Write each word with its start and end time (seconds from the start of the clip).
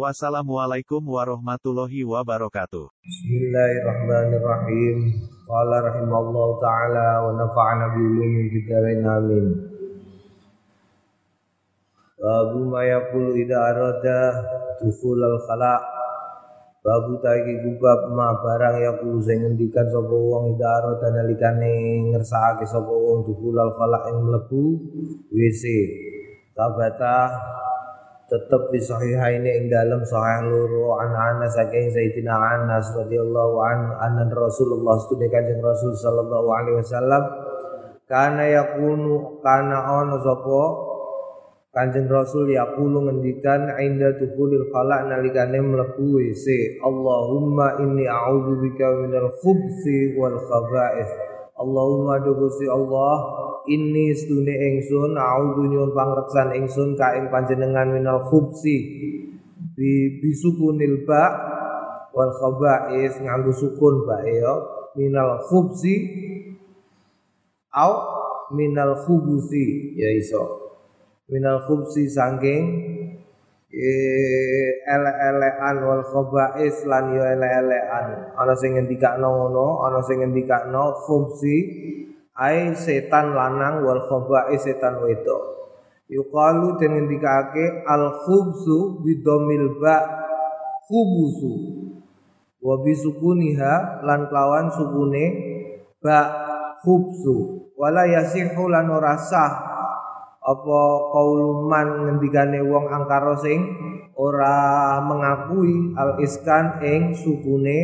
Wassalamualaikum 0.00 1.04
warahmatullahi 1.04 2.08
wabarakatuh. 2.08 2.88
Bismillahirrahmanirrahim. 3.04 5.12
Qala 5.44 5.76
rahimallahu 5.92 6.56
taala 6.56 7.28
wa 7.28 7.36
nafa'ana 7.36 7.92
bi 7.92 8.00
ulumin 8.00 8.48
fid 8.48 8.64
amin. 8.72 9.60
Babu 12.16 12.72
ma 12.72 12.80
yaqulu 12.80 13.44
idza 13.44 13.60
arada 13.60 14.40
dukhul 14.80 15.20
al 15.20 15.36
khala. 15.44 15.76
Babu 16.80 17.20
taiki 17.20 17.60
gubab 17.60 18.08
ma 18.16 18.40
barang 18.40 18.80
yaqulu 18.80 19.20
sing 19.20 19.44
ngendikan 19.44 19.84
sapa 19.84 20.16
wong 20.16 20.56
idza 20.56 20.80
arada 20.80 21.12
nalikane 21.12 22.08
ngersakake 22.08 22.64
sapa 22.64 22.88
wong 22.88 23.28
dukhul 23.28 23.52
al 23.52 23.76
khala 23.76 24.08
ing 24.08 24.24
mlebu 24.24 24.80
WC. 25.28 25.64
Tabata 26.56 27.36
tetap 28.30 28.70
di 28.70 28.78
sahihaini 28.78 29.50
ing 29.58 29.64
dalam 29.66 30.06
sahih 30.06 30.46
loro 30.46 30.94
an 31.02 31.10
Anas 31.10 31.58
saking 31.58 31.90
Sayyidina 31.90 32.30
Anas 32.30 32.94
radhiyallahu 32.94 33.54
an 33.58 33.80
anna 33.98 34.30
Rasulullah 34.30 34.94
studi 35.02 35.26
kanjeng 35.26 35.58
Rasul 35.58 35.98
sallallahu 35.98 36.48
alaihi 36.54 36.78
wasallam. 36.78 37.22
Kana 38.06 38.46
yakunu 38.46 39.42
kana 39.42 39.82
ono 39.98 40.22
sapa? 40.22 40.62
Kanjeng 41.70 42.10
Rasul 42.10 42.50
yaqulu 42.50 43.06
ngendikan 43.10 43.66
inda 43.78 44.14
dukhulil 44.18 44.74
khala 44.74 45.06
nalikane 45.06 45.62
mlebu 45.62 46.18
WC 46.18 46.78
Allahumma 46.82 47.78
inni 47.78 48.10
a'udzubika 48.10 48.90
minal 49.06 49.30
khubthi 49.38 50.18
wal 50.18 50.34
khaba'ith 50.34 51.29
Allahumma 51.60 52.16
dugusi 52.24 52.64
Allah 52.64 53.14
inni 53.68 54.16
stune 54.16 54.54
ingsun 54.56 55.12
a'udzu 55.12 55.68
nyuwun 55.68 55.92
pangreksan 55.92 56.56
ingsun 56.56 56.96
ka 56.96 57.20
ing 57.20 57.28
panjenengan 57.28 57.92
minal 57.92 58.24
khubsi 58.32 58.76
bi 59.76 60.20
bisukunil 60.24 61.04
ba 61.04 61.22
wal 62.16 62.32
khaba'is 62.32 63.20
nganggo 63.20 63.52
sukun 63.52 64.08
bae 64.08 64.40
ya 64.40 64.54
minal 64.96 65.36
khubsi 65.44 65.94
au 67.76 67.92
minal 68.56 68.98
khubusi 69.06 69.94
ya 69.94 70.10
iso 70.16 70.74
minal 71.30 71.62
khubsi 71.62 72.10
saking 72.10 72.62
ele-elean 73.70 75.76
wal 75.86 76.02
khaba'is 76.02 76.82
lan 76.90 77.14
yo 77.14 77.22
ele-elean. 77.22 78.34
Ana 78.34 78.54
sing 78.58 78.74
ngendikakno 78.74 79.30
ngono 79.30 79.86
ana 79.86 80.02
sing 80.02 80.26
ngendikakno 80.26 80.98
khubsi 81.06 81.56
ai 82.34 82.74
setan 82.74 83.30
lanang 83.36 83.86
wal 83.86 84.02
khaba'i 84.02 84.58
setan 84.58 84.98
wedok. 84.98 85.62
Yuqalu 86.10 86.82
den 86.82 86.98
ngendikake 86.98 87.86
al 87.86 88.10
khubsu 88.26 89.06
bidomil 89.06 89.78
ba 89.78 90.02
khubusu 90.90 91.54
wa 92.60 92.76
bisukuniha 92.82 94.02
lan 94.02 94.26
kelawan 94.26 94.66
sukune 94.74 95.24
ba 96.02 96.18
khubsu 96.82 97.70
wala 97.78 98.10
yasihu 98.10 98.66
lan 98.66 98.90
ora 98.90 99.14
apa 100.40 100.80
kauluman 101.12 102.08
ngendikane 102.08 102.64
wong 102.64 102.88
angkara 102.88 103.36
sing 103.36 103.60
ora 104.16 104.96
mengakui 105.04 105.92
al 105.96 106.16
iskan 106.20 106.80
ing 106.80 107.12
sukune 107.12 107.78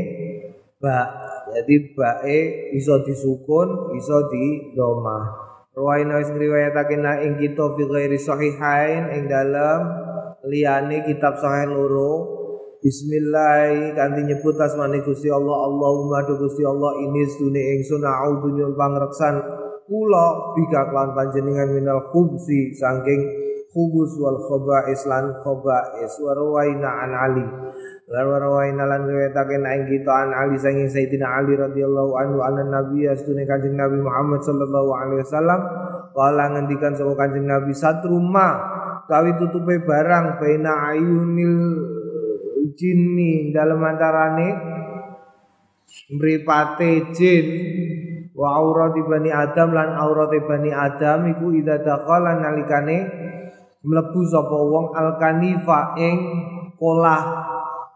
ba 0.80 1.26
jadi 1.56 1.76
bae 1.96 2.38
iso 2.76 3.00
disukun, 3.00 3.96
iso 3.96 4.28
di 4.28 4.76
domah. 4.76 5.46
Ruwaina 5.72 6.20
wis 6.20 6.28
ngriwayatake 6.28 6.96
na 7.00 7.20
ing 7.24 7.40
kita 7.40 7.76
fi 7.76 7.82
ghairi 7.88 8.18
sahihain 8.20 9.12
ing 9.16 9.24
dalam 9.24 9.80
liyane 10.44 11.06
kitab 11.08 11.40
sahih 11.40 11.72
loro. 11.72 12.34
Bismillah 12.84 13.96
kanthi 13.96 14.28
nyebut 14.28 14.60
asmane 14.60 15.00
Gusti 15.00 15.32
Allah 15.32 15.64
Allahumma 15.64 16.22
do 16.28 16.38
Gusti 16.38 16.62
Allah 16.62 16.92
ini 17.02 17.24
sedune 17.24 17.58
ingsun 17.80 18.04
a'udzu 18.04 18.52
nyuwun 18.52 18.76
pangreksan 18.78 19.34
kula 19.86 20.58
bika 20.58 20.90
klan 20.90 21.14
panjenengan 21.14 21.70
minal 21.70 22.10
khubsi 22.10 22.74
saking 22.74 23.22
khubus 23.70 24.16
wal 24.18 24.40
khaba'is 24.40 25.04
lan 25.06 25.36
khaba'is 25.44 26.12
wa 26.24 26.32
an 26.64 27.12
Ali. 27.12 27.46
Lan 28.06 28.24
warwaina 28.24 28.86
lan 28.86 29.04
riwayatake 29.04 29.60
ing 29.60 29.82
kita 29.90 30.12
an 30.26 30.30
Ali 30.32 30.56
saking 30.56 30.88
Sayyidina 30.88 31.42
Ali 31.42 31.58
radhiyallahu 31.58 32.16
anhu 32.16 32.38
anna 32.40 32.64
nabi 32.64 33.04
astune 33.04 33.44
Kanjeng 33.44 33.76
Nabi 33.76 34.00
Muhammad 34.00 34.40
sallallahu 34.40 34.90
alaihi 34.96 35.20
wasallam 35.26 35.60
kala 36.16 36.44
ngendikan 36.56 36.96
sapa 36.96 37.12
Kanjeng 37.18 37.44
Nabi 37.44 37.76
satruma 37.76 38.48
kawi 39.10 39.36
tutupe 39.36 39.84
barang 39.84 40.40
baina 40.40 40.96
ayunil 40.96 41.58
jinni. 42.72 43.52
Dalam 43.52 43.82
antarane 43.84 44.48
mripate 46.16 47.12
jin 47.12 47.46
wa 48.36 48.48
aurati 48.60 49.00
bani 49.00 49.32
adam 49.32 49.72
lan 49.72 49.96
aurati 49.96 50.44
bani 50.44 50.68
adam 50.68 51.32
iku 51.32 51.56
idza 51.56 51.80
dakhala 51.80 52.36
nalikane 52.36 53.08
mlebu 53.80 54.20
sapa 54.28 54.58
wong 54.60 54.92
alkanifa 54.92 55.96
ing 55.96 56.18
kolah 56.76 57.46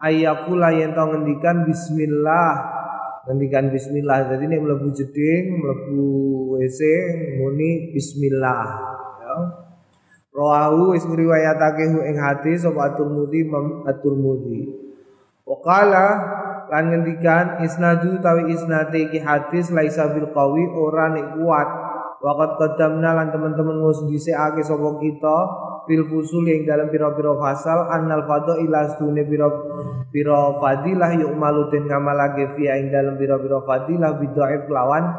ayakula 0.01 0.73
yang 0.73 0.97
tau 0.97 1.13
ngendikan 1.13 1.63
bismillah. 1.63 2.81
Ngendikan 3.29 3.69
bismillah. 3.69 4.33
Jadi 4.33 4.49
ini 4.49 4.57
melebu 4.57 4.89
jeding 4.97 5.61
melebu 5.61 6.01
WC 6.57 6.79
muni 7.37 7.93
bismillah. 7.93 8.65
Ya. 9.21 9.35
Rawahu 10.33 10.97
wis 10.97 11.05
ngriwayatake 11.05 11.85
ing 12.07 12.17
hadis 12.17 12.65
sapa 12.65 12.97
At-Tirmidzi 12.97 13.45
Imam. 13.45 13.85
Waqala 15.45 16.05
lan 16.71 16.87
ngendikan 16.87 17.59
isnadu 17.67 18.23
tawi 18.23 18.55
isnate 18.55 19.11
iki 19.11 19.19
hadis 19.19 19.67
laisa 19.75 20.07
bil 20.15 20.31
qawi 20.31 20.63
ora 20.71 21.11
nek 21.11 21.35
kuat. 21.35 21.69
Waqat 22.21 22.51
qadamna 22.61 23.17
lan 23.17 23.33
teman-teman 23.33 23.81
wis 23.81 23.99
dhisikake 24.07 24.61
sapa 24.61 24.93
kita 25.01 25.37
fil 25.89 26.05
fusul 26.05 26.45
yang 26.45 26.69
dalam 26.69 26.87
pira-pira 26.93 27.33
fasal 27.33 27.89
annal 27.89 28.23
ila 28.61 28.79
stune 28.93 29.25
pira 29.25 29.49
pira 30.13 30.53
fadilah 30.61 31.17
yuk 31.17 31.33
malutin 31.33 31.89
ngamalake 31.89 32.53
fi 32.53 32.69
ing 32.77 32.93
dalam 32.93 33.17
pira-pira 33.17 33.65
fadilah 33.65 34.21
bidhaif 34.21 34.69
lawan 34.69 35.09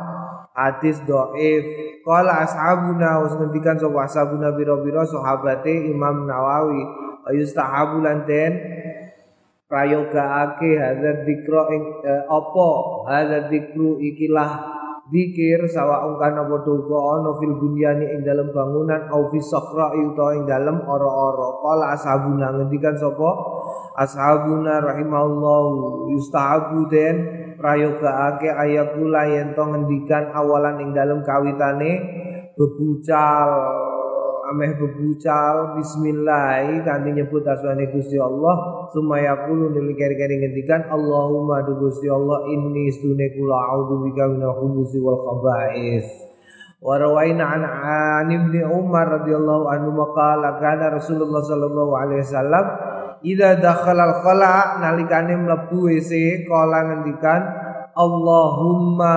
hadis 0.55 1.03
dhaif 1.03 1.65
qala 2.07 2.47
ashabuna 2.47 3.19
was 3.27 3.35
ngendikan 3.35 3.75
sapa 3.83 4.07
ashabuna 4.07 4.55
pira-pira 4.55 5.03
sahabate 5.03 5.91
Imam 5.91 6.23
Nawawi 6.31 6.87
ayustahabu 7.27 7.99
lan 7.99 8.23
den 8.23 8.53
prayogaake 9.73 10.77
hadza 10.77 11.25
dzikra 11.25 11.63
ing 11.73 11.85
eh, 12.05 12.23
apa? 12.29 12.69
Dzikru 13.49 13.97
ikilah 13.97 14.83
Dikir 15.13 15.69
sawa 15.69 16.09
kana 16.17 16.49
padha 16.49 16.73
ana 16.73 17.37
fil 17.37 17.61
bunyani 17.61 18.17
ing 18.17 18.25
dalam 18.25 18.49
bangunan 18.49 19.13
au 19.13 19.29
fi 19.29 19.37
sakhra 19.45 19.93
utawa 19.93 20.33
ing 20.41 20.49
dalam 20.49 20.81
ora-ora. 20.89 21.61
Qala 21.61 21.85
ashabuna 21.93 22.49
ngendikan 22.57 22.97
sapa? 22.97 23.31
Ashabuna 24.01 24.81
rahimahullah 24.81 25.63
yustahabu 26.17 26.89
den 26.89 27.17
prayogaake 27.61 28.49
ayakula 28.57 29.29
yen 29.29 29.53
ngendikan 29.53 30.33
awalan 30.33 30.81
ing 30.81 30.97
dalam 30.97 31.21
kawitane 31.21 31.93
bebucal 32.57 33.53
ameh 34.53 34.77
bebucal 34.77 35.81
bismillah 35.81 36.61
kanthi 36.85 37.17
nyebut 37.17 37.41
asmane 37.49 37.89
Gusti 37.89 38.21
Allah 38.21 38.87
sumaya 38.93 39.49
kulo 39.49 39.73
nili 39.73 39.97
keri-keri 39.97 40.45
ngendikan 40.45 40.93
Allahumma 40.93 41.65
du 41.65 41.81
Gusti 41.81 42.13
Allah 42.13 42.45
inni 42.53 42.93
stune 42.93 43.33
kula 43.33 43.57
a'udzu 43.57 43.95
bika 44.05 44.29
minal 44.29 44.53
khubuthi 44.61 45.01
wal 45.01 45.17
khaba'is. 45.17 46.05
Wa 46.85 47.01
rawaina 47.01 47.45
an 47.49 47.63
an 47.65 48.29
ibni 48.29 48.61
Umar 48.61 49.23
radhiyallahu 49.23 49.71
anhu 49.73 49.91
maqala 49.97 50.61
kana 50.61 50.93
Rasulullah 50.93 51.41
sallallahu 51.41 51.93
alaihi 51.97 52.27
wasallam 52.27 52.65
idza 53.25 53.57
dakhala 53.57 54.13
al 54.13 54.15
khala 54.21 54.53
nalikane 54.83 55.33
mlebu 55.33 55.89
WC 55.89 56.45
kala 56.45 56.93
ngendikan 56.93 57.41
Allahumma 57.93 59.17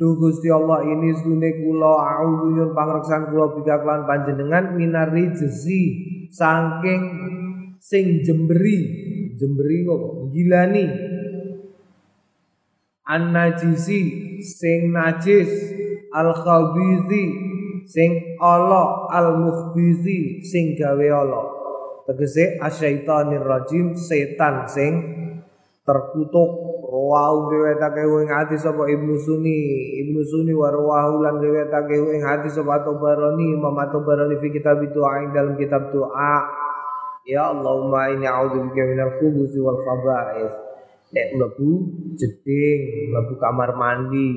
Duh 0.00 0.16
Gusti 0.16 0.48
Allah 0.48 0.80
ini 0.80 1.12
sune 1.12 1.60
kula 1.60 1.92
a'udzu 2.00 2.56
nyun 2.56 2.72
pangreksan 2.72 3.28
kula 3.28 3.52
bika 3.52 3.84
kelan 3.84 4.08
panjenengan 4.08 4.72
minari 4.72 5.28
jesi 5.36 5.80
saking 6.32 7.02
sing 7.76 8.24
jemberi. 8.24 8.80
Jemberi 9.36 9.84
kok 9.84 10.32
gilani 10.32 10.88
an 13.12 13.28
najisi 13.28 14.00
sing 14.40 14.88
najis 14.88 15.52
al 16.16 16.32
khabizi 16.32 17.24
sing 17.84 18.40
ala 18.40 19.04
al 19.12 19.36
mukhbizi 19.36 20.40
sing 20.40 20.80
gawe 20.80 21.08
ala. 21.12 21.42
Tegese 22.08 22.56
asyaitonir 22.56 23.44
rajim 23.44 23.92
setan 23.92 24.64
sing 24.64 24.92
terkutuk 25.84 26.69
rawahu 26.90 27.54
riwayatake 27.54 28.02
ing 28.02 28.30
hati 28.34 28.58
sapa 28.58 28.82
Ibnu 28.90 29.14
Sunni. 29.22 29.62
Ibnu 30.02 30.20
Sunni 30.26 30.50
wa 30.50 30.74
rawahu 30.74 31.22
lan 31.22 31.38
riwayatake 31.38 31.94
ing 31.94 32.22
hati 32.26 32.50
sapa 32.50 32.82
Tabarani 32.82 33.54
Imam 33.54 33.78
Tabarani 33.78 34.34
fi 34.42 34.50
kitab 34.50 34.82
doa 34.90 35.22
ing 35.22 35.30
dalam 35.30 35.54
kitab 35.54 35.94
doa 35.94 36.34
ya 37.22 37.52
Allahumma 37.54 38.10
inni 38.10 38.26
a'udzubika 38.26 38.82
minal 38.90 39.12
khubuthi 39.22 39.60
wal 39.62 39.78
khaba'is 39.78 40.54
nek 41.14 41.26
mlebu 41.38 41.70
jeding 42.18 43.14
mlebu 43.14 43.38
kamar 43.38 43.70
mandi. 43.78 44.30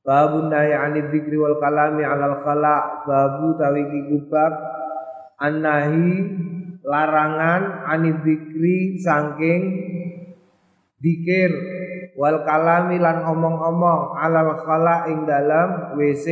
Babu 0.00 0.48
nahi 0.48 0.72
anid 0.72 1.12
dzikri 1.12 1.36
wal 1.36 1.60
kalami 1.60 2.08
alal 2.08 2.40
khala. 2.40 3.04
Babu 3.04 3.52
tawiki 3.60 4.08
kubab 4.08 4.52
anahi 5.36 6.24
larangan 6.88 7.84
anid 7.84 8.24
dzikri 8.24 8.96
saking 8.96 9.62
dikir. 11.00 11.50
Wal 12.14 12.44
kalami 12.44 13.00
lan 13.00 13.24
omong-omong. 13.24 14.14
Alal 14.20 14.54
khala 14.60 15.08
ing 15.08 15.24
dalam 15.24 15.96
WC 15.96 16.26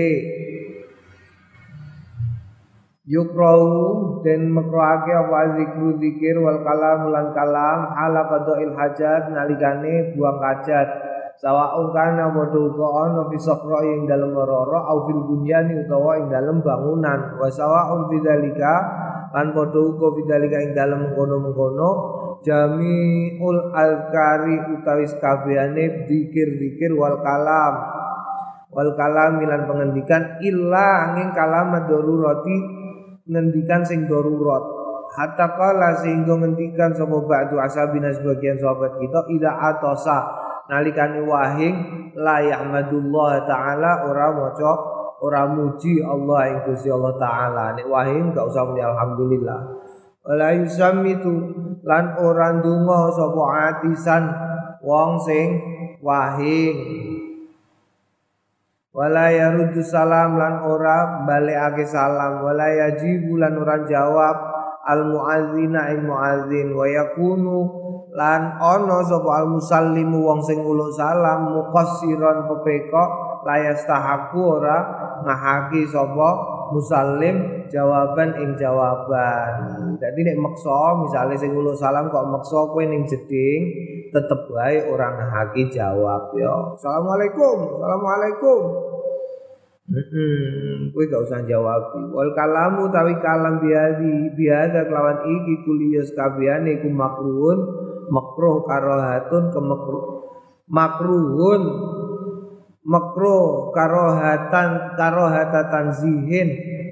yukrau 3.09 4.21
dan 4.21 4.53
makroake 4.53 5.11
apa 5.11 5.57
zikru 5.57 5.97
zikir. 5.97 6.37
Wal 6.39 6.61
kalam 6.61 7.09
lan 7.09 7.33
kalam. 7.33 7.79
Ala 7.97 8.29
qadail 8.29 8.77
hajat. 8.77 9.33
Nalikane 9.33 10.13
buang 10.13 10.39
hajat 10.45 11.09
sawaun 11.39 11.95
kana 11.95 12.35
padha 12.35 12.59
uga 12.59 12.87
ana 13.07 13.23
fi 13.31 13.39
safra 13.39 13.87
ing 13.87 14.11
dalem 14.11 14.35
roro 14.35 14.75
au 14.75 15.07
fil 15.07 15.23
bunyani 15.23 15.87
utawa 15.87 16.19
ing 16.19 16.27
dalem 16.27 16.59
bangunan. 16.59 17.39
Wa 17.39 17.47
sawaun 17.47 18.11
fi 18.11 18.19
dzalika 18.19 18.75
lan 19.31 19.55
padha 19.55 19.79
uga 19.79 20.07
fi 20.19 20.21
dzalika 20.27 20.59
ing 20.67 20.73
dalem 20.75 20.99
mengkono-mengkono 21.07 21.91
jamiul 22.43 23.75
alkari 23.75 24.57
utawi 24.79 25.07
kabehane 25.19 26.07
zikir-zikir 26.07 26.95
wal 26.95 27.19
kalam. 27.23 27.75
Wal 28.69 28.93
kalam 28.95 29.41
milan 29.41 29.65
pengendikan 29.65 30.39
illa 30.45 31.11
angin 31.11 31.33
kalamat 31.33 31.89
darurati 31.89 32.57
ngendikan 33.27 33.83
sing 33.83 34.07
darurat. 34.07 34.61
Hatta 35.09 35.57
kala 35.57 35.97
sehingga 36.05 36.37
ngendikan 36.37 36.93
sapa 36.93 37.17
ba'du 37.25 37.57
asabina 37.59 38.13
sebagian 38.13 38.61
sahabat 38.61 39.01
kita 39.01 39.25
ida 39.33 39.51
atosa 39.57 40.21
nalikane 40.69 41.25
wahing 41.25 41.77
la 42.13 42.45
yahmadullah 42.45 43.49
taala 43.49 44.05
ora 44.05 44.29
maca 44.37 44.73
ora 45.25 45.49
muji 45.49 46.05
Allah 46.05 46.53
ing 46.53 46.59
Gusti 46.69 46.93
Allah 46.93 47.17
taala. 47.17 47.73
Nek 47.73 47.89
wahing 47.89 48.37
gak 48.37 48.47
usah 48.53 48.69
muni 48.69 48.85
alhamdulillah 48.85 49.88
wala 50.29 50.53
yusammitu 50.53 51.33
lan 51.89 52.21
ora 52.21 52.61
ndonga 52.61 53.09
sapa 53.17 53.45
atisan 53.73 54.29
wong 54.85 55.17
sing 55.25 55.49
wahing. 56.05 56.77
Wala 58.93 59.33
yaruddu 59.33 59.81
salam 59.81 60.37
lan 60.37 60.69
ora 60.69 61.25
balekake 61.25 61.89
salam. 61.89 62.45
Wala 62.45 62.69
yajibu 62.69 63.41
lan 63.41 63.57
ora 63.57 63.89
jawab 63.89 64.37
al 64.85 65.09
muazzina 65.09 65.97
ing 65.97 66.05
muazzin 66.05 66.77
wa 66.77 66.85
yakunu 66.85 67.59
lan 68.13 68.57
ana 68.61 68.99
sapa 69.05 69.45
al 69.45 69.49
musallimu 69.49 70.29
wong 70.29 70.41
sing 70.45 70.61
uluk 70.65 70.93
salam 70.97 71.57
muqassiran 71.57 72.49
pepeko 72.49 73.05
layastahaku 73.45 74.61
ora 74.61 74.77
ngahaki 75.25 75.85
sapa 75.89 76.58
musallim 76.73 77.67
jawaban 77.69 78.35
ing 78.41 78.51
jawaban. 78.57 79.53
Jadi 80.01 80.21
nek 80.25 80.41
meksa 80.41 80.97
misalnya 81.05 81.37
sing 81.37 81.53
salam 81.77 82.09
kok 82.09 82.29
meksa 82.29 82.61
kowe 82.69 82.83
ning 82.85 83.05
jeding 83.05 83.63
tetep 84.09 84.49
wae 84.53 84.89
ora 84.89 85.13
ngahaki 85.15 85.69
jawab 85.69 86.33
yo. 86.35 86.75
Assalamualaikum 86.77 87.77
assalamualaikum. 87.77 88.61
Heeh, 89.89 90.93
kowe 90.93 91.05
gak 91.09 91.25
usah 91.25 91.41
jawab. 91.49 91.97
Wal 92.13 92.37
kalamu 92.37 92.93
tawi 92.93 93.17
kalam 93.25 93.57
biadi 93.61 94.33
biada 94.37 94.85
kelawan 94.85 95.25
iki 95.25 95.65
kuliyas 95.65 96.13
kabehane 96.13 96.81
iku 96.81 96.93
makruhun 96.93 97.59
makruh 98.09 98.65
karohatun 98.65 99.53
ke 99.53 99.61
makruh 99.61 100.05
makruhun 100.69 101.63
makruh 102.87 103.75
karohatan 103.75 104.95
karohata 104.95 105.71
tanzihin 105.73 106.49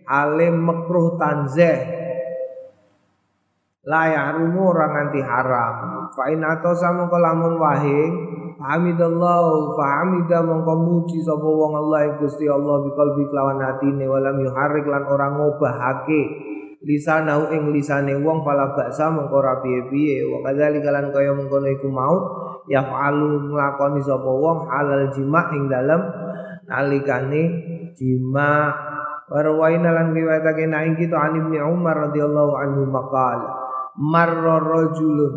alim 0.06 0.62
makruh 0.62 1.14
tanzeh 1.18 1.78
la 3.86 4.02
yahrumu 4.10 4.74
orang 4.74 4.90
nganti 4.98 5.20
haram. 5.22 5.74
Fa 6.10 6.26
in 6.30 6.42
atasa 6.42 6.90
lamun 6.90 7.54
wahing 7.54 8.36
Hamidallahu 8.56 9.76
fa 9.76 10.00
hamida 10.00 10.40
mongko 10.40 10.74
muji 10.80 11.20
sapa 11.20 11.44
wong 11.44 11.76
Allah 11.76 12.08
ing 12.08 12.14
Gusti 12.16 12.48
Allah 12.48 12.88
biqalbi 12.88 13.28
kelawan 13.28 13.60
atine 13.60 14.08
walam 14.08 14.40
yuharrik 14.40 14.88
lan 14.88 15.04
ora 15.04 15.28
ngobahake 15.28 16.22
lisanahu 16.80 17.52
ing 17.52 17.68
lisane 17.68 18.16
wong 18.16 18.40
fala 18.40 18.72
baksa 18.72 19.12
mongko 19.12 19.44
ora 19.44 19.60
piye-piye. 19.60 20.24
Wa 20.24 20.40
kadzalika 20.40 20.88
lan 20.88 21.12
kaya 21.12 21.36
mengkono 21.36 21.68
iku 21.68 21.88
mau 21.92 22.16
yafalu 22.70 23.50
nglakoni 23.50 24.00
sapa 24.02 24.30
wong 24.30 24.66
halal 24.70 25.10
jima 25.14 25.50
ing 25.54 25.70
dalem 25.70 26.02
nalikane 26.66 27.42
jima. 27.94 28.74
Warwaina 29.26 29.90
lan 29.90 30.14
riwayatake 30.14 30.70
ing 30.70 30.94
kita 30.94 31.18
an 31.18 31.34
Ibnu 31.34 31.58
Umar 31.66 31.98
radhiyallahu 32.10 32.52
anhu 32.62 32.86
maqal 32.86 33.42
marra 33.98 34.62
rajulun 34.62 35.34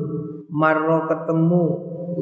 marra 0.53 1.09
ketemu 1.09 1.63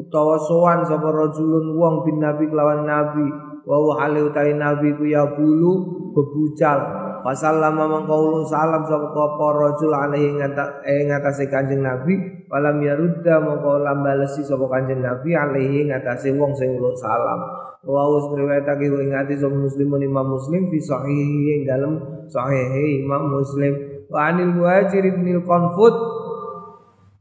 utawa 0.00 0.38
sowan 0.38 0.86
sapa 0.86 1.12
rajulun 1.12 1.74
wong 1.74 2.06
bin 2.06 2.22
nabi 2.22 2.46
kelawan 2.46 2.86
nabi 2.86 3.26
wa 3.68 3.76
wa 3.84 3.92
hale 4.00 4.32
nabi 4.54 4.96
ku 4.96 5.04
ya 5.04 5.26
bulu 5.34 5.72
bebucal 6.16 7.07
fasallama 7.24 7.84
mangkaulu 7.86 8.46
salam 8.46 8.84
sapa 8.86 9.10
apa 9.10 9.46
rajul 9.56 9.92
alaihi 9.94 10.38
ing 10.86 11.08
atase 11.10 11.46
kanjeng 11.46 11.82
nabi. 11.82 12.44
Walam 12.48 12.80
yarudda 12.80 13.44
mongko 13.44 13.84
lambalesi 13.84 14.42
sapa 14.42 14.66
kanjeng 14.66 15.04
nabi 15.04 15.34
alaihi 15.34 15.86
ing 15.86 15.94
atase 15.94 16.34
wong 16.34 16.54
sing 16.54 16.76
uluk 16.76 16.96
salam. 16.96 17.40
Wa 17.84 18.02
us 18.08 18.28
riwayatake 18.32 18.86
ing 18.88 19.12
ati 19.14 19.34
sapa 19.38 19.54
muslimun 19.54 20.02
imam 20.02 20.26
muslim 20.38 20.66
fi 20.68 20.78
sahih 20.82 21.58
ing 21.58 21.60
dalem 21.68 22.24
sahih 22.26 23.04
imam 23.04 23.32
muslim. 23.32 24.04
Wa 24.08 24.32
anil 24.32 24.54
muhajir 24.54 25.04
ibnil 25.04 25.44
konfut 25.46 25.94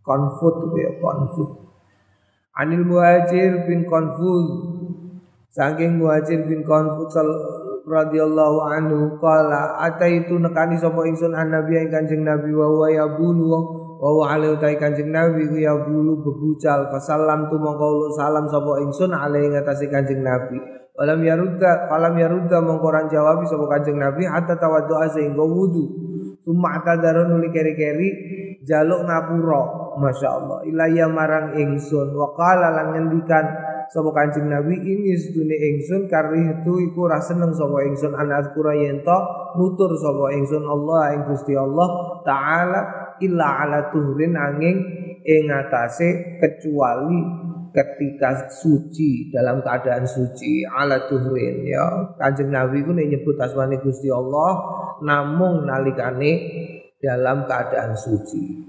konfut 0.08 0.56
ya 0.80 0.92
konfut 1.04 1.68
Anil 2.58 2.90
Muhajir 2.90 3.70
bin 3.70 3.86
Konfuz 3.86 4.50
Saking 5.54 6.02
Muhajir 6.02 6.42
bin 6.50 6.66
Konfuz 6.66 7.14
radhiyallahu 7.88 8.58
anhu 8.68 9.16
qala 9.18 9.80
ataitu 9.80 10.36
nekani 10.36 10.76
sapa 10.76 11.08
ingsun 11.08 11.32
an 11.32 11.56
nabi 11.56 11.80
ing 11.80 11.88
kanjeng 11.88 12.28
nabi? 12.28 12.52
Wa 12.52 12.92
ya 12.92 13.08
bulu 13.16 13.48
wa 13.98 14.10
wa 14.12 14.24
alaihi 14.28 14.60
utai 14.60 14.76
kanjeng 14.76 15.10
nabi 15.10 15.48
ya 15.56 15.74
bulu 15.88 16.20
bebucal 16.20 16.92
fasallam 16.92 17.48
tu 17.48 17.56
mongko 17.56 18.12
salam 18.20 18.46
sapa 18.52 18.84
ingsun 18.84 19.16
alaihi 19.16 19.56
ngatasi 19.56 19.88
kanjeng 19.88 20.20
nabi. 20.20 20.60
Walam 21.00 21.24
yarudda 21.24 21.88
falam 21.88 22.14
yarudda 22.20 22.60
mongko 22.60 22.88
ran 22.92 23.08
jawab 23.08 23.40
sapa 23.48 23.66
kanjeng 23.80 23.96
nabi 23.96 24.28
hatta 24.28 24.60
tawaddu 24.60 24.94
sehingga 25.16 25.42
wudu. 25.48 25.84
Summa 26.44 26.80
atadarun 26.80 27.36
nuli 27.36 27.52
keri-keri 27.52 28.10
jaluk 28.64 29.04
ngapura 29.04 29.92
Masya 30.00 30.30
Allah 30.30 30.60
ilaya 30.68 31.08
marang 31.10 31.56
ingsun. 31.56 32.14
Wa 32.14 32.32
qala 32.36 32.72
lan 32.72 32.96
ngendikan 32.96 33.67
sapa 33.88 34.10
Kanjeng 34.12 34.52
Nabi 34.52 34.76
ini 34.78 35.16
sedune 35.16 35.56
ingsun 35.56 36.12
karih 36.12 36.60
itu 36.60 36.74
iku 36.92 37.08
ra 37.08 37.20
seneng 37.24 37.56
sapa 37.56 37.84
ingsun 37.88 38.14
an 38.14 38.30
azkura 38.32 38.76
yen 38.76 39.04
nutur 39.56 39.92
sapa 39.96 40.36
ingsun 40.36 40.64
Allah 40.64 41.16
ing 41.16 41.22
Gusti 41.32 41.54
Allah 41.56 41.88
taala 42.28 42.82
illa 43.24 43.48
ala 43.64 43.80
tuhrin 43.90 44.36
angin 44.36 44.78
ing 45.24 45.48
atase 45.50 46.40
kecuali 46.40 47.48
ketika 47.72 48.50
suci 48.50 49.30
dalam 49.30 49.62
keadaan 49.62 50.08
suci 50.08 50.66
ala 50.66 51.08
tuhrin 51.08 51.64
ya 51.68 52.16
Kanjeng 52.20 52.52
Nabi 52.52 52.84
ku 52.84 52.92
nyebut 52.92 53.40
asmane 53.40 53.80
Gusti 53.80 54.12
Allah 54.12 54.52
namung 55.04 55.68
nalikane 55.68 56.32
dalam 56.98 57.46
keadaan 57.46 57.94
suci. 57.94 58.66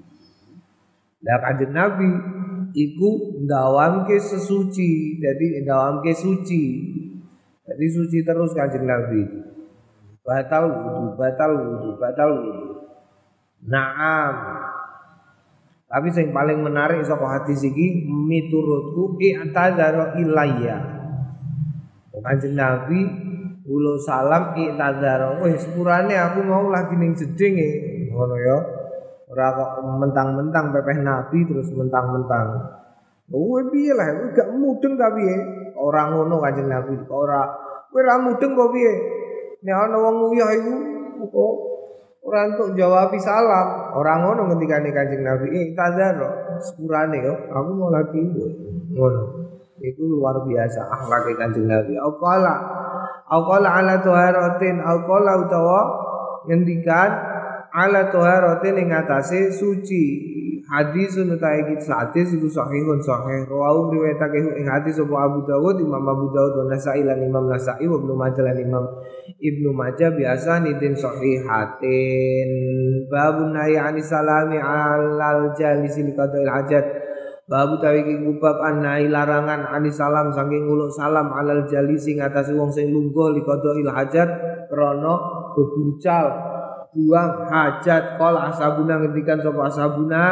Lah 1.24 1.38
kanjeng 1.42 1.74
Nabi 1.74 2.10
iku 2.74 3.40
ndawamke 3.44 4.16
sesuci, 4.18 5.20
jadi 5.20 5.64
ndawamke 5.64 6.12
suci. 6.12 6.64
Jadi 7.68 7.86
suci 7.92 8.24
terus 8.24 8.56
kanjeng 8.56 8.88
Nabi. 8.88 9.22
Batal 10.24 10.64
wudu, 10.72 11.16
batal 11.16 11.50
wudu, 11.56 11.90
batal 12.00 12.30
wudu. 12.36 12.66
Naam. 13.68 14.34
Tapi 15.88 16.08
yang 16.12 16.36
paling 16.36 16.60
menarik 16.60 17.00
saka 17.04 17.24
hadis 17.40 17.64
iki 17.64 18.08
miturutku 18.08 19.16
i'tadzara 19.20 20.16
ilayya. 20.20 20.78
Kanjeng 22.18 22.56
Nabi 22.56 23.28
Ulo 23.68 24.00
salam 24.00 24.56
i'tadzar. 24.56 25.44
Wih, 25.44 25.60
sepurane 25.60 26.16
aku 26.16 26.40
mau 26.40 26.72
lagi 26.72 26.96
ning 26.96 27.12
jeding 27.12 27.54
e. 27.60 27.70
Ngono 28.08 28.36
ya. 28.40 28.58
Ora 29.28 29.52
kok 29.52 29.84
mentang-mentang 29.84 30.72
pepeh 30.72 30.98
Nabi 31.04 31.38
terus 31.44 31.68
mentang-mentang. 31.76 32.48
Kowe 33.28 33.60
piye 33.68 33.92
lah, 33.92 34.08
kowe 34.16 34.28
gak 34.32 34.48
mudeng 34.56 34.96
ta 34.96 35.12
piye? 35.12 35.36
Ora 35.76 36.08
ngono 36.08 36.40
Kanjeng 36.40 36.72
Nabi. 36.72 36.96
Ora 37.12 37.44
kowe 37.92 38.00
ora 38.00 38.16
mudeng 38.24 38.56
kok 38.56 38.72
piye? 38.72 38.92
Nek 39.68 39.74
ana 39.76 39.96
wong 40.00 40.16
nguyah 40.24 40.50
iku 40.56 40.74
kok 41.28 41.54
ora 42.24 42.48
entuk 42.48 42.72
jawab 42.72 43.12
salam. 43.20 43.92
Ora 44.00 44.16
ngono 44.24 44.48
ngendikane 44.48 44.88
Kanjeng 44.96 45.20
Nabi. 45.20 45.46
Eh, 45.52 45.66
tadzar 45.76 46.16
sepurane 46.64 47.20
kok. 47.20 47.38
Aku 47.52 47.70
mau 47.76 47.92
lagi 47.92 48.24
ngono. 48.96 49.22
Itu 49.76 50.08
luar 50.08 50.40
biasa 50.40 50.88
akhlak 50.88 51.36
Kanjeng 51.36 51.68
Nabi. 51.68 52.00
Aqala 52.00 52.54
Aqala 53.28 53.68
ala 53.76 54.00
tuharatin 54.00 54.80
Aqala 54.80 55.36
utawa 55.36 55.80
ngendikan 56.48 57.12
ala 57.78 58.10
tuharatin 58.10 58.74
ing 58.82 58.90
atase 58.90 59.54
suci. 59.54 60.34
Hadis 60.68 61.16
utai 61.16 61.64
kita 61.64 61.96
hadis 61.96 62.28
iku 62.36 62.44
sahihun 62.44 63.00
sahih. 63.00 63.48
Rawu 63.48 63.88
riwayatake 63.88 64.36
ing 64.60 64.68
hadis 64.68 65.00
sapa 65.00 65.16
Abu 65.16 65.40
Dawud 65.48 65.80
Imam 65.80 66.04
Abu 66.04 66.28
Dawud 66.28 66.60
dan 66.60 66.76
Nasa'i 66.76 67.08
lan 67.08 67.24
Imam 67.24 67.48
Nasa'i 67.48 67.88
wa 67.88 67.96
Ibnu 67.96 68.12
Majah 68.12 68.44
lan 68.44 68.60
Imam 68.60 68.84
Ibnu 69.40 69.72
Majah 69.72 70.12
biasa 70.12 70.60
nidin 70.60 70.92
sahihatin. 70.92 72.50
Babun 73.08 73.56
nahi 73.56 73.80
ani 73.80 74.04
salami 74.04 74.60
alal 74.60 75.56
jalisi 75.56 76.04
li 76.04 76.12
qada'il 76.12 76.52
hajat. 76.52 76.84
Babu 77.48 77.80
tawi 77.80 78.04
ki 78.04 78.28
kubab 78.28 78.60
anai 78.60 79.08
larangan 79.08 79.72
ani 79.72 79.88
salam 79.88 80.28
saking 80.36 80.68
nguluk 80.68 80.92
salam 80.92 81.32
alal 81.32 81.64
jalisi 81.64 82.12
ngatasi 82.20 82.52
wong 82.52 82.68
sing 82.68 82.92
lungguh 82.92 83.32
li 83.32 83.40
qada'il 83.40 83.88
hajat 83.88 84.28
krana 84.68 85.16
bebucal 85.56 86.47
buang 86.92 87.48
hajat. 87.48 88.16
Kol 88.16 88.36
asabuna 88.36 89.00
ngendikan 89.00 89.40
sapa 89.40 89.68
asabuna 89.68 90.22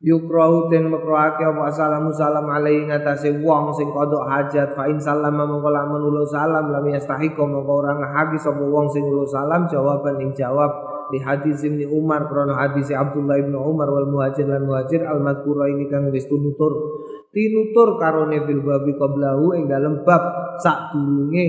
yukrahu 0.00 0.72
den 0.72 0.88
makruhake 0.88 1.44
apa? 1.44 1.68
Assalamu 1.68 2.08
salam 2.12 2.48
alaihi 2.48 2.88
ngatasé 2.88 3.40
wong 3.40 3.72
sing 3.76 3.88
kodok 3.92 4.24
hajat. 4.28 4.72
Fa 4.76 4.88
in 4.88 5.00
salam 5.00 5.36
mongko 5.36 5.68
lamun 5.68 6.02
ulo 6.08 6.24
salam 6.28 6.72
lam 6.72 6.84
yastahiqo 6.88 7.44
mongko 7.44 7.72
ora 7.84 7.92
ngahaki 7.96 8.36
sapa 8.40 8.64
wong 8.64 8.88
sing 8.92 9.04
ulo 9.04 9.24
salam. 9.28 9.68
Jawaban 9.68 10.20
ing 10.20 10.32
jawab 10.36 10.90
di 11.10 11.18
hadis 11.18 11.66
Ibnu 11.66 11.90
Umar 11.90 12.30
krono 12.30 12.54
hadis 12.54 12.94
Abdullah 12.94 13.42
Ibnu 13.42 13.58
Umar 13.58 13.90
wal 13.90 14.06
muhajir 14.06 14.46
lan 14.46 14.62
muhajir 14.62 15.02
al 15.02 15.18
madkura 15.18 15.66
ini 15.66 15.90
kang 15.90 16.06
wis 16.14 16.24
tunutur. 16.30 17.02
Tinutur 17.30 17.98
karone 17.98 18.42
fil 18.46 18.62
babi 18.62 18.94
qablahu 18.94 19.54
ing 19.58 19.66
dalem 19.70 20.02
bab 20.06 20.22
sadurunge 20.58 21.46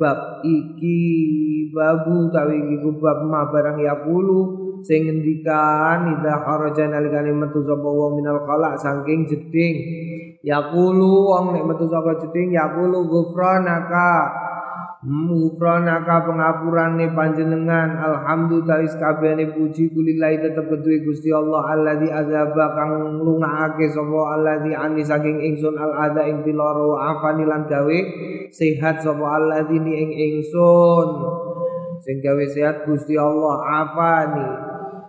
bab 0.00 0.40
iki 0.40 0.98
babu 1.76 2.32
tawi 2.32 2.80
iki 2.80 2.88
bab 2.96 3.28
ma 3.28 3.52
barang 3.52 3.76
yaqulu 3.84 4.40
sing 4.80 5.04
ngendikan 5.04 6.16
idza 6.16 6.40
kharaja 6.40 6.88
nalikane 6.88 7.36
metu 7.36 7.60
sapa 7.60 7.84
wong 7.84 8.16
minal 8.16 8.40
khala 8.48 8.80
saking 8.80 9.28
jeding. 9.28 9.76
Yaqulu 10.40 11.28
wong 11.28 11.52
nek 11.52 11.68
metu 11.68 11.84
saka 11.84 12.16
jeding 12.16 12.56
yaqulu 12.56 13.04
ghufranaka 13.04 14.49
Mufranaka 15.00 16.28
pengapurane 16.28 17.08
panjenengan. 17.16 17.96
Alhamdulillah 18.04 18.84
kabehane 19.00 19.48
puji 19.56 19.88
kulillahi 19.96 20.44
tetep 20.44 20.68
kedue 20.68 21.00
Gusti 21.00 21.32
Allah. 21.32 21.72
Alladzi 21.72 22.12
azaba 22.12 22.76
kang 22.76 23.16
lungaake 23.24 23.88
sapa 23.88 24.36
alladzi 24.36 24.76
ani 24.76 25.00
saking 25.00 25.40
ingsun 25.40 25.80
al 25.80 25.96
ada 25.96 26.28
ing 26.28 26.44
piloro. 26.44 27.00
Afani 27.00 27.48
lan 27.48 27.64
gawe 27.64 27.98
sehat 28.52 29.00
sapa 29.00 29.24
alladzi 29.24 29.80
ni 29.80 29.92
ing 30.04 30.10
ingsun. 30.12 31.08
Sing 32.04 32.20
gawe 32.20 32.44
sehat 32.52 32.84
Gusti 32.84 33.16
Allah. 33.16 33.56
Afani. 33.56 34.48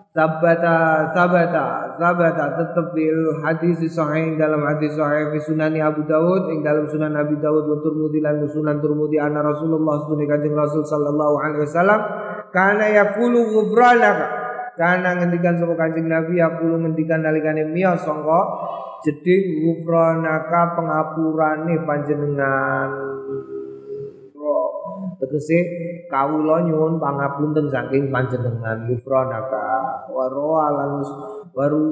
Sabata 0.07 1.12
sabata 1.12 1.90
sabata 2.01 2.58
tetap 2.58 2.98
fil 2.98 3.46
hadis 3.46 3.77
sahih 3.93 4.34
dalam 4.34 4.65
hadis 4.65 4.98
sahih 4.98 5.29
fi 5.29 5.38
sunani 5.46 5.86
Abu 5.86 6.01
Dawud 6.01 6.50
ing 6.50 6.65
dalam 6.65 6.89
sunan 6.89 7.13
Abi 7.13 7.38
Dawud 7.38 7.70
wa 7.70 7.77
Turmudi 7.77 8.17
lan 8.17 8.41
sunan 8.50 8.81
Turmudi 8.81 9.22
anna 9.22 9.46
Rasulullah 9.46 10.01
sunni 10.10 10.25
kanjeng 10.25 10.58
Rasul 10.58 10.81
sallallahu 10.81 11.36
alaihi 11.38 11.62
wasallam 11.70 12.01
kana 12.50 12.89
yaqulu 12.89 13.53
ghufranaka. 13.53 14.41
Kana 14.72 15.13
ngendikan 15.13 15.62
sapa 15.62 15.77
kanjeng 15.77 16.10
Nabi 16.10 16.41
yaqulu 16.41 16.81
ngendikan 16.81 17.22
nalikane 17.22 17.70
miyos 17.70 18.01
sangka 18.01 18.41
jeding 19.05 19.62
ghufranaka 19.62 20.74
pengapurane 20.74 21.86
panjenengan. 21.86 22.89
Tegese 25.22 25.60
kawula 26.10 26.65
nyuwun 26.65 26.98
pangapunten 26.98 27.70
saking 27.70 28.10
panjenengan 28.10 28.89
gufranaka 28.89 29.71
wa 30.10 30.25
lan 30.74 31.03
waru 31.53 31.86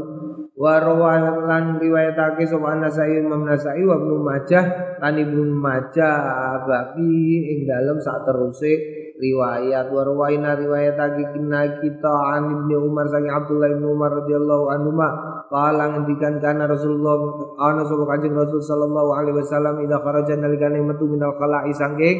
wa 0.57 1.15
lan 1.45 1.77
riwayatake 1.77 2.47
sapa 2.47 2.79
Nasai 2.79 3.21
Imam 3.21 3.45
Nasai 3.45 3.85
wa 3.85 3.99
Ibnu 3.99 4.15
Majah 4.23 4.65
lan 4.97 5.13
Ibnu 5.19 5.43
Majah 5.53 6.17
bagi 6.65 7.45
ing 7.53 7.59
dalem 7.69 8.01
sak 8.01 8.25
teruse 8.25 8.73
riwayat. 9.19 9.91
Wa 9.91 10.01
rawaina 10.07 10.55
riwayatake 10.55 11.35
kina 11.35 11.79
kita 11.83 12.15
an 12.33 12.43
Ibnu 12.65 12.87
Umar 12.87 13.05
saking 13.11 13.29
Abdullah 13.35 13.69
bin 13.75 13.83
Umar 13.83 14.11
radhiyallahu 14.23 14.65
anhu 14.73 14.91
ma 14.95 15.09
qala 15.51 15.91
ngendikan 15.93 16.39
kana 16.39 16.65
Rasulullah 16.65 17.19
ana 17.59 17.83
sapa 17.83 18.03
Kanjeng 18.15 18.33
Rasul 18.33 18.63
sallallahu 18.63 19.11
alaihi 19.11 19.35
wasallam 19.37 19.83
idza 19.83 19.99
kharaja 19.99 20.33
nalikane 20.39 20.79
metu 20.79 21.05
minal 21.05 21.35
khala'i 21.35 21.75
saking 21.75 22.17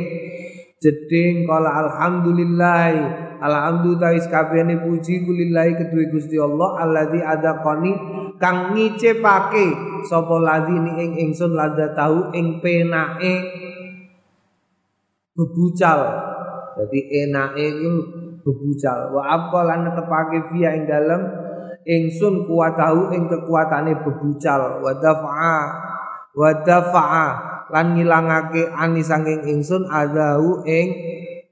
jeding 0.80 1.44
kala 1.44 1.70
alhamdulillah 1.88 2.92
alhamdulillah 3.44 4.16
wis 4.16 4.28
kabehane 4.32 4.80
puji 4.80 5.28
kulillahi 5.28 5.76
kedue 5.76 6.08
Gusti 6.08 6.40
Allah 6.40 6.80
alladzi 6.88 7.20
adaqani 7.20 7.92
kang 8.40 8.74
ngicepake 8.76 9.68
sapa 10.08 10.36
ladzi 10.40 10.76
ing 10.80 11.12
ingsun 11.30 11.52
lada 11.52 11.92
tahu 11.92 12.32
ing 12.32 12.64
penake 12.64 13.68
bebucal. 15.40 16.02
Jadi 16.76 17.00
enake 17.24 17.66
iku 17.80 17.94
bebucal. 18.44 19.16
Wa 19.16 19.24
aqala 19.36 19.88
netepake 19.88 20.52
via 20.52 20.76
ing 20.76 20.84
dalem 20.84 21.22
ingsun 21.88 22.44
kuat 22.44 22.76
tahu 22.76 23.16
ing 23.16 23.32
kekuatane 23.32 24.04
bebucal. 24.04 24.84
Wa 24.84 24.92
dafa'a 25.00 25.60
wa 26.36 26.50
dafa'a 26.64 27.28
lan 27.70 27.98
ngilangake 27.98 28.70
ani 28.74 29.02
saking 29.06 29.46
ingsun 29.46 29.86
adahu 29.86 30.66
ing 30.66 30.88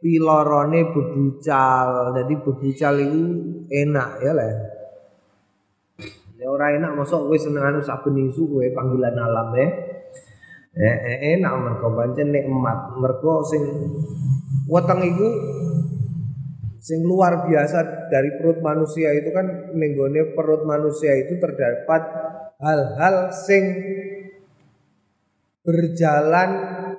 pilorone 0.02 0.94
bebucal. 0.94 2.14
Jadi 2.14 2.34
bebucal 2.42 2.94
itu 3.02 3.24
enak 3.70 4.10
ya 4.22 4.32
lah. 4.34 4.54
Ya 6.38 6.48
ora 6.54 6.70
enak 6.70 6.94
mosok 6.94 7.34
kowe 7.34 7.38
senengane 7.38 7.82
saben 7.82 8.18
isu 8.30 8.46
kowe 8.46 8.66
panggilan 8.74 9.18
alam 9.18 9.50
ya. 9.58 9.68
Eh, 10.78 10.98
eh 11.02 11.18
enak 11.38 11.54
mergo 11.58 11.90
pancen 11.98 12.30
nikmat. 12.30 12.98
Mergo 13.02 13.42
sing 13.42 13.62
weteng 14.70 15.02
iku 15.02 15.30
sing 16.78 17.04
luar 17.04 17.44
biasa 17.44 18.08
dari 18.08 18.38
perut 18.38 18.64
manusia 18.64 19.12
itu 19.12 19.34
kan 19.34 19.76
nenggone 19.76 20.32
perut 20.38 20.64
manusia 20.64 21.18
itu 21.20 21.36
terdapat 21.36 22.02
hal-hal 22.64 23.34
sing 23.34 23.64
berjalan 25.68 26.50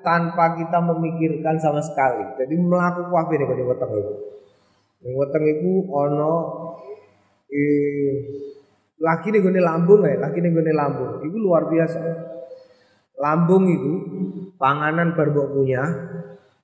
tanpa 0.05 0.61
kita 0.61 0.79
memikirkan 0.85 1.57
sama 1.57 1.81
sekali. 1.81 2.37
Jadi 2.37 2.53
melakukan 2.61 3.09
kabeh 3.09 3.37
nek 3.41 3.65
weteng 3.65 3.93
itu. 3.97 4.15
Ning 5.01 5.13
weteng 5.17 5.45
iku 5.49 5.73
ana 5.97 6.33
eh 7.49 8.13
lagi 9.01 9.33
nih 9.33 9.41
gue 9.41 9.57
lambung 9.57 10.05
ya, 10.05 10.21
lagi 10.21 10.45
nih 10.45 10.53
gue 10.53 10.69
lambung. 10.77 11.25
Itu 11.25 11.37
luar 11.41 11.73
biasa. 11.73 11.99
Lambung 13.17 13.65
itu 13.73 13.93
panganan 14.61 15.17
baru 15.17 15.49
punya, 15.49 15.83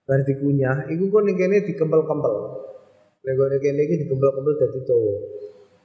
berarti 0.05 0.37
punya. 0.37 0.85
Iku 0.93 1.09
kok 1.09 1.23
nih 1.25 1.35
kene 1.41 1.57
dikempel-kempel. 1.65 2.35
Nih 3.25 3.33
gue 3.33 3.59
kene 3.65 3.81
iki 3.81 4.05
dikempel-kempel 4.05 4.53
dadi 4.61 4.81
tuwa. 4.85 5.17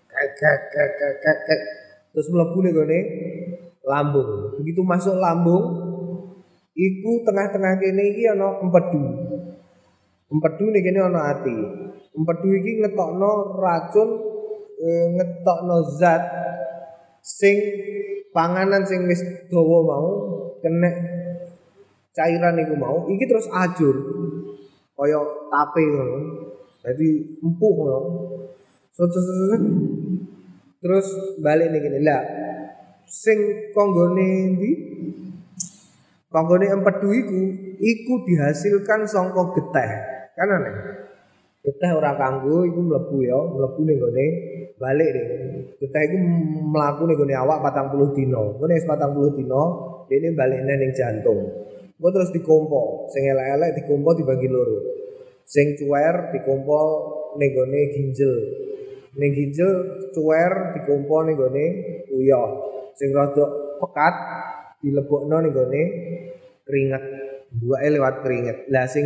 Kek 0.10 0.30
kek 0.36 0.60
kek 0.76 0.92
kek 1.24 1.38
kek. 1.48 1.62
Terus 2.12 2.28
mlebu 2.28 2.58
nih 2.60 2.72
gue 2.76 3.02
lambung. 3.88 4.60
Begitu 4.60 4.82
masuk 4.84 5.16
lambung, 5.18 5.89
iku 6.80 7.28
tengah-tengah 7.28 7.76
kene 7.84 8.04
iki 8.16 8.24
ana 8.32 8.64
empedu. 8.64 9.04
Empedu 10.32 10.66
ning 10.72 10.84
kene 10.84 11.00
ana 11.04 11.36
ati. 11.36 11.58
Empedu 12.16 12.48
iki 12.56 12.80
ngetokno 12.80 13.60
racun 13.60 14.10
e, 14.80 14.88
ngetokno 15.20 15.78
zat 16.00 16.24
sing 17.20 17.60
panganan 18.32 18.88
sing 18.88 19.04
wis 19.12 19.20
dawa 19.52 19.80
mau 19.84 20.10
kena 20.64 20.90
cairan 22.16 22.64
iku 22.64 22.76
mau 22.80 23.12
iki 23.12 23.28
terus 23.28 23.52
ajur 23.52 23.96
kaya 24.96 25.20
tape 25.52 25.84
ngono. 25.84 26.20
Dadi 26.80 27.08
empuk 27.44 27.74
ngono. 27.76 28.00
Terus 30.80 31.08
balik 31.44 31.76
nih 31.76 31.80
gini 31.84 32.00
lah. 32.08 32.24
Sing 33.04 33.72
konggone 33.76 34.56
ndi? 34.56 34.72
Kanggone 36.30 36.70
empedu 36.70 37.10
iku 37.10 37.42
iku 37.82 38.14
dihasilkan 38.22 39.02
saka 39.10 39.50
geteh. 39.58 39.92
Kan 40.38 40.50
aneh. 40.62 40.74
Geteh 41.66 41.90
ora 41.98 42.14
kanggo 42.16 42.70
iku 42.70 42.80
mlebu 42.86 43.18
ya, 43.26 43.34
mlebu 43.36 43.82
ning 43.82 43.98
gone 43.98 44.26
balik 44.78 45.10
ning. 45.10 45.28
Geteh 45.82 46.02
iku 46.06 46.18
mlaku 46.70 47.10
ning 47.10 47.18
gone 47.18 47.34
awak 47.34 47.66
40 47.66 48.14
dina. 48.14 48.46
Ngene 48.62 48.74
wis 48.78 48.86
40 48.86 49.38
dina, 49.42 49.62
dene 50.06 50.28
balik 50.38 50.62
ning 50.70 50.94
jantung. 50.94 51.42
Engko 51.98 52.08
terus 52.16 52.32
dikompo, 52.32 53.10
sing 53.12 53.26
elek-elek 53.26 53.82
dikompo 53.82 54.14
dibagi 54.14 54.48
loro. 54.48 54.80
Sing 55.50 55.82
cuwer 55.82 56.30
dikompo 56.30 56.80
ning 57.42 57.58
gone 57.58 57.80
ginjel. 57.90 58.34
Ning 59.18 59.34
ginjel 59.34 59.72
cuwer 60.14 60.78
dikompo 60.78 61.26
ning 61.26 61.36
gone 61.36 61.66
uyah. 62.14 62.50
Sing 62.94 63.10
rada 63.18 63.46
pekat 63.82 64.16
dilebokno 64.84 65.38
ning 65.44 65.52
gone 65.52 65.84
keringet. 66.68 67.04
Buake 67.50 67.88
lewat 67.90 68.16
keringet. 68.22 68.58
Lah 68.70 68.86
sing 68.86 69.06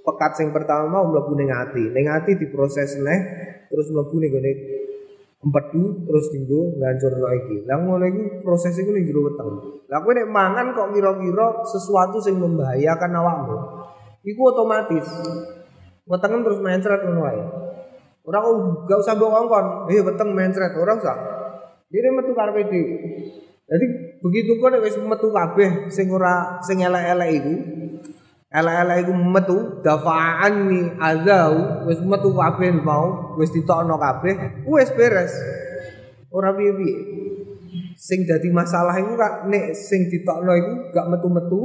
pekat 0.00 0.32
sing 0.36 0.52
pertama 0.52 0.88
mau 0.88 1.04
mlebu 1.08 1.32
ning 1.38 1.50
ati. 1.50 1.88
Ning 1.90 2.10
ati 2.10 2.36
diproses 2.36 2.98
neh 3.00 3.18
terus 3.70 3.88
mlebu 3.90 4.16
ning 4.20 4.30
gone 4.30 4.52
empedu 5.40 6.04
terus 6.04 6.28
dinggo 6.28 6.76
ngancurno 6.76 7.28
iki. 7.32 7.56
Lah 7.64 7.80
ngono 7.80 8.04
iku 8.04 8.44
proses 8.44 8.76
iku 8.76 8.92
ning 8.92 9.08
jero 9.08 9.24
weteng. 9.24 9.48
Lah 9.88 9.98
kowe 10.04 10.12
nek 10.12 10.28
mangan 10.28 10.76
kok 10.76 10.92
kira-kira 10.92 11.64
sesuatu 11.64 12.20
sing 12.20 12.36
membahayakan 12.36 13.10
awakmu. 13.16 13.56
Iku 14.20 14.52
otomatis 14.52 15.08
weteng 16.04 16.44
terus 16.44 16.60
mencret 16.60 17.00
ngono 17.08 17.20
wae. 17.24 17.42
Ora 18.20 18.44
gak 18.84 19.00
usah 19.00 19.16
mbok 19.16 19.32
kongkon, 19.32 19.66
eh 19.90 20.04
weteng 20.04 20.28
mencret 20.36 20.76
ora 20.76 20.92
usah. 20.92 21.16
Dene 21.88 22.08
metu 22.20 22.36
karepe 22.36 22.68
dhewe. 22.68 22.96
Jadi 23.70 23.86
begitu 24.18 24.58
nek 24.58 24.82
wis 24.82 24.98
metu 24.98 25.30
kabeh 25.30 25.94
sing 25.94 26.10
ora 26.10 26.58
sing 26.58 26.82
elek-elek 26.82 27.30
iku, 27.38 27.54
elek-elek 28.50 28.96
iku 29.06 29.12
metu 29.14 29.56
dafa'an 29.86 30.66
ni 30.66 30.80
azau 30.98 31.86
wis 31.86 32.02
metu 32.02 32.34
kabeh 32.34 32.74
mau 32.74 33.38
wis 33.38 33.54
ditokno 33.54 33.94
kabeh 33.94 34.66
wis 34.66 34.90
beres. 34.90 35.30
Ora 36.34 36.50
piye-piye. 36.50 36.98
Sing 37.94 38.26
dadi 38.26 38.50
masalah 38.50 38.98
iku 38.98 39.14
kak 39.14 39.46
nek 39.46 39.70
sing 39.78 40.10
ditokno 40.10 40.50
iku 40.50 40.72
gak 40.90 41.06
metu-metu 41.06 41.60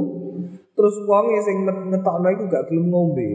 terus 0.78 1.02
wong 1.10 1.26
sing 1.42 1.66
ngetokno 1.66 2.28
iku 2.30 2.46
gak 2.46 2.70
gelem 2.70 2.86
ngombe 2.86 3.30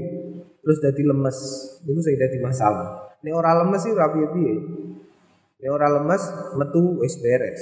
terus 0.64 0.80
dadi 0.80 1.04
lemes. 1.04 1.38
Iku 1.84 2.00
sing 2.00 2.16
dadi 2.16 2.40
masalah. 2.40 3.20
Nek 3.20 3.36
ora 3.36 3.52
lemes 3.52 3.84
sih 3.84 3.92
ora 3.92 4.16
piye-piye. 4.16 4.56
Nek 5.60 5.72
ora 5.76 5.92
lemes 5.92 6.24
metu 6.56 7.04
wis 7.04 7.20
beres 7.20 7.60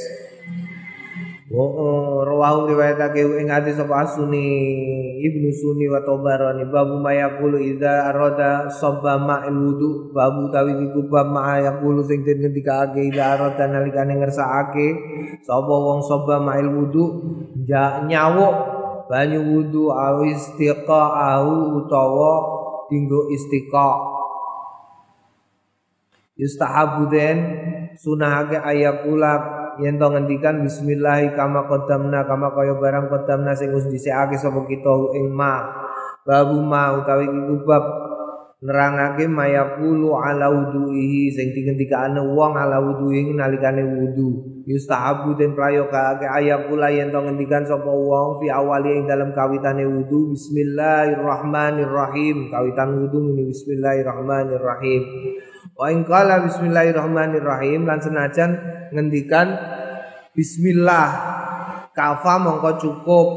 Oh 1.49 2.21
rawahu 2.21 2.69
riwayatake 2.69 3.25
ing 3.41 3.49
hadis 3.49 3.73
sapa 3.73 4.05
Asuni 4.05 5.17
Ibnu 5.17 5.49
Sunni 5.49 5.89
wa 5.89 5.97
Tabarani 6.05 6.69
babu 6.69 7.01
mayaqulu 7.01 7.57
idza 7.57 8.05
arada 8.13 8.69
sabba 8.69 9.17
ma'il 9.17 9.57
wudu 9.57 10.13
babu 10.13 10.53
tawi 10.53 10.77
iku 10.77 11.09
bab 11.09 11.33
mayaqulu 11.33 12.05
sing 12.05 12.21
den 12.21 12.45
ngendikake 12.45 13.09
idza 13.09 13.33
arada 13.33 13.65
nalikane 13.65 14.21
ngersakake 14.21 14.87
sapa 15.41 15.73
wong 15.73 16.05
sabba 16.05 16.37
ma'il 16.37 16.69
wudu 16.69 17.05
ja 17.65 18.05
nyawuk 18.05 18.55
banyu 19.09 19.41
wudu 19.41 19.89
au 19.89 20.21
istiqa 20.29 21.01
au 21.33 21.81
utawa 21.81 22.33
dinggo 22.93 23.25
istiqa. 23.33 23.89
Yustahabu 26.37 27.09
den 27.09 27.37
sunahake 27.97 28.61
ayakula 28.61 29.58
yen 29.79 29.95
to 29.99 30.07
ngendikan 30.11 30.63
bismillah 30.63 31.35
kama 31.35 31.63
qaddamna 31.67 32.23
kama 32.27 32.51
kaya 32.51 32.73
barang 32.75 33.07
qaddamna 33.07 33.55
sing 33.55 33.71
wis 33.71 33.87
dhisikake 33.87 34.35
sapa 34.35 34.67
kita 34.67 34.91
ing 35.15 35.31
ma. 35.31 35.63
Babu 36.27 36.59
ma 36.61 36.93
utawi 36.99 37.25
iku 37.27 37.63
bab. 37.63 37.83
Nerangake 38.59 39.23
mayaqulu 39.31 40.19
ala 40.19 40.51
wuduhi 40.51 41.31
sing 41.31 41.55
digendikane 41.55 42.19
wong 42.19 42.59
ala 42.59 42.83
wuduhi 42.83 43.31
nalikane 43.31 43.87
wudu. 43.87 44.59
Yustahabu 44.67 45.31
den 45.39 45.55
prayogake 45.55 46.27
ayakula 46.27 46.91
yen 46.91 47.07
to 47.09 47.23
ngendikan 47.23 47.63
sapa 47.63 47.87
wong 47.87 48.43
fi 48.43 48.51
awali 48.51 48.99
ing 48.99 49.07
dalam 49.07 49.31
kawitane 49.31 49.87
wudu 49.87 50.35
bismillahirrahmanirrahim. 50.35 52.51
Kawitan 52.51 52.99
wudu 52.99 53.31
muni 53.31 53.47
bismillahirrahmanirrahim 53.47 55.03
Wa 55.79 55.87
ing 55.95 56.03
qala 56.03 56.43
bismillahirrahmanirrahim 56.43 57.87
lan 57.87 58.03
senajan 58.03 58.51
ngendikan 58.91 59.47
bismillah 60.35 61.07
kafa 61.95 62.35
mongko 62.35 62.71
cukup. 62.83 63.27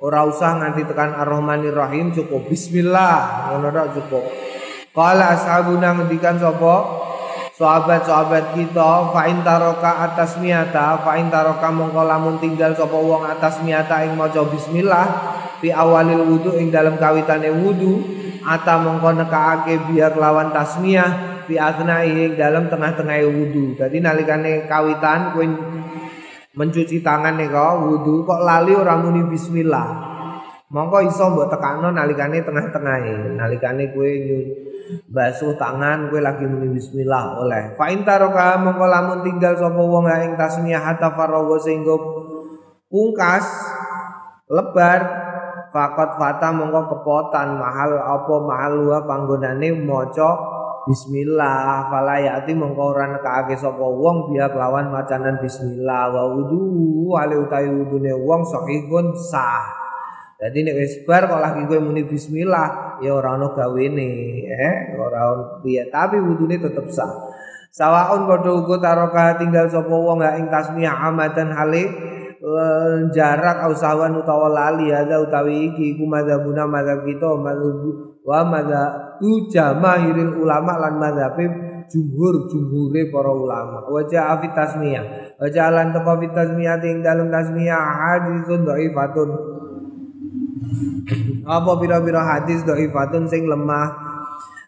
Ora 0.00 0.24
usah 0.24 0.56
nganti 0.56 0.88
tekan 0.88 1.12
ar-rahmanir 1.12 1.76
cukup. 2.16 2.48
Bismillah 2.48 3.52
ngono 3.52 3.68
tok 3.68 3.88
cukup. 4.00 4.24
Qala 4.96 5.36
ashabuna 5.36 5.92
ngendikan 6.00 6.40
sapa? 6.40 7.04
Sahabat-sahabat 7.60 8.56
kita 8.56 9.12
fa 9.12 9.28
in 9.28 9.44
taraka 9.44 10.08
atas 10.08 10.40
miata 10.40 10.96
fa 11.04 11.20
in 11.20 11.28
taraka 11.28 11.68
mongko 11.68 12.08
lamun 12.08 12.40
tinggal 12.40 12.72
sapa 12.72 12.96
wong 12.96 13.28
atas 13.28 13.60
miata 13.60 14.00
ing 14.08 14.16
maca 14.16 14.40
bismillah 14.48 15.06
fi 15.60 15.68
awalil 15.68 16.24
wudu 16.24 16.56
ing 16.56 16.72
dalam 16.72 16.96
kawitane 16.96 17.52
wudu 17.52 18.00
ata 18.48 18.80
mongko 18.80 19.12
nekaake 19.12 19.92
biar 19.92 20.16
lawan 20.16 20.56
tasmiyah 20.56 21.31
fi 21.46 21.54
asnaihi 21.58 22.34
dalam 22.38 22.66
tengah-tengah 22.70 23.22
wudu. 23.26 23.78
Jadi 23.78 23.98
nalikane 23.98 24.66
kawitan 24.66 25.34
kowe 25.34 25.46
mencuci 26.52 27.00
tangan 27.00 27.40
nih 27.40 27.48
kok 27.48 27.74
wudu 27.88 28.22
kok 28.28 28.40
lali 28.44 28.72
orang 28.76 29.08
muni 29.08 29.22
bismillah. 29.26 30.12
Mongko 30.72 31.04
iso 31.04 31.28
mbok 31.28 31.52
tekano 31.52 31.92
nalikane 31.92 32.40
tengah-tengahe. 32.40 33.36
Nalikane 33.36 33.92
kowe 33.92 34.10
basuh 35.12 35.56
tangan 35.56 36.08
kowe 36.08 36.20
lagi 36.20 36.48
muni 36.48 36.72
bismillah 36.72 37.40
oleh. 37.40 37.76
Fa 37.76 37.92
intaroka 37.92 38.56
mongko 38.56 38.86
lamun 38.88 39.20
tinggal 39.24 39.56
sapa 39.56 39.80
wong 39.80 40.08
ing 40.08 40.32
tasmiyah 40.36 40.80
hatta 40.80 41.12
faragha 41.12 41.56
sehingga 41.60 41.96
pungkas 42.88 43.44
lebar 44.52 45.00
fakot 45.72 46.20
fata 46.20 46.52
mongko 46.52 46.92
kepotan 46.92 47.56
mahal 47.56 47.96
apa 47.96 48.34
mahal 48.44 48.72
wa 48.92 48.98
panggonane 49.08 49.72
maca 49.72 50.30
Bismillah 50.82 51.86
fala 51.86 52.18
yati 52.18 52.58
mongko 52.58 52.82
ora 52.90 53.06
nekake 53.14 53.54
sapa 53.54 53.86
wong 53.86 54.34
biya 54.34 54.50
kelawan 54.50 54.90
macanan 54.90 55.38
bismillah 55.38 56.10
wa 56.10 56.26
wudu 56.34 57.14
ale 57.14 57.38
utawi 57.38 57.70
wudune 57.70 58.10
wong 58.10 58.42
sahihun 58.42 59.14
sah. 59.14 59.62
Dadi 60.42 60.66
nek 60.66 60.74
wis 60.74 61.06
bar 61.06 61.30
kok 61.30 61.38
lagi 61.38 61.70
kowe 61.70 61.78
muni 61.78 62.02
bismillah 62.02 62.98
ya 62.98 63.14
ora 63.14 63.38
ono 63.38 63.54
gawene 63.54 64.10
eh 64.50 64.98
ora 64.98 65.22
piye 65.62 65.86
tapi 65.86 66.18
wudune 66.18 66.58
tetep 66.58 66.90
sah. 66.90 67.30
Sawaun 67.70 68.26
padha 68.26 68.50
uga 68.50 68.76
taroka 68.82 69.38
tinggal 69.38 69.70
sapa 69.70 69.94
wong 69.94 70.18
ing 70.34 70.50
tasmiyah 70.50 70.98
amadan 70.98 71.54
hale 71.54 71.84
jarak 73.14 73.70
ausawan 73.70 74.18
utawa 74.18 74.50
lali 74.50 74.90
ada 74.90 75.22
utawi 75.22 75.70
iki 75.70 75.94
iku 75.94 76.10
madzhabuna 76.10 76.66
madzhab 76.66 77.06
kita 77.06 77.38
madzhab 77.38 77.86
wa 78.22 78.40
madza 78.42 78.82
ujamaahiril 79.22 80.42
ulama 80.42 80.74
lan 80.82 80.98
madzhabe 80.98 81.46
jumhur 81.92 82.48
jumhure 82.48 83.12
para 83.12 83.30
ulama. 83.30 83.84
Wa 83.84 84.00
ja'a 84.08 84.40
fi 84.40 84.48
tasmiyah. 84.50 85.36
Wa 85.36 85.46
ja'alan 85.46 85.92
taqwa 85.92 86.16
fi 86.18 86.26
tasmiyah 86.32 86.80
ing 86.88 87.04
dalem 87.04 87.28
tasmiyah 87.28 87.76
haditsun 87.78 88.64
dhaifatun. 88.64 89.30
Apa 91.44 91.72
pira-pira 91.82 92.22
hadis 92.24 92.64
dhaifatun 92.64 93.28
sing 93.28 93.44
lemah 93.44 94.11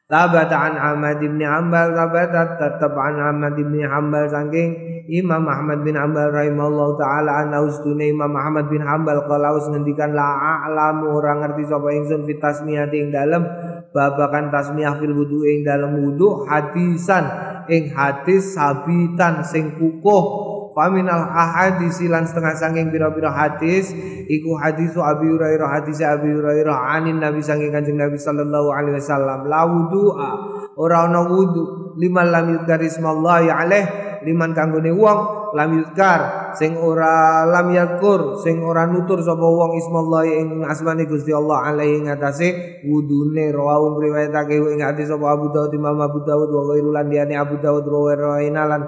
Tabata 0.05 0.69
an 0.69 0.77
Ahmad 0.77 1.17
bin 1.17 1.41
Hanbal 1.41 1.97
tabata 1.97 2.61
tetap 2.61 2.93
an 2.93 3.17
Ahmad 3.17 3.57
bin 3.57 3.73
Hanbal 3.89 4.29
saking 4.29 5.01
Imam 5.09 5.49
Ahmad 5.49 5.81
bin 5.81 5.97
Hanbal 5.97 6.29
rahimahullah 6.29 7.01
taala 7.01 7.33
ana 7.41 7.65
ustune 7.65 8.13
Imam 8.13 8.29
Ahmad 8.37 8.69
bin 8.69 8.85
Hanbal 8.85 9.25
kalau 9.25 9.57
ngendikan 9.65 10.13
la 10.13 10.61
a'lamu 10.61 11.09
ora 11.09 11.41
ngerti 11.41 11.65
sapa 11.65 11.89
ingsun 11.97 12.29
fit 12.29 12.37
tasmiyah 12.37 12.93
ing 12.93 13.17
dalem 13.17 13.49
babakan 13.97 14.53
tasmiyah 14.53 15.01
fil 15.01 15.17
wudu 15.17 15.41
ing 15.49 15.65
dalem 15.65 15.97
wudu 15.97 16.45
hadisan 16.53 17.25
ing 17.73 17.97
hadis 17.97 18.61
sabitan 18.61 19.41
sing 19.41 19.73
kukuh 19.81 20.54
Faminal 20.75 21.31
ahadis 21.31 22.03
lan 22.11 22.27
setengah 22.27 22.59
sanging 22.59 22.91
biro-biro 22.91 23.31
hadis 23.31 23.95
iku 24.27 24.59
hadisu 24.59 24.99
Abi 24.99 25.31
Hurairah 25.31 25.71
hadis 25.71 26.03
Abi 26.03 26.35
Hurairah 26.35 26.99
anin 26.99 27.23
Nabi 27.23 27.39
sanging 27.39 27.71
Kanjeng 27.71 27.95
Nabi 27.95 28.19
sallallahu 28.19 28.75
alaihi 28.75 28.99
wasallam. 28.99 29.47
La 29.47 29.63
wudu'a 29.65 30.31
ora 30.75 31.07
ana 31.07 31.23
wudu. 31.31 31.95
Liman 31.95 32.35
lam 32.35 32.59
yuzkar 32.59 32.83
ismallahi 32.83 33.55
alaih 33.55 33.85
liman 34.27 34.51
kanggone 34.51 34.91
wong 34.91 35.44
lam 35.55 35.71
yuzkar 35.79 36.53
sing 36.59 36.75
ora 36.75 37.47
lam 37.47 37.71
yakur 37.71 38.43
sing 38.43 38.59
ora 38.59 38.91
nutur 38.91 39.23
sapa 39.23 39.47
wong 39.47 39.79
ismallahi 39.79 40.31
ing 40.43 40.49
asmane 40.67 41.07
Gusti 41.07 41.31
Allah 41.31 41.71
alaihi 41.71 42.03
ngatasé 42.11 42.83
wudune 42.83 43.55
rawuh 43.55 43.95
riwayatake 44.03 44.59
ing 44.59 44.83
hadis 44.83 45.15
sapa 45.15 45.31
Abu 45.31 45.55
Dawud 45.55 45.71
Imam 45.71 45.95
Abu 46.03 46.27
Dawud 46.27 46.51
wa 46.51 46.63
ghairu 46.75 46.91
lan 46.91 47.07
Abu 47.39 47.55
Dawud 47.63 47.87
rawaina 47.87 48.67
lan 48.67 48.83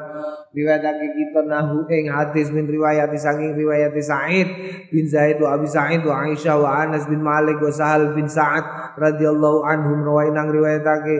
riwayatake 0.50 1.06
kita 1.14 1.46
nahu 1.46 1.86
ing 1.86 2.10
hadis 2.10 2.50
min 2.50 2.66
riwayat 2.66 3.14
saking 3.14 3.54
riwayat 3.54 3.94
Sa'id 4.02 4.48
bin 4.90 5.06
Zaid 5.06 5.38
wa 5.38 5.54
Abi 5.54 5.70
Sa'id 5.70 6.02
wa 6.02 6.26
Aisyah 6.26 6.56
wa 6.58 6.82
Anas 6.82 7.06
bin 7.06 7.22
Malik 7.22 7.62
wa 7.62 7.70
Sahal 7.70 8.10
bin 8.10 8.26
Sa'ad 8.26 8.98
radhiyallahu 8.98 9.62
anhum 9.62 10.02
rawainang 10.02 10.50
riwayatake 10.50 11.16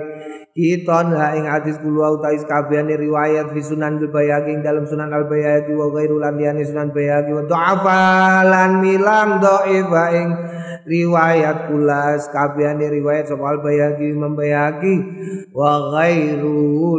kita 0.57 1.13
ha 1.13 1.37
ing 1.37 1.45
hadis 1.45 1.77
kula 1.85 2.17
utawi 2.17 2.41
kabehane 2.49 2.97
riwayat 2.97 3.53
fi 3.53 3.61
Sunan 3.61 4.01
Al 4.01 4.09
Bayhaqi 4.09 4.65
dalam 4.65 4.89
Sunan 4.89 5.13
Al 5.13 5.29
Bayhaqi 5.29 5.77
wa 5.77 5.93
ghairul 5.93 6.25
liyane 6.25 6.65
Sunan 6.65 6.97
Bayhaqi 6.97 7.37
wa 7.37 7.45
dha'afalan 7.45 8.81
milang 8.81 9.37
dhaifa 9.37 10.05
ing 10.17 10.29
riwayat 10.89 11.69
kula 11.69 12.17
kabehane 12.33 12.89
riwayat 12.89 13.29
sapa 13.29 13.45
Al 13.53 13.61
Bayhaqi 13.61 14.17
Imam 14.17 14.33
Bayhaqi 14.33 14.95
wa 15.53 15.93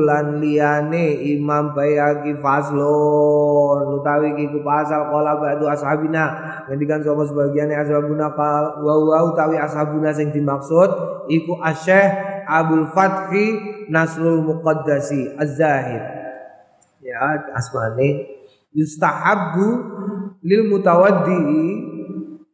lan 0.05 0.37
liyane 0.37 1.17
Imam 1.25 1.73
Bayhaqi 1.73 2.37
faslon 2.37 3.97
utawi 3.97 4.37
iki 4.37 4.53
ku 4.53 4.61
pasal 4.61 5.09
kala 5.09 5.33
ba'du 5.41 5.65
ashabina 5.65 6.25
ngendikan 6.69 7.01
sapa 7.01 7.25
sebagiane 7.25 7.73
ashabuna 7.73 8.37
wa 8.37 8.93
wa 9.01 9.17
utawi 9.33 9.57
ashabuna 9.57 10.13
sing 10.13 10.29
dimaksud 10.29 11.25
iku 11.25 11.57
asyih 11.65 12.36
Abul 12.47 12.87
Fathi 12.95 13.45
Nasrul 13.91 14.43
Muqaddasi 14.47 15.35
Az-Zahid. 15.35 16.03
Ya, 17.03 17.51
asmane 17.55 18.37
yustahabbu 18.75 19.67
lil 20.43 20.67
mutawaddi 20.67 21.45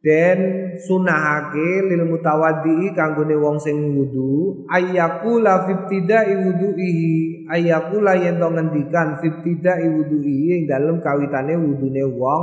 dan 0.04 0.38
sunahake 0.84 1.88
lil 1.88 2.04
mutawaddi 2.08 2.92
kanggone 2.92 3.36
wong 3.40 3.56
sing 3.56 3.96
wudu 3.96 4.68
ayyakula 4.68 5.64
fibtidai 5.64 6.44
wudu'ihi 6.44 7.48
ayyakula 7.48 8.12
yen 8.20 8.36
to 8.36 8.48
ngendikan 8.52 9.16
fibtidai 9.20 9.88
wudu'ihi 9.88 10.60
ing 10.60 10.62
dalem 10.68 11.00
kawitane 11.00 11.56
wudune 11.56 12.04
wong 12.04 12.42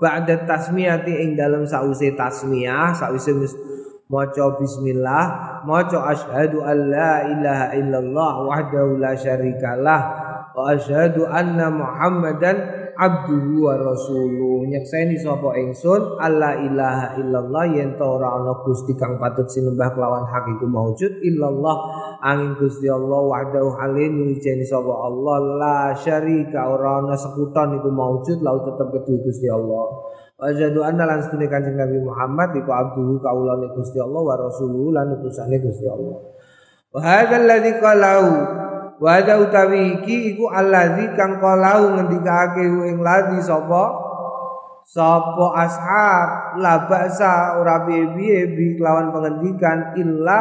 ba'da 0.00 0.48
tasmiyati 0.48 1.12
ing 1.20 1.36
dalem 1.36 1.68
sause 1.68 2.16
tasmiyah 2.16 2.96
sause 2.96 3.32
maca 4.12 4.60
bismillah 4.60 5.24
maca 5.64 6.12
asyhadu 6.12 6.60
an 6.60 6.92
la 6.92 7.32
ilaha 7.32 7.66
illallah 7.80 8.32
wahdahu 8.44 9.00
la 9.00 9.16
syarikalah 9.16 10.00
wa 10.52 10.68
asyhadu 10.68 11.24
anna 11.24 11.72
muhammadan 11.72 12.82
abduhu 12.92 13.66
wa 13.66 13.74
rasuluh. 13.80 14.68
Nyekseni 14.68 15.16
sapa 15.16 15.56
ingsun 15.56 16.20
alla 16.20 16.60
ilaha 16.60 17.16
illallah 17.18 17.64
yen 17.72 17.96
ta 17.96 18.04
ora 18.04 18.36
ana 18.36 18.52
gusti 18.62 18.92
kang 18.96 19.16
patut 19.16 19.48
sinembah 19.48 19.96
kelawan 19.96 20.28
hak 20.28 20.44
iku 20.56 20.68
maujud 20.68 21.12
illallah. 21.24 21.76
Angin 22.22 22.54
Gusti 22.54 22.86
Allah 22.86 23.20
wahdahu 23.26 23.74
halin 23.80 24.28
nyuceni 24.28 24.62
sapa 24.62 24.92
Allah 24.92 25.36
la 25.58 25.78
syarika 25.96 26.70
ora 26.70 27.02
ana 27.02 27.16
sekuton 27.18 27.82
iku 27.82 27.90
maujud 27.90 28.38
lau 28.44 28.62
tetep 28.62 28.92
kedue 28.92 29.24
Gusti 29.26 29.48
Allah 29.50 30.12
Wajadu 30.42 30.82
anna 30.82 31.06
lan 31.06 31.22
stune 31.22 31.46
Kanjeng 31.46 31.78
Nabi 31.78 32.02
Muhammad 32.02 32.50
iku 32.58 32.74
abduhu 32.74 33.22
kaulane 33.22 33.70
Gusti 33.78 34.02
Allah 34.02 34.26
wa 34.26 34.34
rasuluhu 34.34 34.90
lan 34.90 35.14
utusane 35.14 35.62
Gusti 35.62 35.86
Allah. 35.86 36.18
Wa 36.90 36.98
hadzal 36.98 37.46
ladzi 37.46 37.78
qalau. 37.78 38.26
Wa 38.98 39.08
hadza 39.22 39.38
utawi 39.38 40.02
iki 40.02 40.34
iku 40.34 40.50
allazi 40.50 41.14
kang 41.14 41.38
qalau 41.38 41.94
ngendikake 41.94 42.58
ing 42.66 42.98
ladzi 43.06 43.38
sapa? 43.38 43.84
Sapa 44.82 45.46
ashab? 45.62 46.58
La 46.58 46.90
ba'sa 46.90 47.62
ora 47.62 47.86
piye 47.86 48.50
bi 48.50 48.74
kelawan 48.74 49.14
pengendikan 49.14 49.94
illa 49.94 50.38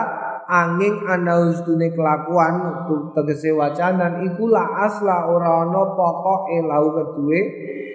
angin 0.52 1.00
ana 1.08 1.48
ustune 1.48 1.96
kelakuan 1.96 2.84
tegese 3.16 3.56
wacanan 3.56 4.20
iku 4.28 4.52
la 4.52 4.84
asla 4.84 5.32
ora 5.32 5.64
ana 5.64 5.96
pokoke 5.96 6.60
lau 6.68 6.92
kedue 6.92 7.40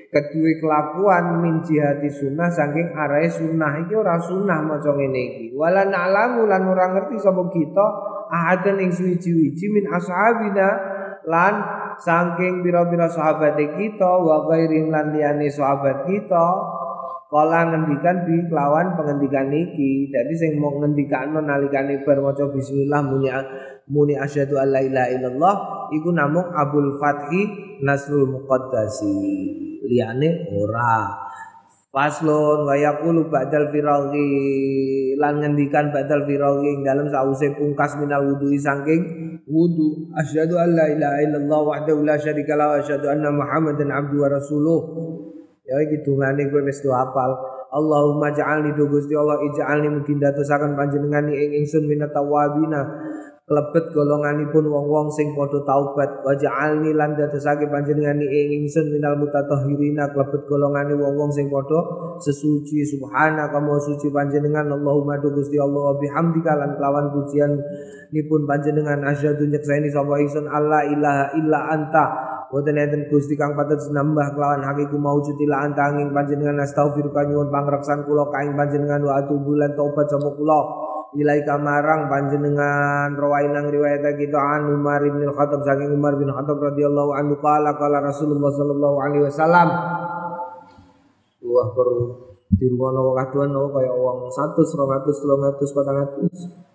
kedue 0.08 0.56
kelakuan 0.56 1.44
min 1.44 1.60
jihati 1.60 2.08
sunnah 2.08 2.48
saking 2.48 2.96
arahe 2.96 3.28
sunnah 3.28 3.84
iki 3.84 3.92
ora 3.92 4.16
sunnah 4.16 4.64
maca 4.64 4.88
ngene 4.96 5.22
iki. 5.36 5.46
Wala 5.52 5.84
na'lamu 5.84 6.48
lan 6.48 6.64
ora 6.64 6.96
ngerti 6.96 7.20
sapa 7.20 7.44
kita 7.52 7.86
ahadan 8.32 8.80
ing 8.80 8.90
suwi-wiji 8.90 9.66
min 9.68 9.84
ashabina 9.92 10.68
lan 11.28 11.54
saking 12.00 12.64
pira-pira 12.64 13.04
sahabat 13.10 13.56
kita 13.76 14.10
wa 14.16 14.48
ghairin 14.48 14.88
lan 14.88 15.12
liyane 15.12 15.52
sahabat 15.52 16.08
kita 16.08 16.46
Kala 17.26 17.74
ngendikan 17.74 18.22
bi 18.22 18.38
kelawan 18.46 18.94
pengendikan 18.94 19.50
niki. 19.50 20.06
Jadi 20.14 20.34
sing 20.38 20.62
mau 20.62 20.78
ngendikano 20.78 21.42
nalikane 21.42 22.06
bar 22.06 22.22
maca 22.22 22.46
bismillah 22.54 23.02
muni 23.02 23.26
muni 23.90 24.14
asyhadu 24.14 24.54
alla 24.54 24.78
ilaha 24.78 25.10
illallah 25.10 25.54
iku 25.90 26.14
namung 26.14 26.46
Abdul 26.54 27.02
Fathi 27.02 27.42
Nasrul 27.82 28.30
Muqaddasi. 28.30 29.18
Liyane 29.90 30.54
ora. 30.54 31.26
Faslun 31.90 32.68
wa 32.68 32.76
yaqulu 32.76 33.32
ba'dal 33.32 33.72
firaghi 33.72 35.16
lan 35.16 35.40
ngendikan 35.40 35.88
ba'dal 35.90 36.28
firaghi 36.28 36.78
ing 36.78 36.80
dalem 36.84 37.08
sause 37.08 37.56
pungkas 37.56 37.96
minal 37.96 38.20
wudu 38.20 38.52
saking 38.60 39.00
wudu 39.48 40.12
asyhadu 40.12 40.60
alla 40.60 40.92
ilaha 40.92 41.24
illallah 41.24 41.60
wahdahu 41.64 42.04
la 42.04 42.20
syarika 42.20 42.52
lahu 42.52 42.76
wa 42.76 42.78
asyhadu 42.84 43.06
anna 43.08 43.32
muhammadan 43.32 43.88
abduhu 43.88 44.26
wa 44.26 44.28
rasuluh 44.28 44.80
Ya 45.66 45.82
dungane 46.06 46.46
kowe 46.46 46.62
wis 46.62 46.78
do 46.78 46.94
apal. 46.94 47.34
Allahumma 47.74 48.30
ja'alni 48.30 48.70
do 48.78 48.86
Gusti 48.86 49.18
Allah 49.18 49.42
ij'alni 49.42 49.90
mungkin 49.90 50.22
datosaken 50.22 50.78
panjenengan 50.78 51.26
ing 51.26 51.58
ingsun 51.58 51.90
minat 51.90 52.14
tawabina. 52.14 52.86
Lebet 53.46 53.94
golonganipun 53.94 54.66
wong-wong 54.66 55.06
sing 55.10 55.34
padha 55.34 55.62
taubat. 55.66 56.22
Wa 56.22 56.34
ja'alni 56.38 56.94
lan 56.94 57.18
dadosake 57.18 57.66
panjenengan 57.66 58.18
ing 58.22 58.62
ingsun 58.62 58.94
minal 58.94 59.18
mutatahhirina. 59.18 60.14
Lebet 60.14 60.46
golongane 60.46 60.94
wong-wong 60.94 61.34
sing 61.34 61.50
padha 61.50 61.78
sesuci. 62.22 62.86
Subhanaka 62.86 63.58
mau 63.58 63.78
suci 63.82 64.10
panjenengan. 64.14 64.70
Allahumma 64.70 65.18
do 65.18 65.34
Gusti 65.34 65.58
Allah 65.58 65.98
bihamdika 65.98 66.58
lan 66.58 66.78
kelawan 66.78 67.10
pujian 67.10 67.58
nipun 68.14 68.46
panjenengan. 68.46 69.02
Asyhadu 69.02 69.46
nyekseni 69.50 69.90
sapa 69.90 70.14
ingsun. 70.22 70.46
Allah 70.46 70.86
ilaha 70.86 71.24
illa 71.38 71.58
anta 71.74 72.04
Boten 72.46 72.78
enten 72.78 73.10
Gusti 73.10 73.34
kang 73.34 73.58
patut 73.58 73.78
nambah 73.90 74.38
kelawan 74.38 74.62
hakiku 74.62 74.94
maujud 74.94 75.34
ila 75.34 75.66
antanging 75.66 76.14
panjenengan 76.14 76.62
astaghfiruka 76.62 77.26
nyuwun 77.26 77.50
pangreksan 77.50 78.06
kula 78.06 78.30
kaing 78.30 78.54
panjenengan 78.54 79.02
wa 79.02 79.18
atubu 79.18 79.58
lan 79.58 79.74
taubat 79.74 80.06
sama 80.06 80.30
kula. 80.30 80.60
Ilaika 81.18 81.58
marang 81.58 82.06
panjenengan 82.06 83.18
rawainang 83.18 83.66
riwayat 83.72 84.04
kita 84.14 84.38
an 84.38 84.68
Umar 84.78 85.02
bin 85.02 85.26
Khattab 85.26 85.64
saking 85.66 85.90
Umar 85.90 86.14
bin 86.14 86.30
Khattab 86.30 86.62
radhiyallahu 86.62 87.18
anhu 87.18 87.34
qala 87.42 87.74
qala 87.74 87.98
Rasulullah 88.04 88.52
sallallahu 88.54 88.96
alaihi 89.02 89.24
wasallam. 89.26 89.68
Wah 91.46 91.68
perlu 91.74 92.04
dirungono 92.54 93.10
wong 93.10 93.16
kaduan 93.26 93.50
kaya 93.74 93.90
wong 93.90 94.30
100 94.30 94.54
200 94.54 95.58
300 95.58 96.62
400 96.62 96.65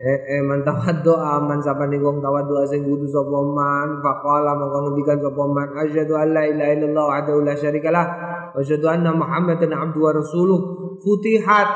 Eh, 0.00 0.16
eh 0.32 0.40
man 0.40 0.64
tawaddoa 0.64 1.44
man 1.44 1.60
sapane 1.60 2.00
wong 2.00 2.24
tawaddoa 2.24 2.64
sing 2.64 2.88
wudu 2.88 3.04
sapa 3.04 3.36
man. 3.44 4.00
Faqala 4.00 4.56
mongko 4.56 4.88
ngendikan 4.88 5.20
sapa 5.20 5.44
man 5.44 5.68
asyhadu 5.76 6.16
an 6.16 6.32
la 6.32 6.48
ilaha 6.48 6.72
illallah 6.72 7.04
wahdahu 7.04 7.44
la 7.44 7.52
syarikalah 7.52 8.06
wa 8.48 8.56
asyhadu 8.64 8.88
anna 8.88 9.12
muhammadan 9.12 9.68
abduhu 9.76 10.08
wa 10.08 10.12
rasuluh. 10.16 10.60
Futihat 11.04 11.68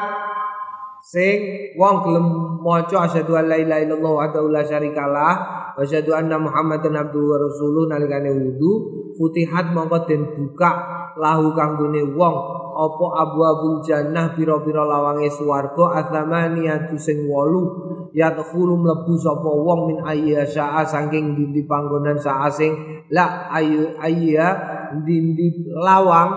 sing 1.05 1.69
wong 1.77 2.01
gelem 2.01 2.27
maca 2.65 3.05
asyhadu 3.05 3.37
an 3.37 3.45
la 3.45 3.61
ilaha 3.61 3.81
illallah 3.85 4.13
wahdahu 4.17 4.49
la 4.49 4.65
syarikalah 4.65 5.33
wa 5.77 5.85
asyhadu 5.85 6.17
anna 6.17 6.41
muhammadan 6.41 6.97
abduhu 6.97 7.29
wa 7.29 7.37
rasuluh 7.45 7.93
nalikane 7.93 8.33
wudu. 8.33 8.73
Futihat 9.21 9.77
mongko 9.77 10.09
den 10.09 10.33
buka 10.33 10.73
lahu 11.21 11.53
kanggone 11.53 12.01
wong 12.17 12.64
apa 12.75 13.07
abwabul 13.23 13.79
jannah 13.87 14.35
pira-pira 14.35 14.83
lawange 14.83 15.31
swarga? 15.31 16.03
Athamaniyatu 16.03 16.99
sing 16.99 17.31
8 17.31 18.11
yadkhulu 18.15 18.75
mlebu 18.79 19.15
sapa 19.15 19.47
wong 19.47 19.81
min 19.95 19.99
ayya 20.03 20.43
syaa 20.43 20.83
saking 20.83 21.39
dindi 21.39 21.63
panggonan 21.67 22.19
saa 22.19 22.51
sing 22.51 22.75
la 23.15 23.47
ayu 23.55 23.95
ayya 24.03 24.59
dindi 25.07 25.71
lawang 25.75 26.35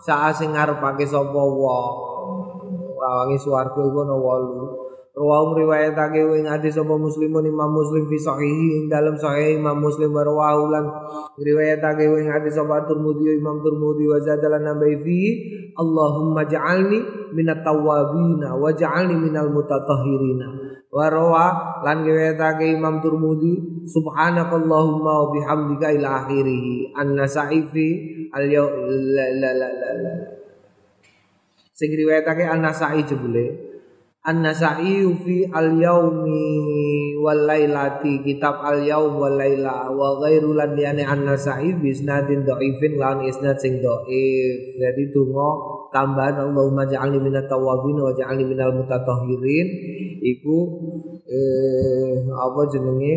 saa 0.00 0.32
sing 0.32 0.56
ngarepake 0.56 1.04
sapa 1.04 1.32
wong 1.32 1.86
lawange 3.00 3.36
swarga 3.40 3.80
iku 3.80 3.98
ana 4.04 4.16
8 4.16 4.83
Rawahu 5.14 5.54
riwayatake 5.62 6.26
ing 6.26 6.42
hadis 6.50 6.74
sapa 6.74 6.90
Muslimun 6.98 7.46
Imam 7.46 7.70
Muslim 7.70 8.10
fi 8.10 8.18
sahihi 8.18 8.82
ing 8.82 8.84
dalam 8.90 9.14
sahih 9.14 9.62
Imam 9.62 9.78
Muslim 9.78 10.10
rawahu 10.10 10.74
lan 10.74 10.90
riwayatake 11.38 12.02
ing 12.02 12.26
hadis 12.26 12.58
sapa 12.58 12.82
Tirmidzi 12.82 13.38
Imam 13.38 13.62
Tirmidzi 13.62 14.10
wa 14.10 14.18
zadalan 14.18 14.66
nabai 14.66 14.98
fi 15.06 15.18
Allahumma 15.78 16.42
ja'alni 16.50 17.30
minat 17.30 17.62
tawwabin 17.62 18.42
wa 18.42 18.66
ja'alni 18.74 19.14
minal 19.14 19.54
mutatahhirina. 19.54 20.82
Wa 20.90 21.06
rawa 21.06 21.46
lan 21.86 22.02
riwayatake 22.02 22.74
Imam 22.74 22.98
Tirmidzi 22.98 23.86
subhanakallahumma 23.86 25.12
wa 25.14 25.26
bihamdika 25.30 25.94
ila 25.94 26.26
akhirih. 26.26 26.90
An-nasa'i 26.90 27.62
fi 27.70 27.86
al 28.34 28.50
la 28.50 29.26
la 29.30 29.50
la 29.62 29.90
la. 29.94 30.12
Sing 31.70 31.94
riwayatake 31.94 32.50
An-Nasa'i 32.50 33.06
jebule 33.06 33.63
An-Nasa'i 34.24 35.04
fi 35.20 35.44
al-yaumi 35.52 37.12
wal 37.20 37.44
lailati 37.44 38.24
kitab 38.24 38.56
al-yaum 38.64 39.20
wal 39.20 39.36
laila 39.36 39.92
wa 39.92 40.16
ghairu 40.16 40.56
lan 40.56 40.72
liyane 40.72 41.04
An-Nasa'i 41.04 41.76
bi 41.76 41.92
isnadin 41.92 42.40
dhaifin 42.48 42.96
lan 42.96 43.20
isnad 43.20 43.60
sing 43.60 43.84
dhaif. 43.84 44.80
Jadi 44.80 45.12
donga 45.12 45.48
tambahan 45.92 46.40
Allahumma 46.40 46.88
ja'alni 46.88 47.20
minat 47.20 47.52
tawabin 47.52 48.00
wa 48.00 48.16
ja'alni 48.16 48.48
minal 48.48 48.72
mutatahhirin 48.72 49.66
iku 50.24 50.56
eh 51.28 52.24
apa 52.24 52.60
jenenge 52.72 53.14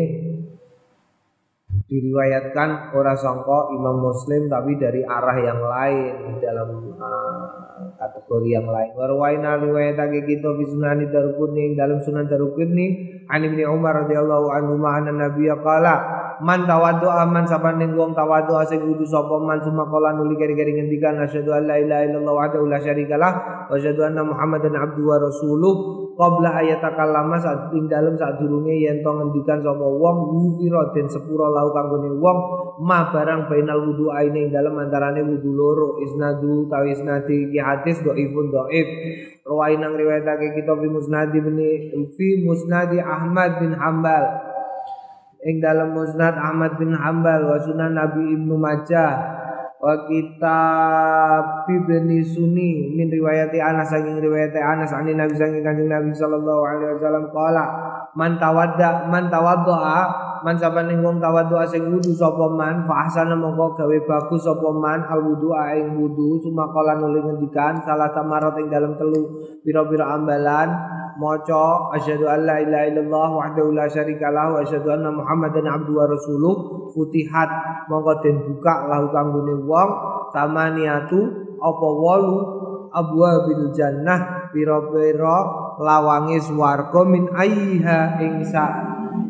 diriwayatkan 1.88 2.92
ora 2.96 3.16
sangka 3.16 3.72
Imam 3.72 4.00
Muslim 4.00 4.48
tapi 4.48 4.76
dari 4.76 5.04
arah 5.04 5.36
yang 5.40 5.60
lain 5.60 6.36
dalam 6.40 6.68
uh, 6.96 7.44
kategori 7.96 8.48
yang 8.60 8.68
lain. 8.68 8.92
Warwaina 8.96 9.60
riwayatake 9.60 10.24
kita 10.24 10.48
fi 10.56 10.64
sunani 10.68 11.08
darukuni 11.08 11.76
dalam 11.76 12.00
sunan 12.00 12.28
darukuni 12.28 13.20
an 13.28 13.40
Ibnu 13.44 13.68
Umar 13.68 14.04
radhiyallahu 14.04 14.48
anhu 14.52 14.74
ma'ana 14.80 15.12
nabiyya 15.12 15.60
qala 15.60 15.94
man 16.40 16.64
tawaddu 16.64 17.08
aman 17.08 17.44
sapa 17.44 17.74
ning 17.76 17.92
wong 17.92 18.14
tawaddu 18.14 18.56
sing 18.68 18.80
kudu 18.84 19.04
sapa 19.04 19.36
man 19.42 19.60
sumakola 19.60 20.14
nuli 20.16 20.38
keri-keri 20.38 20.76
ngendikan 20.78 21.18
asyhadu 21.20 21.52
alla 21.52 21.76
ilaha 21.76 22.02
illallah 22.06 22.34
wahdahu 22.34 22.64
la 22.70 22.78
syarikalah 22.78 23.32
wa 23.68 23.74
asyhadu 23.74 24.06
anna 24.06 24.22
muhammadan 24.22 24.72
abduhu 24.72 25.08
wa 25.10 25.18
rasuluh 25.18 25.74
qabla 26.18 26.50
ayatakallama 26.50 27.38
saat 27.38 27.70
ing 27.78 27.86
dalem 27.86 28.18
sadurunge 28.18 28.74
yen 28.74 29.06
to 29.06 29.10
ngendikan 29.14 29.62
sapa 29.62 29.86
wong 29.86 30.34
wufira 30.34 30.90
den 30.90 31.06
sepura 31.06 31.46
lau 31.46 31.70
kanggone 31.70 32.10
wong 32.18 32.38
ma 32.82 33.06
barang 33.14 33.46
bainal 33.46 33.86
wudu 33.86 34.10
aine 34.10 34.50
ing 34.50 34.50
dalem 34.50 34.74
antarane 34.82 35.22
wudu 35.22 35.54
loro. 35.54 36.02
Isnadu 36.02 36.66
tawi 36.66 36.98
isnadi 36.98 37.46
iki 37.46 37.62
hadis 37.62 38.02
dhaifun 38.02 38.50
dhaif. 38.50 38.88
Rawain 39.46 39.78
nang 39.78 39.94
riwayatake 39.94 40.58
kita 40.58 40.74
fi 40.74 40.86
musnadi 40.90 41.38
bin 41.38 41.58
fi 42.18 42.28
musnadi 42.42 42.98
Ahmad 42.98 43.62
bin 43.62 43.78
Hambal 43.78 44.24
ing 45.46 45.62
dalam 45.62 45.94
musnad 45.94 46.34
Ahmad 46.34 46.74
bin 46.82 46.90
Hambal 46.98 47.46
wa 47.46 47.56
sunan 47.62 47.94
Nabi 47.94 48.34
Ibnu 48.34 48.58
Majah 48.58 49.38
wa 49.78 49.94
kitab 50.10 51.70
Ibn 51.70 52.08
Sunni 52.26 52.98
min 52.98 53.06
riwayati 53.06 53.62
Anas 53.62 53.94
saking 53.94 54.18
riwayati 54.18 54.58
Anas 54.58 54.90
ani 54.90 55.14
Nabi 55.14 55.38
saking 55.38 55.62
Kanjeng 55.62 55.86
Nabi 55.86 56.10
sallallahu 56.10 56.62
alaihi 56.66 56.98
wasallam 56.98 57.30
qala 57.30 57.64
man 58.18 58.34
tawadda 58.42 59.06
man 59.06 59.30
tawaddaa 59.30 60.28
man 60.42 60.58
sabane 60.58 60.98
wong 60.98 61.22
tawadhu 61.22 61.62
sing 61.70 61.86
wudu 61.94 62.10
sapa 62.10 62.50
man 62.50 62.82
fa 62.86 63.06
ahsana 63.06 63.38
mongko 63.38 63.78
gawe 63.78 63.98
bagus 64.06 64.42
sapa 64.42 64.68
man 64.74 65.06
al 65.06 65.22
wudu 65.22 65.54
ing 65.74 65.94
wudu 65.94 66.42
sumakala 66.42 66.98
nuli 66.98 67.22
ngendikan 67.22 67.78
salah 67.82 68.10
samarat 68.10 68.58
ing 68.58 68.70
dalam 68.70 68.98
telu 68.98 69.30
pira-pira 69.62 70.14
ambalan 70.14 70.68
maca 71.18 71.92
asyhadu 71.98 72.30
an 72.30 72.46
la 72.46 72.62
ilaha 72.62 72.84
illallah 72.88 73.28
wahdahu 73.34 73.74
la 73.74 73.90
syarikalah 73.90 74.54
wa 74.54 74.58
asyhadu 74.62 74.94
anna 74.94 75.10
muhammadan 75.10 75.66
abduhu 75.66 75.98
wa 75.98 76.06
rasuluh. 76.06 76.54
Futihat 76.94 77.50
mongko 77.90 78.12
den 78.22 78.36
buka 78.46 78.86
lahu 78.86 79.10
kanggone 79.10 79.54
wong. 79.66 79.90
Samaniatu 80.30 81.18
apa 81.58 81.88
wolu? 81.90 82.38
Abwabil 82.88 83.76
jannah 83.76 84.48
pira-pira 84.48 85.38
lawange 85.76 86.40
swarga 86.40 87.04
min 87.04 87.28
ayha 87.36 88.16
ing 88.24 88.40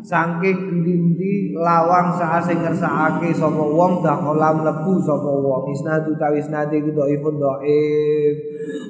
saking 0.05 0.85
endi 0.85 1.53
lawang 1.57 2.13
saat 2.15 2.45
sing 2.45 2.61
ngersakake 2.61 3.33
sapa 3.33 3.59
wong 3.59 4.05
dakhala 4.05 4.55
mlebu 4.55 5.01
sapa 5.01 5.29
wong. 5.29 5.73
Isnadu 5.73 6.15
tawi 6.15 6.39
isnade 6.41 6.77
iku 6.79 6.93
dhaifun 6.93 7.35
dhaif 7.37 8.35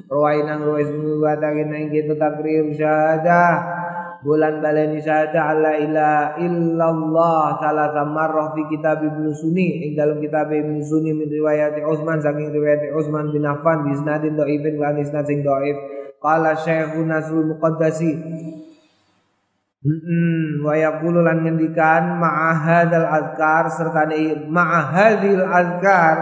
rawainan 0.10 0.66
rawais 0.66 0.90
watake 0.92 1.64
nang 1.70 1.88
kita 1.88 2.14
takrir 2.20 2.70
syahadah. 2.76 3.54
Bulan 4.20 4.60
baleni 4.60 5.00
syahadah 5.00 5.44
alla 5.56 5.80
ilaha 5.80 6.36
illallah. 6.44 7.56
Salah 7.64 8.04
marrah 8.04 8.52
fi 8.52 8.68
kitab 8.68 9.00
Ibnu 9.00 9.32
Sunni. 9.32 9.88
Ing 9.88 9.96
dalam 9.96 10.20
kitab 10.20 10.52
Ibnu 10.52 10.84
Sunni 10.84 11.16
min 11.16 11.32
riwayat 11.32 11.80
Utsman 11.88 12.20
saking 12.20 12.52
riwayat 12.52 12.92
Utsman 12.92 13.32
bin 13.32 13.48
Affan. 13.48 13.88
Bi 13.88 13.96
isnadin 13.96 14.36
dhaifin 14.36 14.76
lan 14.76 15.00
isnad 15.00 15.24
sing 15.24 15.40
dhaif 15.40 15.80
qala 16.20 16.52
Syekhun 16.52 17.08
Nasrul 17.08 17.56
Muqaddasi 17.56 18.12
Hmm, 19.80 20.60
wa 20.60 20.76
yaqulu 20.76 21.24
lan 21.24 21.39
ngendikan 21.39 22.20
ma'ahadal 22.20 23.08
azkar 23.08 23.72
sertane 23.72 24.44
ma'ahadil 24.52 25.39
azkar 25.39 26.18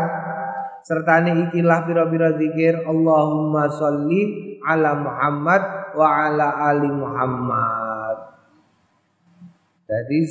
sertane 0.86 1.50
ikilah 1.50 1.89
pira-pira 1.89 2.38
zikir 2.38 2.86
Allahumma 2.86 3.65
sholli 3.74 4.62
ala 4.62 4.93
Muhammad 5.02 5.62
wa 5.98 6.06
ala 6.06 6.70
ali 6.70 6.86
Muhammad. 6.86 8.17
Jadi 9.89 10.30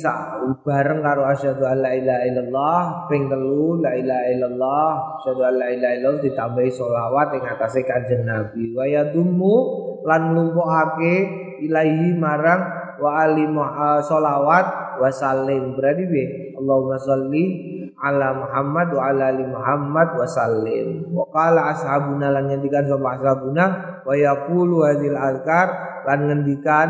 bareng 0.63 1.03
karo 1.03 1.27
asyhadu 1.27 1.67
alla 1.67 1.91
ilaha 1.91 2.23
illallah 2.31 2.81
ping 3.11 3.27
telu 3.27 3.81
la 3.83 3.91
ilaha 3.91 4.23
illallah 4.31 4.89
asyhadu 5.19 5.41
alla 5.43 5.67
ilaha 5.67 5.93
illallah 5.99 6.23
ditambahi 6.23 6.69
selawat 6.71 7.27
ing 7.35 7.43
atase 7.43 7.83
Kanjeng 7.83 8.23
Nabi 8.23 8.71
wa 8.71 8.85
yadummu 8.87 9.55
lan 10.05 10.31
nglumpukake 10.31 11.15
ilahi 11.65 12.13
marang 12.15 12.76
wa 13.01 13.25
ali 13.25 13.45
sholawat 14.03 14.97
wa 15.01 15.09
salim. 15.13 15.77
Berarti 15.77 16.03
be 16.09 16.23
Allahumma 16.57 16.97
sholli 16.97 17.43
ala 17.97 18.33
Muhammad 18.33 18.87
wa 18.93 19.01
ala 19.09 19.23
ali 19.33 19.45
Muhammad 19.45 20.09
wa 20.17 20.25
salim. 20.25 21.07
Wa 21.13 21.25
qala 21.33 21.73
ashabuna 21.73 22.33
lan 22.33 22.49
ngendikan 22.49 22.85
sapa 22.85 23.07
ashabuna 23.17 23.65
wa 24.05 24.13
yaqulu 24.13 24.85
hadil 24.85 25.17
azkar 25.17 25.67
lan 26.05 26.19
ngendikan 26.29 26.87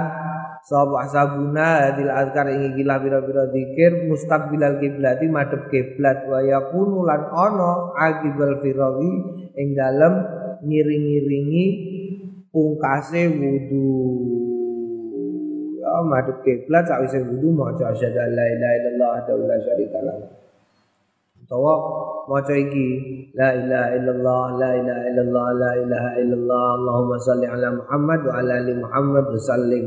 sapa 0.68 1.08
ashabuna 1.08 1.92
hadil 1.92 2.12
azkar 2.12 2.52
ing 2.52 2.76
iki 2.76 2.84
pira-pira 2.84 3.48
zikir 3.56 4.12
mustaqbilal 4.12 4.84
kiblati 4.84 5.32
madhep 5.32 5.72
kiblat 5.72 6.28
wa 6.28 6.44
yakunu 6.44 7.08
lan 7.08 7.24
ana 7.32 7.96
akibal 7.96 8.60
firawi 8.60 9.12
ing 9.56 9.68
dalem 9.80 10.28
ngiring-ngiringi 10.68 11.66
pungkase 12.52 13.32
wudu 13.32 13.88
madhep 16.06 16.38
kiblat 16.46 16.86
sakwise 16.86 17.24
wudu 17.24 17.50
maca 17.56 17.94
asyhadu 17.94 18.20
an 18.20 18.32
la 18.36 18.46
ilaha 18.46 18.74
illallah 18.78 19.10
wa 19.26 19.46
la 19.48 19.58
syarika 19.64 20.00
lah. 20.04 20.18
Utawa 21.42 21.74
maca 22.28 22.54
iki 22.54 22.88
la 23.34 23.56
ilaha 23.56 23.88
illallah 23.96 24.44
la 24.60 24.70
ilaha 24.76 25.02
illallah 25.08 25.48
la 25.56 25.72
ilaha 25.80 26.10
illallah. 26.20 26.68
Allahumma 26.76 27.18
shalli 27.24 27.46
ala 27.48 27.68
Muhammad 27.72 28.20
wa 28.28 28.34
ala 28.38 28.52
ali 28.60 28.74
Muhammad 28.76 29.26
wa 29.32 29.40
sallim 29.40 29.86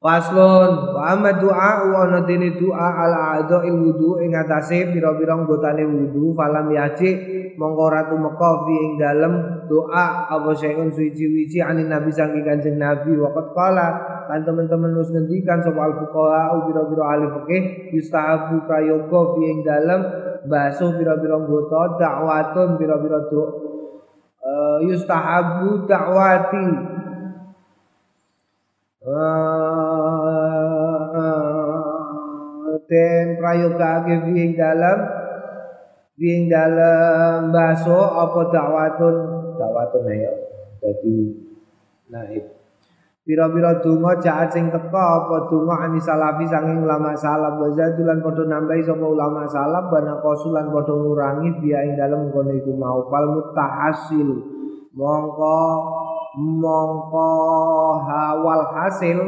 Faslun 0.00 0.96
wa 0.96 1.12
amma 1.12 1.36
du'a 1.36 1.84
wa 1.92 2.08
ana 2.08 2.24
dene 2.24 2.56
du'a 2.56 2.88
ala 3.04 3.36
a'dha'il 3.36 3.76
wudu 3.76 4.16
ing 4.24 4.32
atase 4.32 4.88
pira-pira 4.96 5.36
anggotane 5.36 5.84
wudu 5.84 6.32
falam 6.32 6.72
yaji 6.72 7.52
mongko 7.60 7.82
ora 7.84 8.08
tumeka 8.08 8.64
fi 8.64 8.74
ing 8.80 8.92
dalem 8.96 9.34
doa 9.68 10.24
apa 10.24 10.56
sayun 10.56 10.88
suci-wici 10.88 11.60
anin 11.60 11.92
nabi 11.92 12.08
saking 12.08 12.48
kanjeng 12.48 12.80
nabi. 12.80 13.12
Waqt 13.12 13.52
qala 13.52 13.86
lan 14.24 14.40
teman-teman 14.40 14.96
nus 14.96 15.12
ngendikan 15.12 15.60
sapa 15.60 15.92
al 15.92 15.94
fuqaha 16.00 16.64
pira-pira 16.64 17.04
ahli 17.04 17.26
fikih 17.36 17.62
yustahabu 17.92 18.64
prayoga 18.64 19.20
fi 19.36 19.40
ing 19.52 19.60
dalem 19.60 20.00
basuh 20.48 20.96
pira-pira 20.96 21.36
anggota 21.36 22.00
dakwatun 22.00 22.80
pira-pira 22.80 23.28
doa 23.28 23.48
uh, 24.40 24.78
yustahabu 24.80 25.84
dakwati 25.84 26.89
den 32.84 33.40
prayogake 33.40 34.28
ing 34.36 34.52
dalam 34.52 34.98
ing 36.20 36.52
dalam 36.52 37.48
baso 37.48 37.96
apa 37.96 38.52
dakwatun 38.52 39.16
dakwatun 39.56 40.04
ayo 40.04 40.32
dadi 40.84 41.32
naib. 42.12 42.44
Pira-pira 43.24 43.80
donga 43.80 44.20
jaat 44.20 44.52
sing 44.52 44.68
teka 44.68 44.92
apa 45.24 45.48
donga 45.48 45.88
ani 45.88 45.96
salafi 45.96 46.44
sanging 46.44 46.84
ulama 46.84 47.16
salaf 47.16 47.56
wa 47.56 47.72
zadulan 47.72 48.20
padha 48.20 48.44
nambahi 48.52 48.84
sapa 48.84 49.06
ulama 49.06 49.48
salaf 49.48 49.88
bana 49.88 50.20
kosulan 50.20 50.68
padha 50.68 50.92
ngurangi 50.92 51.56
biya 51.56 51.88
ing 51.88 51.96
dalem 51.96 52.28
kono 52.28 52.52
iku 52.52 52.76
mau. 52.76 53.08
Fal 53.08 53.32
mutahasil 53.32 54.28
mongko 54.92 55.60
mongko 56.36 57.28
hawal 58.06 58.62
hasil 58.74 59.18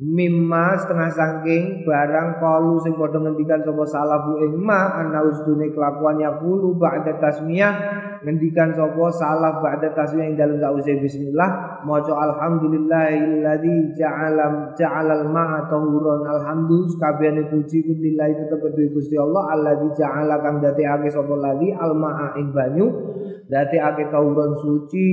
mimma 0.00 0.80
setengah 0.80 1.12
sangking 1.12 1.84
barang 1.84 2.40
kalu 2.40 2.80
sing 2.80 2.96
padha 2.96 3.20
ngendikan 3.20 3.60
sapa 3.60 3.84
salafu 3.84 4.40
ing 4.40 4.56
ma 4.56 4.96
ana 4.96 5.20
ustune 5.28 5.68
kelakuannya 5.76 6.40
pulu 6.40 6.72
ba'da 6.80 7.20
tasmiyah 7.20 7.74
ngendikan 8.24 8.72
sapa 8.72 9.04
salaf 9.12 9.60
ba'da 9.60 9.92
tasmiyah 9.92 10.32
ing 10.32 10.40
dalem 10.40 10.56
sause 10.56 10.96
bismillah 11.04 11.84
maca 11.84 12.16
alhamdulillahilladzi 12.16 13.92
ja'ala 14.00 14.72
ja'alal 14.72 15.28
ma'a 15.28 15.68
tahuran 15.68 16.24
alhamdulillah 16.24 16.96
kabehane 16.96 17.52
puji 17.52 17.84
kudillahi 17.84 18.40
tetep 18.40 18.56
kudu 18.56 18.96
Gusti 18.96 19.20
Allah 19.20 19.52
alladzi 19.52 20.00
ja'ala 20.00 20.40
kang 20.40 20.64
dadekake 20.64 21.12
sapa 21.12 21.36
lali 21.36 21.76
al 21.76 21.92
ma'a 21.92 22.40
ing 22.40 22.56
banyu 22.56 22.88
dadekake 23.52 24.08
tahuran 24.08 24.56
suci 24.64 25.08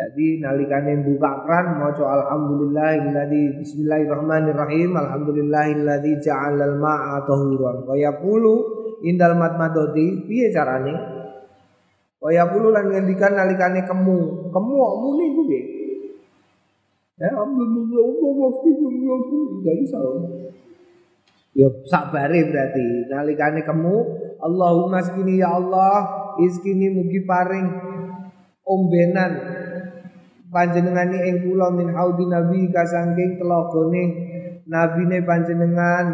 jadi 0.00 0.40
nalikane 0.40 1.04
buka 1.04 1.44
keran 1.44 1.76
maca 1.76 2.00
alhamdulillahilladzi 2.00 3.60
bismillahirrahmanirrahim 3.60 4.96
alhamdulillahilladzi 4.96 6.24
ja'alal 6.24 6.80
ma'a 6.80 7.20
tahuran 7.28 7.84
wa 7.84 7.92
yaqulu 7.92 8.54
indal 9.04 9.36
matmadoti 9.36 10.24
piye 10.24 10.48
carane 10.48 10.96
wa 12.16 12.32
yaqulu 12.32 12.72
lan 12.72 12.88
ngendikan 12.88 13.36
nalikane 13.36 13.84
kemu 13.84 14.48
kemu 14.48 14.72
muni 15.04 15.36
ku 15.36 15.42
piye 15.44 15.62
ya 17.20 17.28
jadi 19.60 19.84
salah 19.84 20.48
Ya 21.50 21.66
sabare 21.82 22.46
berarti 22.46 23.10
nalikane 23.10 23.66
kemu 23.66 23.96
Allahumma 24.40 25.02
skini 25.04 25.44
ya 25.44 25.60
Allah 25.60 26.08
iskini 26.40 26.88
mugi 26.88 27.26
paring 27.26 27.68
ombenan 28.64 29.59
panjenengani 30.50 31.18
ing 31.30 31.36
kula 31.46 31.70
min 31.70 31.94
haudi 31.94 32.26
nabi 32.26 32.68
kasangking 32.74 33.38
telagane 33.38 34.04
nabine 34.66 35.22
panjenengan 35.22 36.06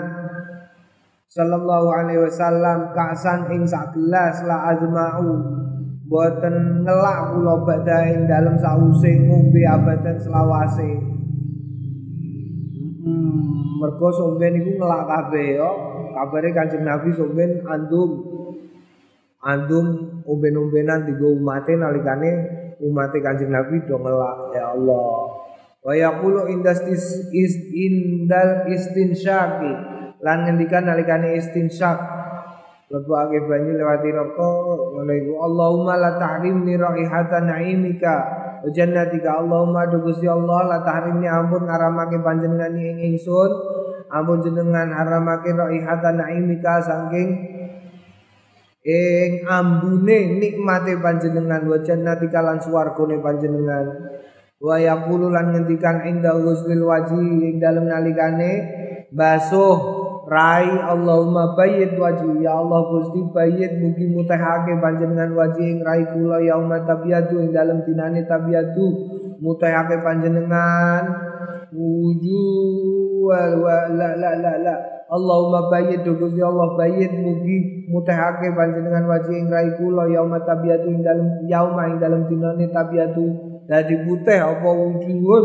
sallallahu 1.33 1.88
alaihi 1.92 2.20
wasallam 2.25 2.92
kasan 2.92 3.49
ing 3.53 3.64
sak 3.64 3.96
la 3.96 4.33
azma'u. 4.72 5.64
Boten 6.07 6.87
ngelak 6.87 7.35
kula 7.35 7.66
badha 7.66 8.07
ing 8.07 8.31
dalem 8.31 8.55
sause 8.62 9.11
ngombe 9.27 9.66
abadan 9.66 10.16
selawase. 10.22 11.03
Hmm, 13.03 13.83
mergo 13.83 14.09
somben 14.14 14.55
niku 14.55 14.79
ngelak 14.79 15.03
kabeh 15.11 15.59
yo. 15.59 15.70
Kabare 16.14 16.55
kanjeng 16.55 16.87
nabi 16.87 17.11
somben 17.11 17.66
andum. 17.66 18.11
Andum 19.42 19.87
umben-umbenan 20.27 21.07
digo 21.07 21.35
umate 21.35 21.75
nalikane 21.75 22.31
umat 22.81 23.12
Kanjeng 23.17 23.53
Nabi 23.53 23.81
do 23.85 23.97
ngelak 23.97 24.53
ya 24.53 24.77
Allah. 24.77 25.09
Wa 25.87 25.93
yaqulu 25.95 26.51
indastis 26.51 27.31
is 27.31 27.53
indal 27.71 28.67
istinsyaqi. 28.67 29.73
Lan 30.21 30.49
ngendikan 30.49 30.89
nalikane 30.89 31.39
istinsyak 31.39 32.01
lebokake 32.91 33.47
banyu 33.47 33.79
lewati 33.79 34.11
roko 34.11 34.51
ngono 34.99 35.12
iku. 35.15 35.33
Allahumma 35.47 35.95
la 35.95 36.11
tahrimni 36.19 36.75
raihatan 36.75 37.47
naimika. 37.47 38.17
Wa 38.67 38.69
jannatika 38.75 39.39
Allahumma 39.39 39.87
do 39.87 40.03
Gusti 40.03 40.27
Allah 40.27 40.67
la 40.67 40.79
tahrimni 40.83 41.31
ampun 41.31 41.71
ngaramake 41.71 42.19
panjenengan 42.19 42.75
ing 42.75 43.15
ingsun. 43.15 43.51
Ampun 44.11 44.43
jenengan 44.43 44.91
haramake 44.91 45.55
raihatan 45.55 46.19
naimika 46.19 46.83
saking 46.83 47.56
ing 48.87 49.42
ambune 49.51 50.38
nikmate 50.38 50.94
panjenengan 51.03 51.66
wa 51.66 51.79
jannati 51.83 52.31
kalan 52.31 52.62
swargane 52.62 53.18
panjenengan. 53.18 53.87
Wa 54.62 54.79
yaqulu 54.79 55.35
lan 55.35 55.51
ngendikan 55.53 56.07
inda 56.07 56.38
ghuslil 56.38 56.87
waji 56.87 57.51
ing 57.51 57.59
dalem 57.59 57.90
nalikane 57.90 58.53
basuh 59.11 59.77
rai 60.31 60.70
Allahumma 60.70 61.59
bayyid 61.59 61.99
waji 61.99 62.46
ya 62.46 62.62
Allah 62.62 62.87
Gusti 62.88 63.27
bayyid 63.35 63.83
mugi 63.83 64.07
mutahake 64.07 64.79
panjenengan 64.79 65.35
waji 65.35 65.77
ing 65.77 65.79
rai 65.83 66.07
kula 66.07 66.38
yauma 66.46 66.87
tabiatu 66.87 67.42
ing 67.42 67.51
dalem 67.51 67.83
dinane 67.83 68.22
tabiatu 68.22 68.87
mutahake 69.42 69.99
panjenengan. 69.99 71.05
Wujuh 71.75 73.06
wa 73.29 73.91
la 73.91 74.15
la 74.15 74.31
la 74.39 74.53
la. 74.62 74.75
Allahumma 75.07 75.71
bayyid 75.71 76.03
Gusti 76.03 76.43
Allah 76.43 76.75
bayyid 76.75 77.15
mugi 77.23 77.87
mutahake 77.87 78.51
panjenengan 78.59 79.07
wajih 79.07 79.39
ing 79.39 79.47
rai 79.47 79.71
kula 79.79 80.11
yauma 80.11 80.43
tabiatu 80.43 80.91
ing 80.91 81.07
dalem 81.07 81.47
yauma 81.47 81.87
ing 81.91 82.03
dalem 82.03 82.27
dinane 82.27 82.67
tabiatu. 82.75 83.27
Dadi 83.67 84.03
putih 84.07 84.39
apa 84.39 84.67
wujuhun 84.67 85.45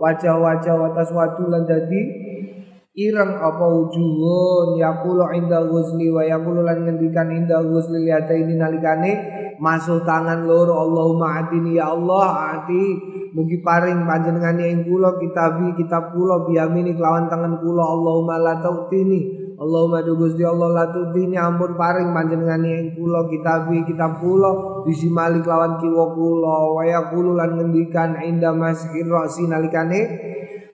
wajah-wajah 0.00 0.74
watas 0.76 1.08
watu 1.12 1.44
lan 1.48 1.64
dadi 1.64 2.00
ireng 2.92 3.40
apa 3.40 3.64
wujuhun 3.72 4.76
yaqulu 4.76 5.24
inda 5.32 5.64
ghusli 5.64 6.12
wa 6.12 6.20
yaqulu 6.20 6.60
lan 6.60 6.84
ngendikan 6.84 7.32
inda 7.32 7.64
ghusli 7.64 8.04
ini 8.04 8.54
nalikane 8.60 9.12
masuk 9.56 10.04
tangan 10.04 10.44
loro. 10.44 10.76
Allahumma 10.76 11.40
atini 11.40 11.80
ya 11.80 11.88
Allah 11.88 12.60
ati 12.60 12.84
mugi 13.32 13.64
paring 13.64 14.04
panjenengane 14.04 14.68
ing 14.68 14.80
kula 14.84 15.16
kitabi 15.16 15.72
kitab 15.72 16.12
kula 16.12 16.44
biyamini 16.44 16.92
kelawan 16.92 17.32
tangan 17.32 17.64
kula. 17.64 17.80
Allahumma 17.80 18.36
la 18.36 18.54
tautini 18.60 19.40
Allahumma 19.56 20.02
du 20.02 20.18
Gusti 20.18 20.42
Allah 20.42 20.68
la 20.74 20.84
tautini 20.90 21.38
ampun 21.38 21.78
paring 21.78 22.12
panjenengane 22.12 22.70
ing 22.76 22.88
kula 22.92 23.24
kitabi 23.30 23.88
kitab 23.88 24.20
kula. 24.20 24.84
Bisimali 24.84 25.40
kelawan 25.40 25.80
kiwa 25.80 26.12
kula. 26.12 26.56
Wa 26.76 26.82
yaqulu 26.84 27.40
lan 27.40 27.56
ngendikan 27.56 28.20
inda 28.20 28.52
masjid 28.52 29.08
ra'si 29.08 29.48
nalikane 29.48 30.00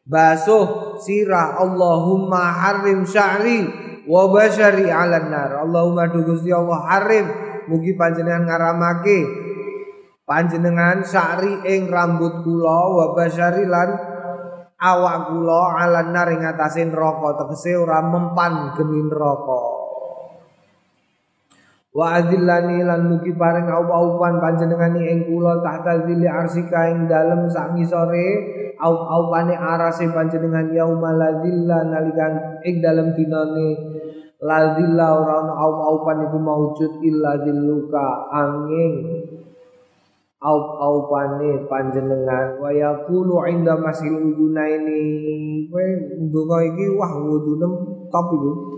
basuh 0.08 0.98
sirah 0.98 1.60
Allahumma 1.60 2.50
harim 2.50 3.04
sya'ri 3.04 3.68
wa 4.08 4.32
basyari 4.32 4.88
'alan 4.88 5.28
nar. 5.28 5.62
Allahumma 5.62 6.08
du 6.08 6.24
Gusti 6.24 6.48
Allah 6.48 6.80
harim 6.88 7.28
mugi 7.68 7.94
panjenengan 7.94 8.48
ngaramake 8.48 9.20
panjenengan 10.24 11.04
syari 11.04 11.62
ing 11.68 11.92
rambut 11.92 12.40
kula 12.40 12.80
wa 12.88 13.06
basyari 13.12 13.68
lan 13.68 13.92
awak 14.80 15.30
kula 15.30 15.76
ala 15.76 16.08
nar 16.08 16.32
ing 16.32 16.42
atase 16.42 16.88
neraka. 16.88 17.44
Tegese 17.44 17.76
ora 17.76 18.00
mempan 18.00 18.74
geni 18.74 19.04
neraka 19.04 19.77
wa 21.88 22.20
azillani 22.20 22.84
lan 22.84 23.08
mugi 23.08 23.32
paring 23.32 23.64
aup-aupan 23.64 24.36
panjenengani 24.44 25.08
ing 25.08 25.20
kula 25.24 25.64
tahta 25.64 26.04
zili 26.04 26.28
arsika 26.28 26.92
ing 26.92 27.08
dalem 27.08 27.48
sak 27.48 27.72
ngisore 27.72 28.28
aup-aupane 28.76 29.56
arase 29.56 30.12
panjenengan 30.12 30.68
yaumul 30.68 31.16
ladzilla 31.16 31.88
nalikan 31.88 32.60
ing 32.60 32.84
dalem 32.84 33.16
dinane 33.16 33.68
ladzilla 34.38 35.06
ora 35.16 35.34
ana 35.42 35.52
aup-aupan 35.56 36.28
iku 36.28 36.38
maujud 36.38 36.92
illa 37.02 37.40
dilluka 37.40 38.06
angin 38.30 38.92
aup-aupane 40.38 41.66
panjenengan 41.66 42.62
wa 42.62 42.70
yaqulu 42.70 43.48
inda 43.50 43.74
masil 43.74 44.12
udunaini 44.12 45.02
kowe 45.66 45.86
ndonga 46.22 46.58
iki 46.68 46.86
wah 46.94 47.10
wudunem 47.16 47.72
top 48.12 48.28
iku 48.36 48.77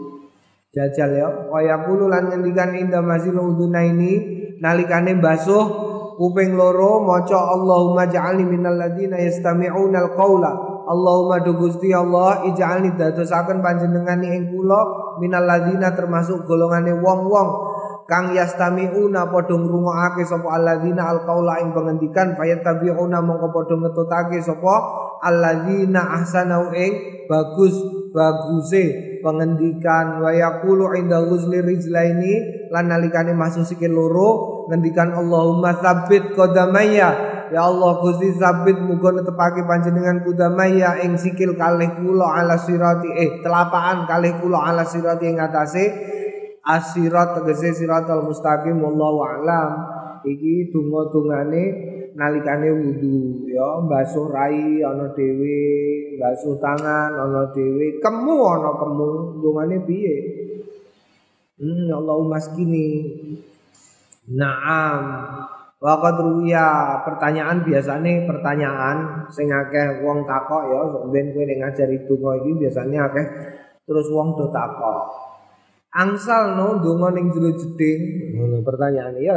jajal 0.71 1.11
ya. 1.15 1.29
Wa 1.51 1.61
yaqulu 1.63 2.07
lan 2.07 2.31
ngendikan 2.31 2.75
inda 2.75 3.03
masil 3.03 3.35
udunaini 3.35 4.41
nalikane 4.63 5.19
basuh 5.19 5.67
kuping 6.21 6.55
loro 6.55 7.03
maca 7.03 7.57
Allahumma 7.57 8.07
ja'alni 8.07 8.45
minal 8.45 8.77
ladzina 8.77 9.17
yastami'una 9.17 10.05
al-qaula 10.05 10.53
Allahumma 10.91 11.41
do 11.41 11.55
Gusti 11.55 11.95
Allah 11.95 12.45
ij'alni 12.51 12.99
dadosaken 12.99 13.63
panjenengan 13.63 14.21
ing 14.27 14.51
kula 14.51 15.17
minal 15.23 15.47
ladzina 15.47 15.95
termasuk 15.95 16.45
golongane 16.45 16.93
wong-wong 16.99 17.49
kang 18.11 18.35
yastamiuna 18.35 19.31
padha 19.31 19.55
ngrungokake 19.55 20.27
sapa 20.27 20.51
alladzina 20.51 21.15
alqaula 21.15 21.63
ing 21.63 21.71
pengendikan. 21.71 22.35
Fayattabiuna 22.35 23.23
mongko 23.23 23.55
padha 23.55 23.75
ngetutake 23.79 24.43
sapa 24.43 24.75
alladzina 25.23 26.19
ahsanau 26.19 26.75
ing 26.75 27.25
bagus 27.31 27.79
baguse 28.11 29.10
pengendikan 29.21 30.21
wa 30.21 30.35
yaqulu 30.35 30.97
inda 30.97 31.21
ghusli 31.25 31.61
rijlaini 31.63 32.69
lan 32.73 32.91
nalikane 32.91 33.37
masuk 33.37 33.65
sikil 33.65 33.93
loro 33.93 34.31
ngendikan 34.69 35.15
Allahumma 35.15 35.77
tsabbit 35.77 36.35
qadamaya. 36.35 37.31
Ya 37.51 37.67
Allah 37.67 37.99
Gusti 37.99 38.31
sabit 38.39 38.79
muga 38.79 39.11
netepake 39.11 39.67
panjenengan 39.67 40.23
kudamaya 40.23 41.03
ing 41.03 41.19
sikil 41.19 41.59
kalih 41.59 41.99
kula 41.99 42.39
ala 42.39 42.55
sirati 42.55 43.11
eh 43.11 43.43
telapaan 43.43 44.07
kalih 44.07 44.39
kula 44.39 44.71
ala 44.71 44.87
sirati 44.87 45.27
ing 45.27 45.43
atase. 45.43 45.85
Asirat 46.63 47.35
tegese 47.35 47.75
siratal 47.75 48.23
mustaqim 48.23 48.79
wallahu 48.79 49.27
alam. 49.27 49.71
Iki 50.23 50.71
donga-dongane 50.71 51.65
nalikane 52.21 52.69
wudu 52.69 53.49
ya 53.49 53.81
basuh 53.89 54.29
rai 54.29 54.85
ana 54.85 55.09
dhewe 55.17 55.61
basuh 56.21 56.61
tangan 56.61 57.17
ana 57.17 57.49
dhewe. 57.57 57.97
Kemu 57.97 58.37
ana 58.45 58.77
kemu 58.77 59.09
dongane 59.41 59.81
piye? 59.89 60.17
Hmm 61.57 61.89
Allahumma 61.89 62.37
skini 62.37 62.89
Naam. 64.31 65.03
Waqad 65.81 66.21
ruwiya. 66.21 67.01
Pertanyaan 67.09 67.64
biasanya 67.64 68.29
pertanyaan 68.29 69.27
sing 69.33 69.49
akeh 69.49 70.05
wong 70.05 70.29
takok 70.29 70.62
ya. 70.68 70.81
Ben 71.09 71.33
kowe 71.33 71.43
ning 71.49 71.64
ngajari 71.64 72.05
donga 72.05 72.37
iki 72.45 72.53
biasanya 72.61 73.09
akeh 73.09 73.27
terus 73.89 74.07
wong 74.12 74.37
do 74.37 74.53
takok. 74.53 75.09
Angsal 75.91 76.55
no 76.55 76.79
donga 76.85 77.16
ning 77.16 77.33
jero 77.33 77.51
jeding. 77.57 78.01
Ngono 78.37 78.61
pertanyaan 78.61 79.16
ya. 79.18 79.35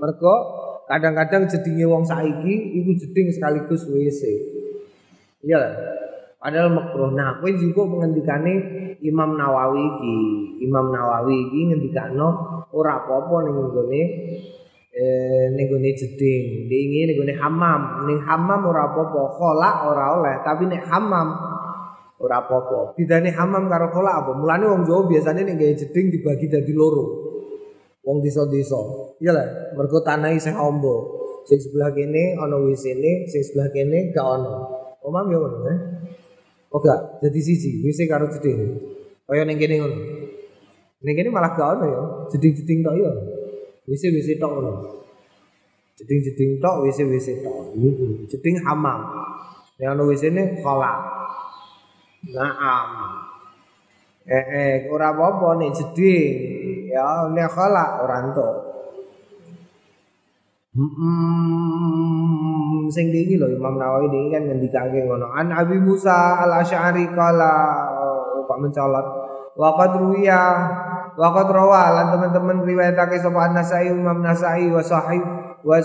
Mergo 0.00 0.55
kadang-kadang 0.86 1.50
jedinge 1.50 1.86
wong 1.86 2.06
saiki 2.06 2.54
iku 2.82 2.90
jeding 2.94 3.28
sekaligus 3.34 3.86
WC. 3.90 4.22
Iya 5.42 5.56
lah. 5.58 5.74
Padahal 6.46 6.70
makruh. 6.70 7.10
Nah, 7.10 7.42
kowe 7.42 7.50
juga 7.50 7.82
mengendikane 7.90 8.54
Imam 9.02 9.34
Nawawi 9.34 9.82
iki. 9.82 10.18
Imam 10.62 10.94
Nawawi 10.94 11.50
iki 11.50 11.74
ngendikano 11.74 12.28
ora 12.70 13.02
apa-apa 13.02 13.50
ning 13.50 13.54
nggone 13.66 14.02
eh 14.96 15.52
ning 15.52 15.66
gone 15.68 15.90
jeding, 15.92 16.70
diingi 16.70 17.10
ning 17.10 17.16
gone 17.18 17.34
hamam. 17.34 18.06
Ning 18.06 18.22
hamam 18.22 18.62
ora 18.62 18.94
apa-apa, 18.94 19.22
kholak 19.34 19.76
ora 19.90 20.04
oleh, 20.22 20.36
tapi 20.46 20.70
nek 20.70 20.86
hamam 20.86 21.34
ora 22.22 22.36
apa-apa. 22.46 22.94
Bidane 22.94 23.34
hamam 23.34 23.66
karo 23.66 23.90
kholak 23.90 24.14
apa? 24.22 24.30
Mulane 24.38 24.64
wong 24.70 24.82
Jawa 24.86 25.02
biasanya 25.10 25.42
ning 25.42 25.58
gawe 25.58 25.74
jeding 25.74 26.14
dibagi 26.14 26.46
dadi 26.46 26.72
loro. 26.72 27.25
Wong 28.06 28.22
desa-desa. 28.22 28.78
Iya 29.18 29.34
lah, 29.34 29.46
mergo 29.74 29.98
tanah 29.98 30.30
isih 30.30 30.54
amba. 30.54 30.94
Sing 31.46 31.58
sebelah 31.58 31.90
kene 31.90 32.38
ana 32.38 32.54
WC-ne, 32.54 33.26
sing 33.26 33.42
sebelah 33.42 33.66
kene 33.74 34.14
gak 34.14 34.22
ana. 34.22 34.62
Omam 35.02 35.26
yo 35.26 35.42
ngono 35.42 35.58
eh. 35.66 35.78
Oh 36.70 36.78
gak, 36.78 37.18
jadi 37.22 37.38
siji, 37.42 37.82
WC 37.82 38.06
karo 38.06 38.30
jeding. 38.30 38.78
Kaya 39.26 39.42
ning 39.42 39.58
kene 39.58 39.82
ngono. 39.82 39.98
Ning 41.02 41.14
kene 41.18 41.34
malah 41.34 41.54
gak 41.54 41.78
ana 41.78 41.86
ya, 41.86 42.02
jeding-jeding 42.30 42.86
tok 42.86 42.94
ya. 42.94 43.10
WC-WC 43.90 44.38
tok 44.38 44.50
ngono. 44.54 44.72
Jeding-jeding 45.98 46.62
tok, 46.62 46.86
WC-WC 46.86 47.42
tok. 47.42 47.74
Jeding 48.30 48.56
hamam. 48.66 49.02
Yang 49.82 49.90
ana 49.94 50.02
WC-ne 50.02 50.42
kholak. 50.62 50.98
Naam. 52.34 52.88
Eh 54.26 54.46
eh 54.50 54.74
ora 54.90 55.14
apa-apa 55.14 55.62
nek 55.62 55.70
jeding. 55.74 56.34
Ya 56.96 57.28
nek 57.28 57.52
kholak 57.52 58.00
ora 58.08 58.24
entuk. 58.24 58.72
Hmm, 60.76 60.88
sing 62.92 63.08
lho 63.12 63.48
Imam 63.48 63.80
Nawawi 63.80 64.12
ini 64.12 64.32
kan 64.32 64.44
ngendikake 64.48 65.04
ngono. 65.04 65.28
An 65.32 65.52
Abi 65.52 65.76
Musa 65.80 66.40
Al 66.40 66.52
Asy'ari 66.64 67.12
kala 67.12 67.52
oh, 67.96 68.44
Pak 68.48 68.60
mencolot. 68.60 69.06
Waqad 69.56 69.96
ruwiya 69.96 70.40
waqad 71.16 71.48
rawa 71.48 71.96
lan 71.96 72.12
teman-teman 72.12 72.60
riwayatake 72.68 73.16
sapa 73.16 73.48
An-Nasai 73.48 73.88
Imam 73.88 74.20
Nasai 74.20 74.68
wa 74.68 74.84
sahib 74.84 75.24
wa 75.64 75.80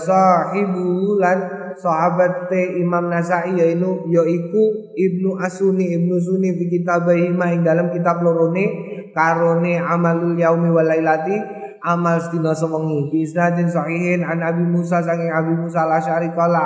lan 1.16 1.38
sahabat 1.80 2.52
Imam 2.76 3.08
Nasai 3.08 3.56
yaitu 3.56 4.04
yaiku 4.12 4.92
Ibnu 4.92 5.40
Asuni 5.40 5.96
Ibnu 5.96 6.20
Suni 6.20 6.52
fi 6.52 6.68
kitabihi 6.68 7.32
ma 7.32 7.48
ing 7.48 7.64
dalam 7.64 7.88
kitab 7.88 8.20
lorone 8.20 8.64
karone 9.12 9.78
amalul 9.78 10.34
yaumi 10.34 10.72
wal 10.72 10.88
lailati 10.88 11.36
amal 11.84 12.18
sedina 12.22 12.54
sewengi. 12.56 13.10
Bi 13.12 13.26
isnadin 13.26 13.68
sahihin 13.68 14.22
an 14.24 14.40
Abi 14.42 14.64
Musa 14.64 15.02
saking 15.02 15.30
Abi 15.30 15.52
Musa 15.54 15.84
al-Asy'ari 15.84 16.30
qala 16.32 16.64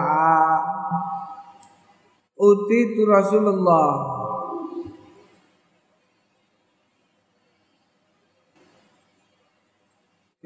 uti 2.36 2.80
tu 2.94 3.02
Rasulullah. 3.08 3.88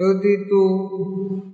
Uti 0.01 0.49
tu 0.49 0.63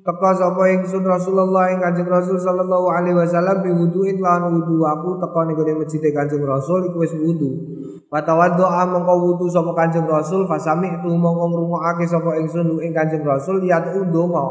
teka 0.07 0.30
sapa 0.38 0.70
ingsun 0.70 1.03
Rasulullah 1.03 1.66
ing 1.74 1.82
Kanjeng 1.82 2.07
Rasul 2.07 2.38
sallallahu 2.38 2.94
alaihi 2.94 3.18
wasallam 3.18 3.59
bi 3.59 3.74
wudu'in 3.74 4.22
lan 4.22 4.47
aku 4.62 5.11
teka 5.18 5.40
ning 5.51 5.59
gone 5.59 5.72
masjid 5.82 6.14
Kanjeng 6.14 6.47
Rasul 6.47 6.86
iku 6.86 7.03
wis 7.03 7.11
wudu. 7.18 7.76
Fatawaddoa 8.07 8.87
mongko 8.87 9.15
wudu 9.19 9.47
sapa 9.51 9.75
Kanjeng 9.75 10.07
Rasul 10.07 10.47
fasami 10.47 10.95
itu 10.95 11.11
mongko 11.11 11.51
ngrungokake 11.51 12.07
sapa 12.07 12.39
ingsun 12.39 12.79
ing 12.79 12.95
Kanjeng 12.95 13.27
Rasul 13.27 13.67
yat 13.67 13.91
ndonga. 13.91 14.45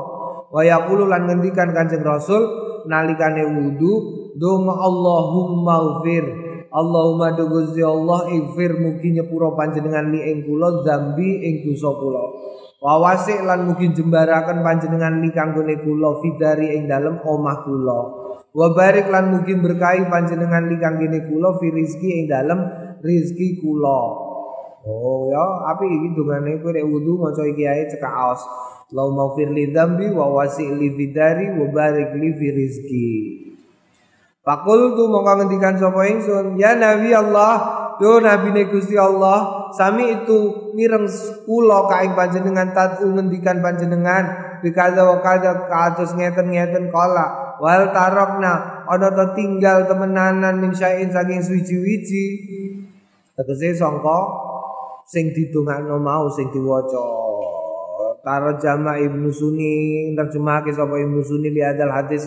Wa 0.51 0.61
yaqulu 0.61 1.07
lan 1.07 1.27
ngendikan 1.27 1.71
Kanjeng 1.71 2.03
Rasul 2.03 2.43
nalikane 2.83 3.47
wudu 3.47 3.91
donga 4.35 4.75
Allahumma 4.75 5.75
ghfir 5.99 6.45
Allahumma 6.75 7.31
do 7.31 7.47
Allah 7.87 8.27
ighfir 8.35 8.75
mugi 8.75 9.15
nyepuro 9.15 9.55
panjenengan 9.55 10.11
li 10.11 10.19
ing 10.27 10.43
kula 10.43 10.83
zambi 10.83 11.39
ing 11.39 11.63
dosa 11.63 11.87
kula. 11.95 12.23
Wa 12.83 12.99
wasik 12.99 13.47
lan 13.47 13.71
mugi 13.71 13.95
jembaraken 13.95 14.59
panjenengan 14.59 15.23
li 15.23 15.31
kanggone 15.31 15.79
kula 15.79 16.19
fidari 16.19 16.75
ing 16.75 16.91
dalem 16.91 17.23
omah 17.23 17.63
kula. 17.63 17.99
Wa 18.51 18.75
barik 18.75 19.07
lan 19.07 19.31
mugi 19.31 19.55
berkahi 19.55 20.11
panjenengan 20.11 20.67
li 20.67 20.75
kanggone 20.75 21.23
kula 21.23 21.55
fi 21.63 21.67
rizki 21.71 22.09
ing 22.19 22.25
dalem 22.27 22.59
rizki 23.03 23.59
kula. 23.63 24.01
Oh 24.85 25.33
ya, 25.33 25.65
api 25.73 25.89
iki 25.89 26.07
dongane 26.13 26.61
kowe 26.61 26.69
nek 26.69 26.85
wudu 26.85 27.17
maca 27.17 27.41
iki 27.41 27.65
ae 27.65 27.89
cekak 27.89 28.13
aos. 28.13 28.41
Allahumma 28.93 29.33
fir 29.33 29.49
li 29.49 29.73
dzambi 29.73 30.13
wa 30.13 30.29
wasi' 30.29 30.77
li 30.77 30.93
fidari 30.93 31.57
wa 31.57 31.65
barik 31.73 32.13
li 32.21 32.29
fi 32.37 32.47
rizki. 32.53 33.09
Fakul 34.45 34.93
tu 34.93 35.09
mongko 35.09 35.41
ngendikan 35.41 35.73
sapa 35.81 36.05
ingsun, 36.05 36.53
ya 36.61 36.77
Nabi 36.77 37.09
Allah, 37.09 37.53
do 37.97 38.21
Nabi 38.21 38.53
ne 38.53 38.69
Gusti 38.69 38.93
Allah, 38.93 39.73
sami 39.73 40.21
itu 40.21 40.69
mireng 40.77 41.09
kula 41.49 41.89
kaing 41.89 42.13
panjenengan 42.13 42.69
tatu 42.69 43.09
ngendikan 43.09 43.65
panjenengan 43.65 44.23
bikaza 44.61 45.01
wa 45.01 45.17
kaza 45.25 45.65
kados 45.65 46.13
ngeten-ngeten 46.13 46.93
kala 46.93 47.44
wal 47.61 47.91
tarokna 47.91 48.85
ana 48.87 49.07
to 49.11 49.25
tinggal 49.37 49.85
temenanan 49.85 50.61
min 50.61 50.71
syain 50.75 51.09
saking 51.09 51.41
suci-wici 51.41 52.25
tegese 53.35 53.75
sangka 53.75 54.19
sing 55.05 55.31
didongakno 55.31 56.01
mau 56.01 56.25
sing 56.33 56.49
diwaca. 56.49 57.23
Taro 58.25 58.57
jama 58.57 58.97
Ibnu 58.97 59.29
Sunni 59.29 60.09
terjemahake 60.17 60.73
sapa 60.73 60.97
Ibnu 60.97 61.21
Sunni 61.21 61.53
li 61.53 61.61
hadal 61.61 61.93
hadis 61.93 62.25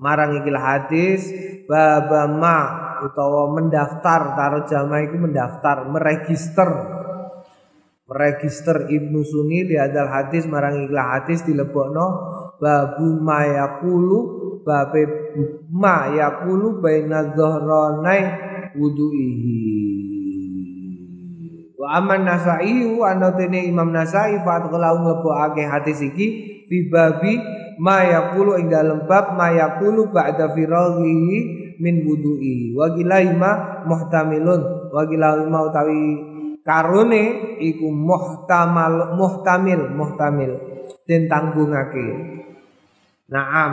marang 0.00 0.40
ikil 0.40 0.56
hadis 0.56 1.28
baba 1.68 2.24
ma 2.24 2.58
utawa 3.04 3.52
mendaftar 3.52 4.32
taro 4.40 4.64
jama 4.64 5.04
iku 5.04 5.20
mendaftar 5.20 5.84
meregister. 5.92 6.70
Meregister 8.08 8.88
Ibnu 8.88 9.20
Sunni 9.20 9.68
li 9.68 9.76
hadal 9.76 10.08
hadis 10.08 10.48
marang 10.48 10.80
ikil 10.80 10.96
hadis 10.96 11.44
dilebokno 11.44 12.06
babu 12.64 13.20
ma 13.20 13.44
yaqulu 13.44 14.18
babe 14.64 15.04
ma 15.68 16.08
yaqulu 16.08 16.80
baina 16.80 17.36
dhahranai 17.36 18.22
wudu'ihi. 18.72 19.60
Wa 21.76 22.00
aman 22.00 22.24
Nasai 22.24 22.72
Imam 23.68 23.92
Nasai 23.92 24.40
fa 24.40 24.64
kalau 24.64 25.04
nglebokake 25.04 25.68
hadis 25.68 26.00
iki 26.00 26.26
fi 26.64 26.88
babi 26.88 27.36
ma 27.76 28.00
yaqulu 28.00 28.56
ing 28.56 28.72
dalem 28.72 29.04
bab 29.04 29.36
ma 29.36 29.52
ba'da 30.08 30.56
min 31.76 31.94
wudu'i. 32.08 32.72
Wa 32.72 32.88
gilaima 32.96 33.84
muhtamilun 33.84 34.88
wa 34.88 35.02
gilaima 35.04 35.58
utawi 35.68 36.32
karone 36.64 37.22
iku 37.60 37.92
muhtamal 37.92 39.12
muhtamil 39.20 39.92
muhtamil 39.92 40.52
den 41.04 41.28
tanggungake 41.28 42.06
Naam 43.32 43.72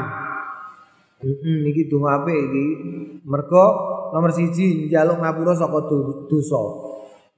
Heeh 1.21 1.69
iki 1.69 1.85
donga 1.85 2.25
apik 2.25 2.33
iki 2.33 2.65
mergo 3.29 3.65
nomor 4.09 4.33
siji 4.33 4.89
njaluk 4.89 5.21
ngapura 5.21 5.53
saka 5.53 5.85
dosa 6.25 6.61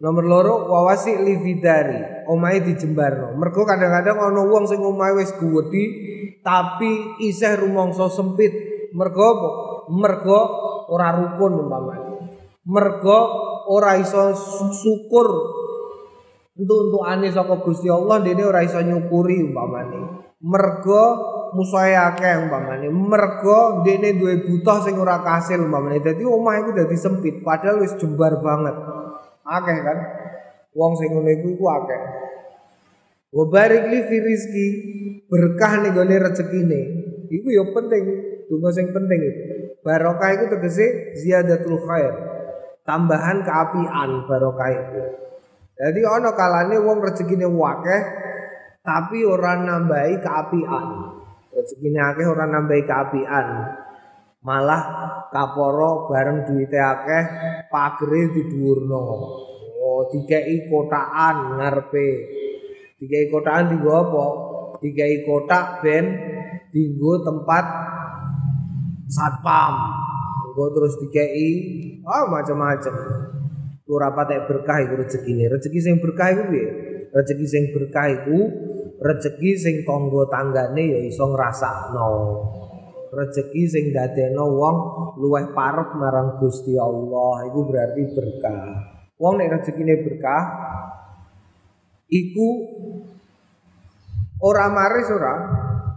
Nomor 0.04 0.26
loro 0.28 0.56
wawasi 0.68 1.16
lividari, 1.16 2.28
omahe 2.28 2.60
dijembarno. 2.60 3.40
Mergo 3.40 3.64
kadang-kadang 3.64 4.20
ana 4.20 4.44
wong 4.44 4.68
sing 4.68 4.84
omahe 4.84 5.16
wis 5.16 5.32
gedhi 5.32 5.84
tapi 6.44 7.24
isih 7.24 7.56
rumangsa 7.56 8.12
sempit. 8.12 8.52
Mergo 8.92 9.24
apa? 9.24 9.50
Mergo 9.96 10.40
ora 10.92 11.16
rukun 11.16 11.56
umpamane. 11.56 12.20
Mergo 12.68 13.20
ora 13.72 13.96
iso 13.96 14.36
syukur 14.76 15.28
untuk-untukane 16.60 17.32
saka 17.32 17.64
Gusti 17.64 17.88
Allah 17.88 18.20
dene 18.20 18.44
ora 18.44 18.60
iso 18.60 18.84
nyukuri 18.84 19.40
umpamane. 19.40 20.36
Mergo 20.44 21.04
musuhe 21.54 21.94
akeh 21.94 22.44
umpamane. 22.44 22.90
Mergo 22.90 23.86
dene 23.86 24.18
duwe 24.18 24.44
butuh 24.44 24.84
sing 24.84 24.98
ora 24.98 25.22
kasil 25.22 25.62
umpamane. 25.62 26.02
Dadi 26.02 26.26
omah 26.26 26.60
iku 26.66 26.74
dadi 26.74 26.98
sempit 26.98 27.46
padahal 27.46 27.82
wis 27.82 27.94
jembar 27.96 28.42
banget. 28.42 28.76
akeh 29.44 29.78
kan 29.84 29.98
wong 30.74 30.94
sing 30.96 31.12
ngono 31.12 31.30
iku 31.30 31.48
iku 31.56 31.66
akeh 31.68 32.02
wa 33.34 33.44
barik 33.52 33.92
li 33.92 34.00
fi 34.08 34.18
rizki 34.24 34.68
berkah 35.28 35.84
ning 35.84 35.92
gone 35.92 36.16
rezekine 36.16 36.82
iku 37.28 37.48
ya 37.52 37.64
penting 37.76 38.04
donga 38.48 38.70
sing 38.72 38.96
penting 38.96 39.20
itu 39.20 39.42
barokah 39.84 40.30
itu 40.32 40.46
tegese 40.48 40.86
ziyadatul 41.20 41.82
khair 41.84 42.14
tambahan 42.88 43.44
keapian 43.44 44.24
barokah 44.26 44.70
itu 44.72 45.02
jadi 45.74 46.00
ana 46.08 46.32
kalane 46.38 46.80
wong 46.80 47.04
rezekine 47.04 47.46
akeh 47.46 48.02
tapi 48.84 49.28
ora 49.28 49.60
nambahi 49.60 50.24
keapian 50.24 50.88
rezekine 51.54 52.02
akeh 52.02 52.26
ora 52.26 52.50
nambahi 52.50 52.84
kaapian 52.84 53.48
malah 54.44 54.84
kaporo 55.32 56.12
bareng 56.12 56.50
duwite 56.50 56.76
akeh 56.76 57.24
pagere 57.72 58.34
didhuwurno 58.36 59.02
oh 59.84 60.08
dikei 60.10 60.68
kotakan 60.72 61.60
ngarepe. 61.60 62.10
Dikei 62.98 63.28
kotakan 63.28 63.76
dienggo 63.76 63.92
apa? 63.92 64.26
Dikei 64.80 65.28
kotak 65.28 65.84
ben 65.84 66.06
dienggo 66.72 67.20
tempat 67.24 67.66
satpam. 69.12 69.76
Engko 70.52 70.66
terus 70.72 70.94
dikei 71.04 71.50
oh 72.04 72.24
macam-macam 72.32 72.96
ora 73.94 74.10
patek 74.10 74.50
berkah 74.50 74.78
iku 74.82 74.94
rezekine. 74.98 75.52
Rezeki 75.52 75.80
sing 75.84 75.96
berkah 76.02 76.34
iku 76.34 76.44
piye? 76.50 76.68
Rezeki 77.14 77.46
sing 77.46 77.64
berkah 77.76 78.10
iku 78.10 78.40
rezeki 79.04 79.52
sing 79.60 79.76
kanggo 79.84 80.32
tanggane 80.32 80.84
ya 80.96 81.00
iso 81.04 81.28
ngrasakno. 81.28 82.12
Rezeki 83.14 83.64
sing 83.68 83.86
dadekno 83.92 84.48
wong 84.48 84.78
luweh 85.20 85.52
parek 85.52 85.94
marang 86.00 86.40
Gusti 86.40 86.74
Allah 86.80 87.46
iku 87.52 87.68
berarti 87.68 88.02
berkah. 88.16 88.64
Wong 89.20 89.34
nek 89.38 89.60
rezekine 89.60 90.02
berkah 90.02 90.44
iku 92.10 92.50
ora 94.42 94.66
maris 94.72 95.08
ora 95.14 95.36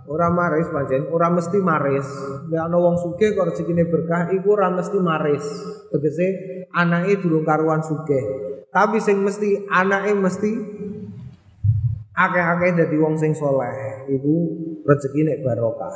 ora 0.07 0.29
maris 0.29 0.69
pancen 0.69 1.09
ora 1.09 1.33
mesti 1.33 1.59
maris. 1.63 2.07
Nek 2.53 2.61
ana 2.69 2.77
wong 2.77 3.01
sugih 3.01 3.33
kok 3.33 3.55
rezekine 3.55 3.89
berkah 3.89 4.29
iku 4.35 4.59
ora 4.59 4.69
mesti 4.75 4.99
maris. 5.01 5.47
Tegese 5.95 6.27
anake 6.75 7.23
durung 7.23 7.47
karuan 7.47 7.81
sugih. 7.81 8.53
Tapi 8.69 9.01
sing 9.01 9.25
mesti 9.25 9.65
anake 9.73 10.13
mesti 10.13 10.53
akeh-akeh 12.17 12.73
dadi 12.81 12.97
wong 12.97 13.21
sing 13.21 13.37
soleh 13.37 14.09
iku 14.09 14.35
rezeki 14.83 15.21
nek 15.29 15.39
barokah. 15.45 15.95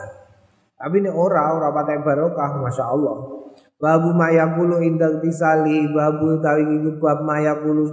Tapi 0.77 0.97
nek 1.01 1.17
ora 1.17 1.57
ora 1.57 1.69
patek 1.73 2.05
barokah 2.05 2.61
Masya 2.61 2.85
Allah 2.85 3.41
babu 3.81 4.13
mayakulu 4.13 4.85
indal 4.85 5.19
tisali 5.25 5.89
babu 5.89 6.37
tawi 6.45 6.69
iku 6.69 7.01
bab 7.01 7.25
mayakulu 7.25 7.89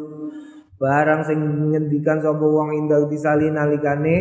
barang 0.78 1.22
sing 1.26 1.40
ngendikan 1.74 2.20
sapa 2.20 2.44
wong 2.44 2.76
indal 2.76 3.08
tisali 3.08 3.50
nalikane 3.50 4.16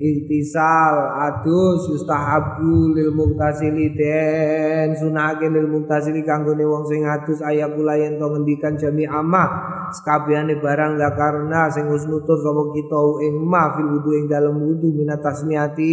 Iktisal 0.00 0.96
adus 1.28 1.92
yustahabu 1.92 2.96
lil 2.96 3.12
muktasili 3.12 3.92
den 3.92 4.96
sunake 4.96 5.44
lil 5.52 5.68
muktasili 5.68 6.24
kanggone 6.24 6.64
wong 6.64 6.88
sing 6.88 7.04
adus 7.04 7.44
ayakula 7.44 8.00
yen 8.00 8.16
to 8.16 8.24
ngendikan 8.32 8.80
jami 8.80 9.04
amma 9.04 9.44
sekabehane 9.92 10.56
barang 10.56 10.96
zakarna 10.96 11.68
sing 11.68 11.92
wis 11.92 12.08
nutur 12.08 12.40
sapa 12.40 12.72
kita 12.72 13.00
ing 13.28 13.44
ma 13.44 13.76
fil 13.76 13.92
wudu 13.92 14.10
ing 14.16 14.24
dalem 14.24 14.56
wudu 14.56 14.88
minat 14.88 15.20
tasmiyati 15.20 15.92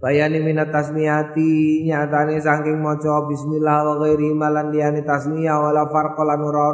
bayani 0.00 0.40
minat 0.40 0.72
tasmiyati 0.72 1.84
nyatane 1.84 2.40
saking 2.40 2.80
maca 2.80 3.28
bismillah 3.28 3.84
wa 3.84 3.94
ghairi 4.00 4.32
malan 4.32 4.72
liyane 4.72 5.04
tasmiyah 5.04 5.60
wala 5.60 5.84
farqa 5.92 6.24
lan 6.24 6.40
ora 6.40 6.72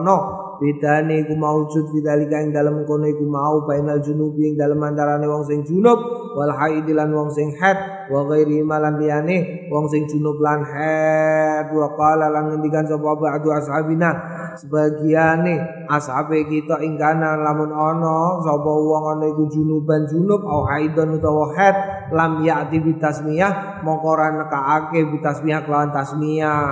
bedane 0.63 1.27
iku 1.27 1.35
maujud 1.35 1.91
bidzalika 1.91 2.39
ing 2.39 2.55
dalem 2.55 2.87
kono 2.87 3.11
iku 3.11 3.27
mau 3.27 3.67
bainal 3.67 3.99
junubi 3.99 4.47
ing 4.47 4.55
dalem 4.55 4.79
antarane 4.79 5.27
wong 5.27 5.43
sing 5.43 5.67
junub 5.67 5.99
wal 6.39 6.55
haid 6.55 6.87
lan 6.87 7.11
wong 7.11 7.27
sing 7.35 7.51
haid 7.59 8.07
wa 8.07 8.23
ghairi 8.31 8.63
malan 8.63 9.03
liyane 9.03 9.67
wong 9.67 9.91
sing 9.91 10.07
junub 10.07 10.39
lan 10.39 10.63
haid 10.63 11.75
wa 11.75 11.91
qala 11.99 12.31
lan 12.31 12.55
ngendikan 12.55 12.87
sapa 12.87 13.11
ba'du 13.19 13.51
ashabina 13.51 14.11
sebagiane 14.55 15.87
ashabe 15.91 16.47
kita 16.47 16.79
ing 16.87 16.95
kana 16.95 17.35
lamun 17.43 17.75
ana 17.75 18.39
sapa 18.47 18.71
wong 18.71 19.19
ana 19.19 19.27
iku 19.35 19.51
junuban 19.51 20.07
junub 20.07 20.47
au 20.47 20.63
haidon 20.71 21.19
utawa 21.19 21.51
haid 21.59 22.02
lam 22.13 22.45
ya'ti 22.45 22.79
bitasmiyah 22.79 23.83
mongko 23.83 24.07
ora 24.13 24.29
nekake 24.31 25.09
bitasmiyah 25.17 25.65
kelawan 25.65 25.91
tasmiyah. 25.91 26.69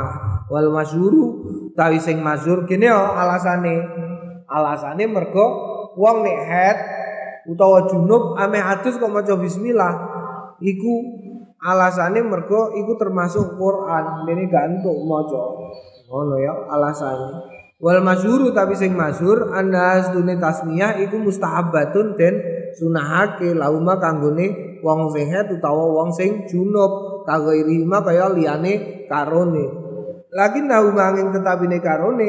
Wal 0.46 0.68
masyuru 0.68 1.24
tawi 1.74 1.98
sing 1.98 2.20
masyhur 2.20 2.68
kene 2.68 2.92
yo 2.92 3.00
alasane. 3.16 3.74
Alasane 4.46 5.04
mergo 5.08 5.46
wong 5.96 6.22
nek 6.22 6.38
head 6.46 6.78
utawa 7.48 7.88
junub 7.88 8.36
ame 8.36 8.60
adus 8.60 9.00
kok 9.00 9.10
maca 9.10 9.34
bismillah. 9.40 9.94
Iku 10.60 10.94
alasane 11.58 12.20
mergo 12.20 12.76
iku 12.76 12.94
termasuk 13.00 13.56
Quran 13.56 14.28
dene 14.28 14.46
gak 14.46 14.64
entuk 14.68 14.98
maca. 15.08 15.42
Ngono 16.06 16.36
ya 16.36 16.52
alasane. 16.68 17.58
Wal 17.80 18.04
masyhuru 18.04 18.52
tapi 18.52 18.76
sing 18.76 18.92
masyhur 18.92 19.56
annas 19.56 20.12
dune 20.12 20.36
tasmiyah 20.36 21.00
iku 21.00 21.16
mustahabatun 21.16 22.12
den 22.12 22.34
sunahake 22.76 23.56
lauma 23.56 23.96
kanggone 23.96 24.69
wong 24.80 25.12
sing 25.12 25.28
head 25.28 25.48
utawa 25.52 25.84
wong 26.00 26.10
sing 26.12 26.44
junub. 26.48 27.24
Kagairima 27.24 28.00
kaya 28.00 28.32
liyane 28.32 29.06
karone. 29.06 29.66
Lagi 30.32 30.60
nahu 30.64 30.94
manging 30.94 31.34
tetapine 31.34 31.78
karone 31.78 32.28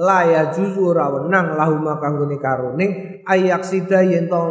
laya 0.00 0.48
juzu 0.54 0.96
ora 0.96 1.12
wenang 1.12 1.58
lahuma 1.58 2.00
kanggone 2.00 2.40
karone. 2.40 3.20
Ayak 3.28 3.66
sida 3.66 4.00
yen 4.00 4.30
to 4.30 4.42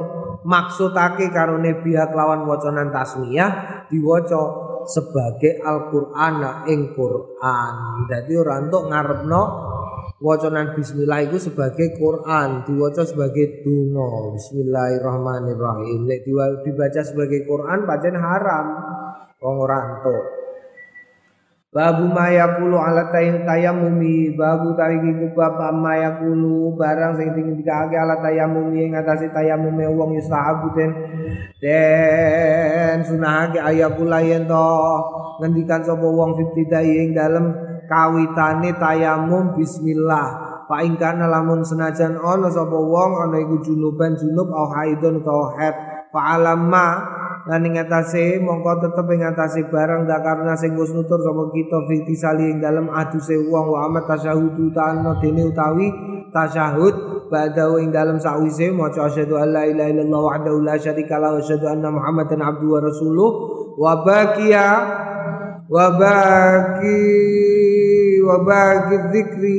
maksudake 0.46 1.34
karone 1.34 1.82
biak 1.82 2.14
lawan 2.14 2.46
wacanan 2.46 2.94
tasmiyah 2.94 3.86
diwaca 3.90 4.70
sebagai 4.86 5.60
Al-Qur'an 5.62 6.66
ing 6.70 6.94
Qur'an. 6.94 8.06
Dadi 8.08 8.34
ora 8.38 8.62
entuk 8.62 8.90
ngarepno 8.90 9.42
wacanan 10.20 10.76
bismillah 10.76 11.24
itu 11.24 11.40
sebagai 11.40 11.96
Quran, 11.96 12.68
diwaca 12.68 13.08
sebagai 13.08 13.64
donga. 13.64 14.36
Bismillahirrahmanirrahim. 14.36 16.06
Nek 16.08 16.28
dibaca 16.68 17.02
sebagai 17.02 17.48
Quran 17.48 17.88
pancen 17.88 18.16
haram. 18.20 18.68
Wong 19.40 19.56
ora 19.64 19.78
entuk. 19.80 20.24
Babu 21.70 22.10
mayakulu 22.10 22.82
ala 22.82 23.14
tayamumi 23.14 24.34
Babu 24.34 24.74
tariki 24.74 25.22
kubab 25.22 25.62
mayakulu 25.78 26.74
Barang 26.74 27.14
sing 27.14 27.30
tinggi 27.38 27.62
dikake 27.62 27.94
ala 27.94 28.18
tayamumi 28.26 28.90
Yang 28.90 29.06
atasi 29.06 29.30
tayamumi 29.30 29.86
uang 29.86 30.18
yustahabu 30.18 30.74
den 30.74 30.98
Den 31.62 33.06
sunahake 33.06 33.62
ayakula 33.62 34.18
yen 34.26 34.50
to 34.50 34.74
Ngendikan 35.46 35.86
sopo 35.86 36.10
uang 36.10 36.42
fitidai 36.42 36.90
yang 36.90 37.14
dalam 37.14 37.69
Kawitane 37.90 38.78
tayamum 38.78 39.58
bismillah. 39.58 40.28
Pak 40.70 40.86
ingkana 40.86 41.26
lamun 41.26 41.66
senajan 41.66 42.22
ono 42.22 42.54
sopo 42.54 42.86
wong 42.86 43.26
ono 43.26 43.36
iku 43.42 43.66
junuban 43.66 44.14
junub 44.14 44.54
au 44.54 44.70
haidon 44.78 45.26
utawa 45.26 45.58
haid. 45.58 45.76
Fa 46.14 46.38
alamma 46.38 46.88
lan 47.50 47.66
ing 47.66 47.82
atase 47.82 48.38
mongko 48.38 48.86
tetep 48.86 49.10
ing 49.10 49.26
atase 49.26 49.66
barang 49.74 50.06
karena 50.06 50.54
sing 50.54 50.78
wis 50.78 50.94
nutur 50.94 51.18
sapa 51.18 51.50
kita 51.50 51.82
fitisali 51.90 52.54
ing 52.54 52.62
dalem 52.62 52.94
aduse 52.94 53.34
wong 53.42 53.74
wa 53.74 53.90
amat 53.90 54.06
tasyahudu 54.06 54.70
ta'anno 54.70 55.18
dene 55.18 55.50
utawi 55.50 55.90
tasyahud 56.30 57.26
badau 57.34 57.82
ing 57.82 57.90
dalem 57.90 58.22
sakwise 58.22 58.70
maca 58.70 59.10
asyhadu 59.10 59.42
alla 59.42 59.66
ilaha 59.66 59.90
illallah 59.90 60.22
wahdahu 60.30 60.58
la 60.62 60.76
syarika 60.78 61.18
lahu 61.18 61.38
wa 61.38 61.42
asyhadu 61.42 61.66
anna 61.66 61.90
muhammadan 61.90 62.42
abduhu 62.46 62.78
wa 62.78 62.82
rasuluh 62.86 63.30
wa 63.78 64.06
baqiya 64.06 64.68
wa 65.70 65.86
baqi 65.94 66.98
wa 68.26 68.38
baqi 68.42 68.96
dzikri. 69.14 69.58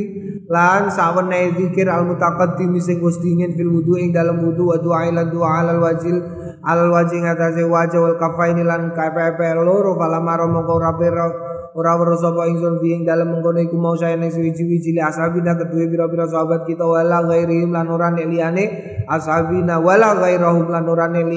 Lan 0.50 0.90
sawene 0.90 1.54
zikir 1.54 1.86
al 1.86 2.10
mutaqaddim 2.10 2.74
sing 2.82 2.98
wis 2.98 3.22
dingin 3.22 3.54
fil 3.54 3.70
wudu 3.70 3.94
ing 4.02 4.10
dalem 4.10 4.42
wudu 4.42 4.74
wa 4.74 4.76
du'a 4.82 5.06
ila 5.06 5.22
du'a 5.30 5.62
al 5.62 5.78
wajil. 5.78 6.18
Al 6.66 6.90
wajing 6.90 7.22
atase 7.22 7.62
wajah 7.62 8.02
wal 8.02 8.18
kafaini 8.18 8.66
lan 8.66 8.90
KPP 8.90 9.38
loro 9.62 9.94
fala 9.94 10.18
maro 10.18 10.50
mongko 10.50 10.72
ora 10.74 10.90
pira 10.98 11.26
ora 11.74 11.94
weruh 11.94 12.18
sapa 12.18 12.50
ingsun 12.50 12.82
fi 12.82 12.98
ing 12.98 13.06
dalem 13.06 13.30
mengkono 13.30 13.62
iku 13.62 13.78
mau 13.78 13.94
saya 13.94 14.18
ning 14.18 14.34
suwi-wiji 14.34 14.90
li 14.90 14.98
ashabina 14.98 15.54
kedue 15.54 15.86
pira-pira 15.86 16.26
sahabat 16.26 16.66
kita 16.66 16.82
wala 16.82 17.22
ghairihim 17.22 17.70
lan 17.70 17.86
ora 17.86 18.10
liyane 18.10 18.64
ashabina 19.06 19.78
wala 19.78 20.18
ghairahum 20.18 20.66
lan 20.66 20.84
ora 20.90 21.06
nek 21.06 21.30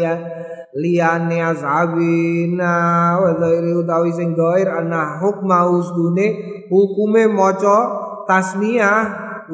liyane 0.73 1.37
ashabina 1.37 2.73
wa 3.21 3.31
ghairi 3.37 3.77
utawi 3.77 4.09
sing 4.09 4.33
dhair 4.33 4.69
ana 4.69 5.21
hukma 5.21 5.69
usdune 5.69 6.65
hukume 6.69 7.29
maca 7.29 7.77
tasmiyah 8.25 9.01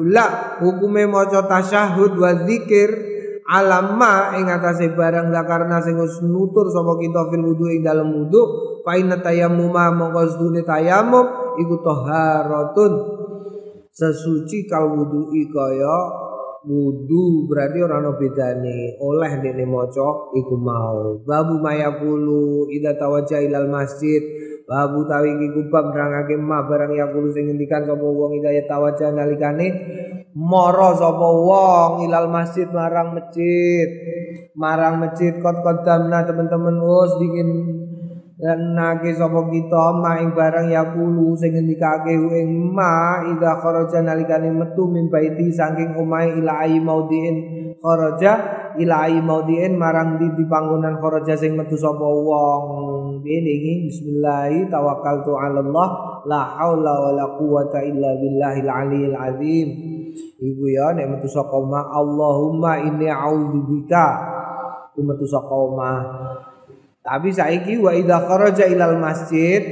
ula 0.00 0.56
hukume 0.64 1.04
maca 1.04 1.44
tasyahud 1.44 2.16
wa 2.16 2.30
zikir 2.48 2.88
alamma 3.50 4.38
ing 4.38 4.46
atase 4.48 4.94
barang 4.94 5.28
zakarna 5.34 5.82
sing 5.82 5.98
wis 5.98 6.22
nutur 6.22 6.70
sapa 6.70 6.96
kita 7.02 7.28
fil 7.28 7.42
wudu 7.52 7.66
ing 7.68 7.82
dalem 7.82 8.08
wudu 8.14 8.42
fa 8.86 8.96
inna 8.96 9.18
tayammuma 9.18 9.90
mongko 9.90 10.20
sedune 10.30 10.62
tayammum 10.62 11.26
iku 11.58 11.74
taharatun. 11.82 12.92
Sesuci 13.90 14.70
kal 14.70 14.86
wudu 14.94 15.34
kaya 15.50 15.96
wudu 16.64 17.48
berarti 17.48 17.78
ora 17.80 18.00
ana 18.00 18.12
bedane. 18.16 19.00
Oleh 19.00 19.32
dene 19.40 19.64
maca 19.64 20.32
iku 20.36 20.54
mau. 20.56 21.20
Babu 21.24 21.60
mayakulu 21.60 22.68
ida 22.68 22.96
tawajja 22.96 23.40
ilal 23.40 23.68
masjid. 23.70 24.20
Babu 24.68 25.02
tawi 25.08 25.34
iki 25.34 25.48
kubab 25.56 25.90
nerangake 25.90 26.38
ma 26.38 26.62
barang 26.62 26.94
yakulu 26.94 27.32
sing 27.34 27.50
ngendikan 27.50 27.82
sapa 27.82 28.06
wong 28.06 28.38
ida 28.38 28.54
tawajja 28.70 29.10
nalikane 29.10 29.66
mara 30.36 30.94
sapa 30.94 31.26
wong 31.26 32.06
ilal 32.06 32.30
masjid 32.30 32.68
marang 32.70 33.16
masjid. 33.16 33.88
Marang 34.54 35.00
masjid 35.00 35.34
kot 35.40 35.64
kodamna 35.64 36.22
teman-teman 36.22 36.76
wis 36.78 37.12
dingin 37.18 37.79
dan 38.40 38.72
nake 38.72 39.12
sapa 39.12 39.52
kita 39.52 40.00
ma 40.00 40.16
ing 40.16 40.32
barang 40.32 40.72
yakulu 40.72 41.36
sing 41.36 41.52
ngendikake 41.52 42.16
ing 42.16 42.72
ma 42.72 43.20
ida 43.28 43.60
kharaja 43.60 44.00
nalikane 44.00 44.48
metu 44.48 44.88
min 44.88 45.12
baiti 45.12 45.52
saking 45.52 45.92
omahe 45.92 46.40
ila 46.40 46.64
ai 46.64 46.80
maudin 46.80 47.36
kharaja 47.76 48.32
ila 48.80 48.96
ai 49.04 49.20
maudin 49.20 49.76
marang 49.76 50.16
di, 50.16 50.32
panggonan 50.48 50.96
kharaja 50.96 51.36
sing 51.36 51.52
metu 51.52 51.76
sapa 51.76 52.00
wong. 52.00 53.20
Dene 53.20 53.84
bismillah 53.84 54.48
tawakkaltu 54.72 55.36
ala 55.36 55.60
Allah 55.60 55.88
la 56.24 56.40
haula 56.56 56.94
wala 57.12 57.36
quwata 57.36 57.84
illa 57.84 58.16
billahil 58.16 58.68
aliyil 58.72 59.16
azim. 59.20 59.68
Iku 60.40 60.64
ya 60.72 60.96
nek 60.96 61.12
metu 61.12 61.28
saka 61.28 61.60
ma 61.60 61.92
Allahumma 61.92 62.80
inni 62.80 63.12
a'udzubika. 63.12 64.06
Metu 64.96 65.28
saka 65.28 65.60
ma 65.76 65.92
tapi 67.00 67.32
saiki 67.32 67.80
wa 67.80 67.96
idza 67.96 68.20
kharaja 68.28 68.68
ilal 68.68 69.00
masjid 69.00 69.64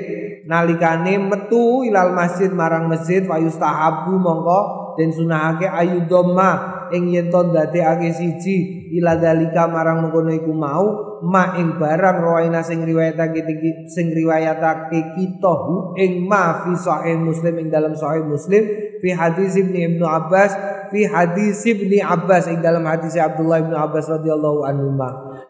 nalikane 0.49 1.21
metu 1.21 1.85
ilal 1.85 2.17
masjid 2.17 2.49
marang 2.49 2.89
masjid 2.89 3.21
wa 3.29 3.37
yustahabu 3.37 4.17
mongko 4.17 4.61
den 4.97 5.13
sunahake 5.13 5.69
ayu 5.69 6.09
dhamma 6.09 6.89
ing 6.89 7.13
yen 7.13 7.29
to 7.29 7.53
ndadekake 7.53 8.17
siji 8.17 8.89
ila 8.97 9.21
dalika 9.21 9.69
marang 9.69 10.09
mengkono 10.09 10.33
iku 10.33 10.57
mau 10.57 11.21
ma 11.21 11.53
ing 11.61 11.77
barang 11.77 12.19
rawaina 12.25 12.65
sing 12.65 12.81
riwayatake 12.83 13.45
sing 13.93 14.17
riwayatake 14.17 15.15
kita 15.21 15.53
hu 15.53 15.93
ing 16.01 16.25
ma 16.25 16.65
fi 16.65 16.73
sahih 16.75 17.21
muslim 17.21 17.61
ing 17.61 17.69
dalam 17.69 17.93
sahih 17.93 18.25
muslim 18.25 18.65
fi 19.05 19.09
hadis 19.13 19.53
Ibnu 19.55 19.77
Ibnu 19.77 20.05
Abbas 20.09 20.57
fi 20.89 21.05
hadis 21.05 21.61
Ibnu 21.63 22.01
Abbas 22.01 22.49
ing 22.49 22.65
dalam 22.65 22.83
hadis 22.89 23.15
Abdullah 23.21 23.61
Ibnu 23.63 23.77
Abbas 23.77 24.09
radhiyallahu 24.09 24.65
anhu 24.65 24.97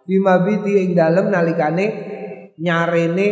bima 0.08 0.40
biti 0.40 0.88
ing 0.88 0.96
dalem 0.96 1.28
nalikane 1.28 1.86
nyarene 2.56 3.28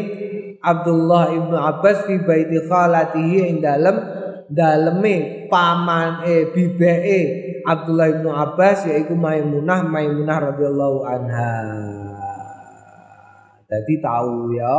Abdullah 0.60 1.32
ibnu 1.32 1.56
Abbas 1.56 2.04
fi 2.04 2.20
baiti 2.20 2.60
khalatihi 2.68 3.48
ing 3.48 3.56
dalem 3.64 3.96
daleme 4.52 5.48
paman 5.48 6.28
eh 6.28 6.52
bibeke 6.52 7.20
Abdullah 7.64 8.12
ibnu 8.12 8.28
Abbas 8.28 8.84
yaiku 8.84 9.16
Maimunah 9.16 9.88
Maimunah 9.88 10.52
radhiyallahu 10.52 11.00
anha. 11.08 11.56
Jadi 13.66 13.94
tahu 13.98 14.52
ya 14.54 14.76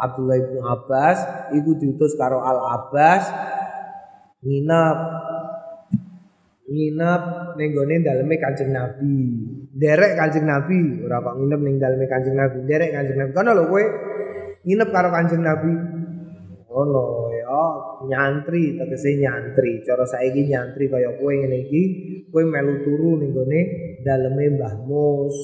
Abdullah 0.00 0.38
ibnu 0.38 0.60
Abbas 0.62 1.50
iku 1.50 1.74
diutus 1.76 2.14
karo 2.14 2.40
Al 2.46 2.62
Abbas 2.78 3.26
nginep 4.40 4.98
nginep 6.64 7.22
ning 7.60 7.70
gone 7.76 7.96
daleme 8.00 8.34
Kanjeng 8.40 8.72
Nabi. 8.72 9.16
Derek 9.74 10.16
Kanjeng 10.16 10.46
Nabi, 10.48 11.02
ora 11.04 11.20
kok 11.20 11.36
nginep 11.36 11.60
ning 11.60 11.76
daleme 11.76 12.06
Kanjeng 12.08 12.36
Nabi. 12.36 12.58
Derek 12.64 12.90
Kanjeng 12.94 13.18
Nabi. 13.20 13.32
Kono 13.36 13.50
lho 13.52 13.64
kowe 13.68 13.84
nginep 14.64 14.88
karo 14.88 15.08
Kanjeng 15.12 15.42
Nabi. 15.44 15.72
Ono 16.74 17.30
ya 17.30 17.62
nyantri 18.10 18.74
tegese 18.74 19.14
nyantri. 19.20 19.84
Cara 19.86 20.02
saiki 20.08 20.48
nyantri 20.48 20.90
kaya 20.90 21.14
kowe 21.20 21.30
ngene 21.30 21.68
iki, 21.68 21.82
kowe 22.32 22.42
melu 22.42 22.82
turu 22.82 23.20
ning 23.20 23.30
gone 23.36 23.60
daleme 24.02 24.56
Mbah 24.56 24.74
Mus. 24.88 25.36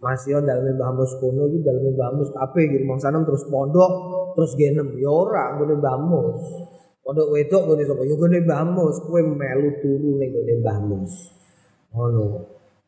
Mas 0.00 0.22
yo 0.30 0.38
daleme 0.44 0.76
Mbah 0.78 0.92
Mus 0.94 1.12
kono 1.18 1.50
iki 1.50 1.60
daleme 1.66 1.90
Mbah 1.92 2.10
Mus 2.14 2.30
kabeh 2.30 2.62
iki 2.70 2.86
rumah 2.86 3.02
sanem 3.02 3.26
terus 3.26 3.44
pondok 3.50 3.92
terus 4.36 4.52
genem 4.54 4.94
ya 5.00 5.10
ora 5.10 5.58
nggone 5.58 5.74
Mbah 5.76 5.96
Mus. 6.06 6.40
Pondok 7.06 7.38
wedok 7.38 7.70
ngene 7.70 7.86
sapa? 7.86 8.02
Ya 8.02 8.18
ngene 8.18 8.42
Mbah 8.42 8.66
Mus, 8.66 8.98
kowe 9.06 9.22
melu 9.22 9.78
turu 9.78 10.18
ning 10.18 10.34
gone 10.34 10.54
Mbah 10.58 10.78
Mus. 10.90 11.14
Ngono. 11.94 12.26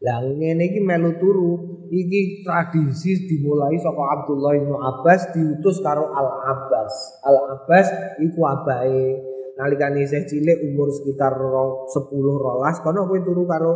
Lah 0.03 0.27
ngene 0.27 0.75
iki 0.75 0.83
melu 0.83 1.15
turu, 1.23 1.87
iki 1.87 2.43
tradisi 2.43 3.31
dimulai 3.31 3.79
saka 3.79 4.03
Abdullah 4.19 4.59
bin 4.59 4.75
Abbas 4.75 5.31
diutus 5.31 5.79
karo 5.87 6.11
Al 6.11 6.35
Abbas. 6.51 7.23
Al 7.23 7.37
Abbas 7.47 8.19
iku 8.19 8.43
abahe 8.43 9.23
nalikane 9.55 10.03
isih 10.03 10.27
cilik 10.27 10.67
umur 10.67 10.91
sekitar 10.91 11.39
10 11.39 11.95
rolas 12.19 12.79
kono 12.83 13.07
kowe 13.07 13.23
turu 13.23 13.47
karo 13.47 13.75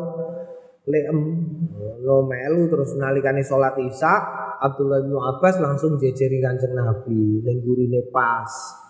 Leem 0.82 1.18
lo 2.02 2.26
melu 2.26 2.66
terus 2.66 2.98
nalikane 2.98 3.46
salat 3.46 3.78
Isya 3.78 4.14
Abdullah 4.58 5.06
bin 5.06 5.14
Abbas 5.14 5.62
langsung 5.62 5.94
jejeri 5.94 6.42
Kanjeng 6.42 6.74
Nabi 6.74 7.38
ning 7.46 7.62
gurine 7.62 8.10
pas 8.10 8.81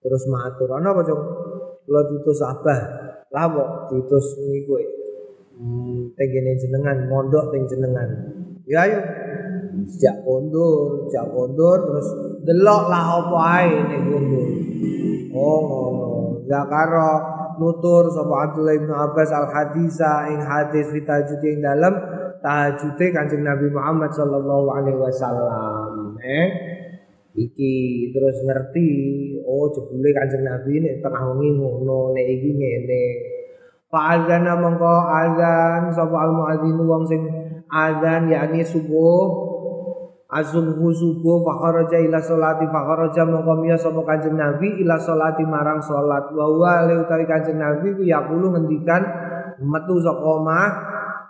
terus 0.00 0.24
matur. 0.28 0.68
Ana 0.76 0.92
apa 0.92 1.02
cung? 1.04 1.22
Kula 1.86 2.00
diutus 2.08 2.40
abah. 2.44 2.80
Lah 3.30 3.44
kok 3.46 3.68
diutus 3.92 4.36
niku? 4.42 4.74
Hmm, 5.60 6.10
tengene 6.16 6.56
jenengan 6.56 7.06
mondok 7.06 7.52
teng 7.52 7.68
jenengan. 7.68 8.08
Ya 8.64 8.88
ayo. 8.88 9.00
Sejak 9.80 10.26
kondur 10.26 11.08
sejak 11.08 11.30
kondur 11.32 11.78
terus 11.88 12.08
delok 12.44 12.90
lah 12.90 13.22
apa 13.22 13.38
ae 13.62 13.72
ning 13.86 14.02
kondur 14.12 14.48
oh 15.34 15.58
ngono. 15.64 16.10
Ya 16.50 16.66
karo 16.66 17.10
nutur 17.62 18.10
sapa 18.10 18.50
Abdullah 18.50 18.76
bin 18.76 18.90
Abbas 18.90 19.30
al 19.30 19.46
hadisa 19.52 20.26
ing 20.32 20.40
hadis 20.42 20.90
fitajud 20.90 21.40
ing 21.44 21.62
dalam 21.62 21.94
tahajude 22.40 23.06
Kanjeng 23.14 23.44
Nabi 23.44 23.70
Muhammad 23.70 24.10
sallallahu 24.10 24.68
alaihi 24.74 24.98
wasallam. 24.98 26.18
Eh 26.24 26.48
iki 27.40 27.74
terus 28.12 28.36
ngerti 28.44 28.88
oh 29.48 29.72
jebule 29.72 30.10
Kanjeng 30.12 30.44
Nabi 30.44 30.84
nek 30.84 31.00
tengah 31.00 31.24
wengi 31.32 31.56
ngono 31.56 32.12
nek 32.12 32.26
iki 32.28 32.50
ngene. 32.52 33.04
Fa'adzana 33.90 34.54
mongko 34.60 34.94
azan 35.08 35.90
sapa 35.90 36.16
al 36.20 36.30
muadzin 36.36 36.78
wong 36.78 37.02
sing 37.08 37.22
azan 37.66 38.30
yakni 38.30 38.62
subuh 38.62 39.50
Azumhu 40.30 40.94
subuh 40.94 41.42
fakharaja 41.42 41.98
ila 42.06 42.22
sholati 42.22 42.62
fakharaja 42.70 43.26
mongko 43.26 43.66
miya 43.66 43.74
sapa 43.74 43.98
Kanjeng 44.06 44.38
Nabi 44.38 44.78
ila 44.78 44.94
sholati 44.94 45.42
marang 45.42 45.82
salat. 45.82 46.30
Wa 46.30 46.46
huwa 46.46 46.86
utawi 46.86 47.26
Kanjeng 47.26 47.58
Nabi 47.58 47.98
ku 47.98 48.06
yaqulu 48.06 48.54
ngendikan 48.54 49.02
metu 49.58 49.98
saka 49.98 50.30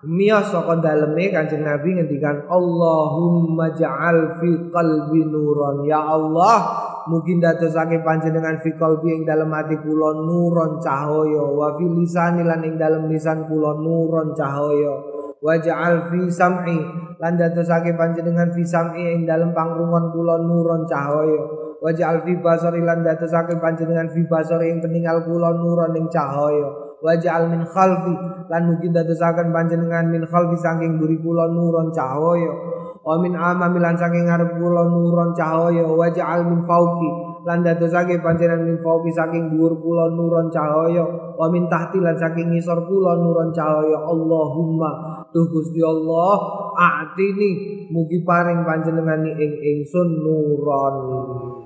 Mia 0.00 0.40
saka 0.40 0.80
daleme 0.80 1.28
Kanjeng 1.28 1.60
Nabi 1.60 1.92
ngendikan 1.92 2.48
Allahumma 2.48 3.68
ja'al 3.76 4.40
fi 4.40 4.48
qalbi 4.72 5.28
nuron. 5.28 5.84
Ya 5.84 6.00
Allah 6.00 6.56
mungkin 7.04 7.36
dadosake 7.36 8.00
panjenengan 8.00 8.64
fi 8.64 8.72
qalbi 8.80 9.12
ing 9.12 9.28
dalem 9.28 9.52
ati 9.52 9.76
kula 9.76 10.24
nuron 10.24 10.80
cahaya. 10.80 11.44
Wa 11.52 11.76
fi 11.76 11.84
lisani 11.84 12.40
lan 12.40 12.64
ing 12.64 12.80
dalem 12.80 13.12
lisan 13.12 13.44
kula 13.44 13.76
nuron 13.76 14.32
cahaya. 14.32 15.04
Wa 15.36 15.60
ja'al 15.60 16.08
fi 16.08 16.32
sam'i 16.32 16.80
lan 17.20 17.36
dadosake 17.36 17.92
panjenengan 17.92 18.56
fi 18.56 18.64
sam'i 18.64 19.20
ing 19.20 19.28
dalem 19.28 19.52
pangrungon 19.52 20.16
kula 20.16 20.40
nuron 20.40 20.88
cahaya. 20.88 21.44
Ja'al 21.84 22.24
fi 22.24 22.40
basari 22.40 22.80
lan 22.80 23.04
dadosake 23.04 23.60
panjenengan 23.60 24.08
fi 24.08 24.24
basari 24.24 24.72
ing 24.72 24.80
peninggal 24.80 25.28
kula 25.28 25.52
nuron 25.60 25.92
ing 25.92 26.08
cahaya 26.08 26.89
waj'al 27.00 27.48
min 27.48 27.62
khalfi. 27.66 28.14
Lan 28.50 28.62
mugi 28.70 28.88
dadosaken 28.92 29.50
panjenengan 29.50 30.08
min 30.08 30.22
khalfi 30.24 30.56
saking 30.60 31.00
buri 31.00 31.20
kula 31.20 31.48
nuron 31.50 31.92
cahaya. 31.92 32.52
Wa 33.00 33.16
min 33.16 33.32
amami 33.34 33.80
lan 33.80 33.96
saking 33.96 34.28
ngarep 34.28 34.56
kula 34.60 34.88
nuron 34.88 35.32
cahaya. 35.36 35.84
Waj'al 35.84 36.40
min 36.46 36.60
fauqi. 36.64 37.10
Lan 37.48 37.64
dadosake 37.64 38.20
panjenengan 38.20 38.68
min 38.68 38.76
fauqi 38.78 39.10
saking 39.16 39.52
dhuwur 39.52 39.80
kula 39.80 40.12
nuron 40.12 40.52
cahaya. 40.52 41.04
Wa 41.34 41.48
min 41.48 41.66
tahti 41.66 41.98
lan 41.98 42.14
saking 42.20 42.52
ngisor 42.52 42.84
kula 42.84 43.16
nuron 43.16 43.50
cahaya. 43.50 43.96
Allahumma. 44.04 45.24
Tuh 45.32 45.46
Gusti 45.48 45.80
Allah 45.80 46.36
a'tini. 46.76 47.50
Mugi 47.90 48.22
paring 48.22 48.62
panjenengan 48.62 49.24
ing 49.24 49.52
ingsun 49.58 50.20
nuron. 50.20 50.96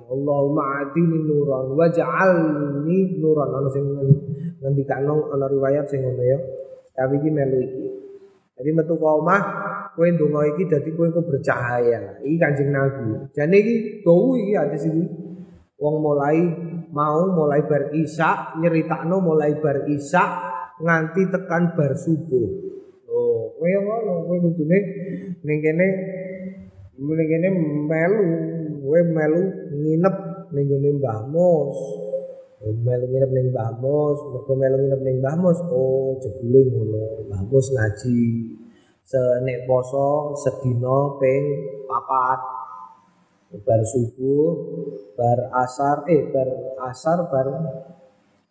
Allahumma 0.04 0.84
atini 0.84 1.26
nuran 1.26 1.74
waj'alni 1.74 3.18
nuran 3.18 3.50
ana 3.50 3.68
sing 3.72 3.88
ngendikano 4.64 5.28
ana 5.36 5.44
riwayat 5.44 5.84
sing 5.92 6.00
ngono 6.00 6.24
ya. 6.24 6.40
Tapi 6.96 7.20
iki 7.20 7.28
melu 7.28 7.60
iki. 7.60 7.86
Jadi 8.56 8.70
metu 8.72 8.96
omah 8.96 9.42
kowe 9.92 10.08
ndonga 10.08 10.40
iki 10.56 10.64
dadi 10.64 10.96
kowe 10.96 11.12
kok 11.12 11.28
bercahaya. 11.28 12.24
Iki 12.24 12.36
Kanjeng 12.40 12.72
Nabi. 12.72 13.28
Jane 13.36 13.56
iki 13.60 13.74
dawu 14.00 14.40
iki 14.40 14.52
hadis 14.56 14.88
iki. 14.88 15.04
Wong 15.76 16.00
mulai 16.00 16.38
mau 16.94 17.28
mulai 17.28 17.66
bar 17.68 17.92
isya 17.92 18.56
nyeritakno 18.62 19.20
mulai 19.20 19.58
bar 19.60 19.84
isya 19.84 20.22
nganti 20.80 21.28
tekan 21.28 21.76
bar 21.76 21.92
subuh. 21.98 22.48
Oh, 23.10 23.52
kowe 23.58 23.68
ngono 23.68 24.12
kowe 24.24 24.36
kudune 24.48 24.78
ning 25.44 25.58
kene 25.60 25.86
ning 26.94 27.26
kene 27.28 27.48
melu 27.90 28.26
kowe 28.86 29.00
melu 29.02 29.42
nginep 29.76 30.16
ning 30.54 30.64
gone 30.70 30.90
Mbah 31.02 31.20
Mus. 31.26 32.03
Melu 32.64 33.04
nginep 33.12 33.30
ning 33.36 33.52
Mbah 33.52 33.76
Mus, 33.76 34.24
mergo 34.32 34.56
melu 34.56 34.80
nginep 34.80 35.00
ning 35.04 35.16
Mbah 35.20 35.36
Mus, 35.36 35.60
oh 35.68 36.16
jebule 36.16 36.64
ngono. 36.72 37.28
Mbah 37.28 37.42
Mus 37.44 37.68
ngaji 37.76 38.20
senek 39.04 39.68
poso 39.68 40.32
sedina 40.40 41.20
ping 41.20 41.44
papat. 41.84 42.40
Bar 43.54 43.84
subuh, 43.84 44.50
bar 45.14 45.38
asar, 45.60 46.08
eh 46.08 46.26
bar 46.32 46.48
asar 46.88 47.28
bar 47.28 47.46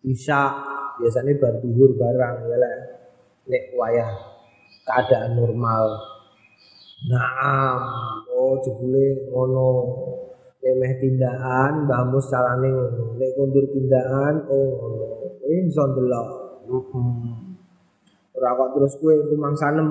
isya. 0.05 0.41
Biasanya 1.01 1.34
bar 1.41 1.57
duhur 1.57 1.97
barang 1.97 2.38
ya 2.53 2.57
lah. 2.61 2.78
Nek 3.49 3.64
wayah 3.74 4.14
keadaan 4.86 5.41
normal. 5.41 5.97
Naam, 7.09 7.80
oh 8.30 8.61
jebule 8.61 9.26
ngono. 9.34 9.70
Nek 10.64 10.74
meh 10.80 10.93
tindakan 10.95 11.84
Mbah 11.84 12.01
Mus 12.07 12.32
carane 12.32 12.72
ngono. 12.72 13.20
Nek 13.20 13.30
kondur 13.36 13.68
tindakan 13.68 14.47
oh 14.47 14.72
ngono. 14.80 15.07
Kuwi 15.43 15.68
iso 15.68 15.84
ndelok 15.91 16.28
ora 18.34 18.49
kok 18.57 18.70
terus 18.74 18.93
kowe 18.97 19.14
rumang 19.30 19.53
sanem 19.59 19.88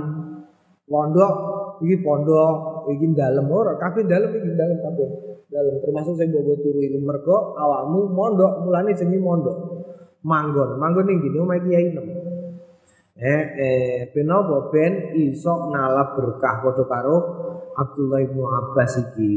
pondok 0.88 1.34
iki 1.84 2.00
pondok 2.00 2.88
iki 2.88 3.04
dalem. 3.12 3.44
Ora 3.52 3.76
kabeh 3.76 4.08
dalem 4.08 4.32
iki 4.32 4.56
dalem 4.56 4.78
kabeh 4.80 5.08
dalem. 5.52 5.74
Termasuk 5.84 6.16
sing 6.16 6.32
mbok 6.32 6.56
turu 6.64 6.80
iku 6.80 6.98
mergo 7.04 7.52
awakmu 7.52 8.08
mondok 8.08 8.64
mulane 8.64 8.96
jenenge 8.96 9.20
mondok. 9.20 9.56
Manggon. 10.24 10.80
Manggon 10.80 11.04
ning 11.04 11.20
gini 11.20 11.36
omahe 11.36 11.60
kiai 11.68 11.92
nem. 11.92 12.06
Eh 13.22 13.42
eh 13.60 13.96
penopo 14.10 14.72
ben 14.72 15.12
iso 15.20 15.68
ngalap 15.68 16.16
berkah 16.16 16.64
padha 16.64 16.84
karo 16.88 17.16
Abdullah 17.76 18.24
bin 18.24 18.40
Abbas 18.40 18.98
iki 18.98 19.30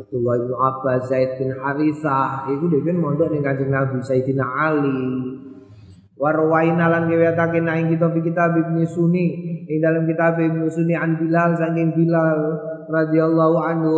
Abdullah 0.00 0.34
bin 0.40 0.52
Abbas 0.56 1.00
Zaid 1.12 1.36
bin 1.36 1.52
Harithah. 1.52 2.48
Iku 2.48 2.64
dhewe 2.72 2.92
mondok 2.96 3.30
ning 3.32 3.44
Kanjeng 3.44 3.68
Nabi 3.68 4.00
Sayyidina 4.00 4.44
Ali. 4.44 5.00
Warwaina 6.20 6.88
lan 6.88 7.08
ngewetake 7.08 7.64
nang 7.64 7.88
kita 7.88 8.12
fi 8.12 8.20
kitab 8.24 8.56
Ibnu 8.56 8.84
Sunni. 8.88 9.26
Ing 9.68 9.78
dalam 9.80 10.08
kitab 10.08 10.40
Ibnu 10.40 10.68
Sunni 10.68 10.96
an 10.96 11.16
Bilal 11.20 11.56
saking 11.56 11.96
Bilal 11.96 12.38
radhiyallahu 12.88 13.56
anhu 13.60 13.96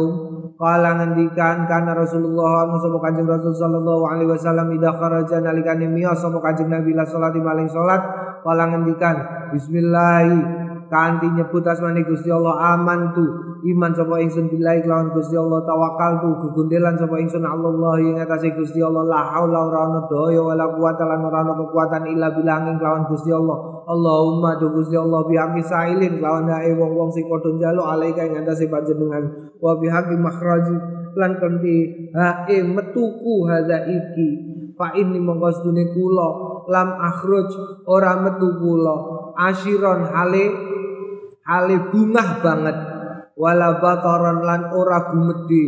Kala 0.63 0.95
ngendikan 0.95 1.67
karena 1.67 1.91
Rasulullah 1.91 2.71
sapa 2.79 2.99
Kanjeng 3.03 3.27
Rasul 3.27 3.51
sallallahu 3.51 4.07
alaihi 4.07 4.31
wasallam 4.31 4.71
idza 4.71 4.95
kharaja 4.95 5.43
nalikane 5.43 5.91
miyos 5.91 6.23
sapa 6.23 6.39
Kanjeng 6.39 6.71
Nabi 6.71 6.95
la 6.95 7.03
salat 7.03 7.35
maling 7.35 7.67
salat. 7.67 7.99
Kala 8.47 8.71
ngendikan 8.71 9.51
bismillah 9.51 10.23
kanthi 10.93 11.33
nyebut 11.33 11.65
asmane 11.65 12.05
Gusti 12.05 12.29
Allah 12.29 12.77
aman 12.77 13.17
tu. 13.17 13.25
Iman 13.65 13.97
sapa 13.97 14.21
ingsun 14.21 14.53
billahi 14.53 14.85
kelawan 14.85 15.17
Gusti 15.17 15.41
Allah 15.41 15.65
tawakal 15.65 16.21
tu. 16.21 16.31
Gegundelan 16.45 17.01
sapa 17.01 17.17
ingsun 17.17 17.49
Allah 17.49 17.97
ing 18.05 18.21
atase 18.21 18.53
Gusti 18.53 18.85
Allah 18.85 19.09
la 19.09 19.25
haula 19.33 19.73
ora 19.73 19.89
ana 19.89 20.01
daya 20.05 20.45
wala 20.45 20.69
quwata 20.69 21.09
lan 21.09 21.25
ora 21.25 21.41
ana 21.41 21.57
kekuatan 21.57 22.05
illa 22.13 22.29
bilanging 22.37 22.77
kelawan 22.77 23.09
Gusti 23.09 23.33
Allah. 23.33 23.89
Allahumma 23.89 24.61
do 24.61 24.69
Gusti 24.77 25.01
Allah 25.01 25.25
bihaqi 25.25 25.65
sailin 25.65 26.21
kelawan 26.21 26.53
hae 26.53 26.77
wong-wong 26.77 27.09
sing 27.09 27.25
padha 27.33 27.49
njaluk 27.57 27.89
alaika 27.89 28.29
ing 28.29 28.45
atase 28.45 28.69
panjenengan. 28.69 29.57
Wa 29.57 29.81
bihaqi 29.81 30.21
makhraji 30.21 30.77
lan 31.17 31.41
kanthi 31.41 31.77
hae 32.13 32.57
metuku 32.69 33.49
hadza 33.49 33.89
iki. 33.89 34.29
Fa 34.77 34.93
inni 34.93 35.21
mongko 35.21 35.49
sedune 35.57 35.89
kula 35.97 36.29
lam 36.69 36.89
akhruj 37.01 37.49
ora 37.89 38.21
metu 38.21 38.61
kula. 38.61 38.97
Asyiron 39.33 40.13
hale 40.13 40.72
hale 41.47 41.77
bungah 41.91 42.29
banget. 42.43 42.77
Wala 43.33 43.81
bataran 43.81 44.45
lan 44.45 44.71
ora 44.77 45.09
gumedhe 45.09 45.67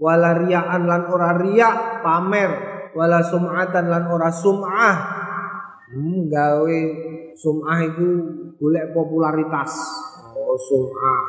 wala 0.00 0.32
riyaan 0.40 0.88
lan 0.88 1.02
ora 1.12 1.36
riak 1.36 2.00
pamer. 2.00 2.50
Wala 2.96 3.22
sum'atan 3.22 3.86
lan 3.86 4.10
ora 4.10 4.32
sum'ah. 4.32 4.96
Hmm, 5.94 6.26
gawe 6.26 6.80
sum'ah 7.38 7.78
itu 7.86 8.08
golek 8.58 8.90
popularitas. 8.90 9.70
Oh 10.34 10.58
sum'ah. 10.58 11.22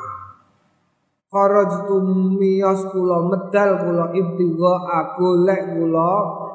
Kharajtu 1.31 1.95
miyas 2.35 2.91
kula 2.91 3.23
medal 3.29 3.69
kula 3.77 4.05
ibtiga 4.15 4.73
golek 5.19 5.61
kula. 5.77 6.11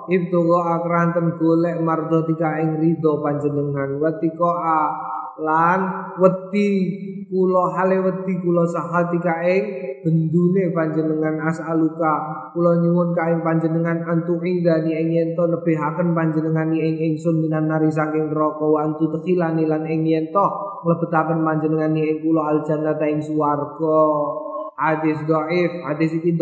Ibtiga 0.07 0.59
akranten 0.81 1.39
golek 1.39 1.81
mardotika 1.81 2.59
ing 2.61 2.83
ridho 2.83 3.23
panjenengan. 3.23 4.03
Watika 4.03 4.51
lan 5.41 5.81
wedi 6.17 6.69
kula 7.27 7.75
hale 7.75 7.99
wedi 8.01 8.39
kula 8.39 8.65
sahatika 8.71 9.43
ing 9.43 9.65
bendune 10.07 10.71
panjenengan 10.71 11.43
asaluka. 11.43 12.15
Kula 12.55 12.79
nyuwun 12.79 13.11
ka 13.13 13.29
ing 13.35 13.43
panjenengan 13.43 14.07
antu'idani 14.07 14.95
ing 14.95 15.09
yen 15.11 15.29
to 15.35 15.45
nebihaken 15.51 16.15
panjenengan 16.15 16.71
ing 16.71 16.97
ingsun 17.13 17.43
minan 17.43 17.67
nari 17.67 17.91
saking 17.91 18.31
neraka. 18.31 18.63
Wa 18.63 18.87
antu 18.87 19.11
tekhilani 19.11 19.67
lan 19.67 19.85
ing 19.85 20.07
yen 20.07 20.31
to 20.31 20.47
mlebetaken 20.87 21.43
panjenengan 21.43 21.99
ing 21.99 22.23
kula 22.23 22.55
aljannata 22.55 23.05
ing 23.11 23.21
swarga. 23.21 24.03
Hadis 24.77 25.25
doif 25.25 25.73
hadis 25.89 26.21
iki 26.21 26.37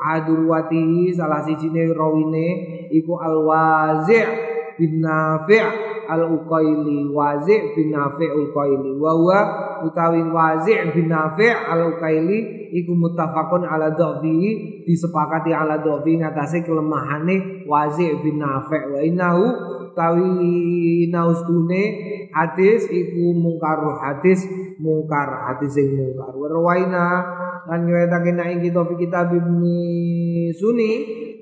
adurwati 0.00 1.12
salah 1.12 1.44
sijine 1.44 1.92
rawine 1.92 2.48
iku 2.94 3.20
al 3.20 3.42
wazi' 3.44 4.24
bin 4.80 5.04
nafi' 5.04 5.89
al 6.10 6.26
uqaili 6.34 7.06
wazi' 7.14 7.78
bin 7.78 7.94
nafi' 7.94 8.26
al 8.26 8.50
uqaili. 8.50 8.98
Wa 8.98 9.14
huwa 9.14 9.38
utawi 9.86 10.26
wazi' 10.26 10.90
bin 10.90 11.06
nafi' 11.06 11.54
al 11.54 11.94
uqaili 11.94 12.38
iku 12.74 12.98
muttafaqun 12.98 13.62
ala 13.66 13.94
dhafi 13.94 14.82
disepakati 14.82 15.54
ala 15.54 15.78
dhafi 15.78 16.18
ngatasé 16.18 16.66
kelemahane 16.66 17.66
wazi' 17.70 18.18
bin 18.26 18.42
nafi' 18.42 18.82
wa 18.90 18.98
innahu 19.06 19.46
tawi 19.94 21.06
naustune 21.10 21.82
hadis 22.30 22.86
iku 22.90 23.34
mungkar 23.34 23.78
hadis 24.02 24.46
mungkar 24.78 25.50
hadis 25.50 25.74
sing 25.74 25.98
mungkar. 25.98 26.30
Warwaina 26.34 27.06
lan 27.66 27.86
ngewetake 27.86 28.30
nek 28.34 28.62
kita 28.62 28.80
fi 28.86 28.94
kitab 28.96 29.34
Ibnu 29.34 29.76
Sunni 30.56 30.90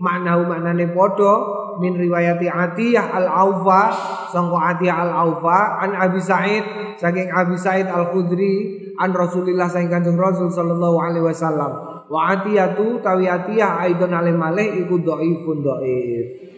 maknahu 0.01 0.49
maknane 0.49 0.91
padha 0.91 1.35
min 1.81 1.99
riwayati 1.99 2.47
Atiyah 2.51 3.15
al-Aufa 3.15 3.83
sangka 4.31 4.59
Atiyah 4.77 4.97
al-Aufa 5.09 5.83
an 5.83 5.95
Abi 5.95 6.21
Sa'id 6.23 6.65
saking 6.99 7.31
Abi 7.31 7.57
Sa'id 7.59 7.87
al-Khudri 7.87 8.95
an 8.99 9.15
Rasulillah 9.15 9.71
saking 9.71 9.91
Kanjeng 9.91 10.19
Rasul 10.19 10.51
sallallahu 10.51 10.99
alaihi 10.99 11.25
wasallam 11.27 11.73
wa 12.11 12.21
Atiyatu 12.35 13.01
tawi 13.01 13.31
Atiyah 13.31 13.87
aidon 13.87 14.13
alim 14.13 14.37
malih 14.37 14.85
iku 14.85 14.99
dhaifun 15.01 15.63
dhaif 15.63 16.49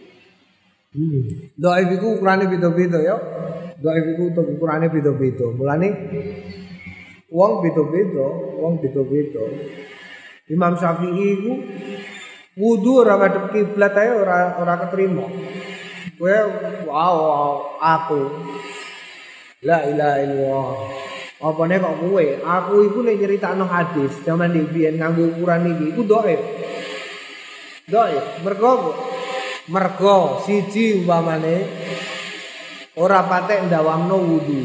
Hmm. 0.91 1.55
Dhaif 1.55 1.87
iku 1.95 2.19
ukurane 2.19 2.51
beda-beda 2.51 2.99
ya. 2.99 3.15
Dhaif 3.79 4.05
iku 4.11 4.35
ukurane 4.35 4.91
beda-beda. 4.91 5.47
Mulane 5.55 5.87
wong 7.31 7.63
beda-beda, 7.63 8.27
wong 8.59 8.83
beda-beda. 8.83 9.39
Imam 10.51 10.75
Syafi'i 10.75 11.39
iku 11.39 11.53
wudu 12.57 13.03
ora 13.03 13.15
madhep 13.15 13.51
kiblat 13.51 13.95
ae 13.95 14.11
ora 14.11 14.55
ora 14.59 14.73
ketrima. 14.85 15.25
Kowe 16.19 16.37
wow, 16.85 17.15
wow 17.17 17.53
aku. 17.79 18.21
La 19.65 19.85
ilaha 19.85 20.17
illallah. 20.21 20.69
Apa 21.41 21.61
nek 21.65 21.81
kok 21.81 21.95
kowe? 22.05 22.25
Aku 22.45 22.73
iku 22.85 22.99
nek 23.01 23.17
nyeritakno 23.17 23.65
hadis 23.65 24.21
zaman 24.21 24.53
di 24.53 24.61
biyen 24.65 25.01
nganggo 25.01 25.37
ukuran 25.37 25.65
iki 25.65 25.85
iku 25.95 26.01
dhaif. 26.05 26.41
Dhaif. 27.89 28.25
Mergo 28.45 28.71
mergo 29.69 30.41
siji 30.41 30.99
umpamane 30.99 31.55
ora 32.97 33.23
patek 33.23 33.69
ndawamno 33.69 34.17
wudu 34.19 34.61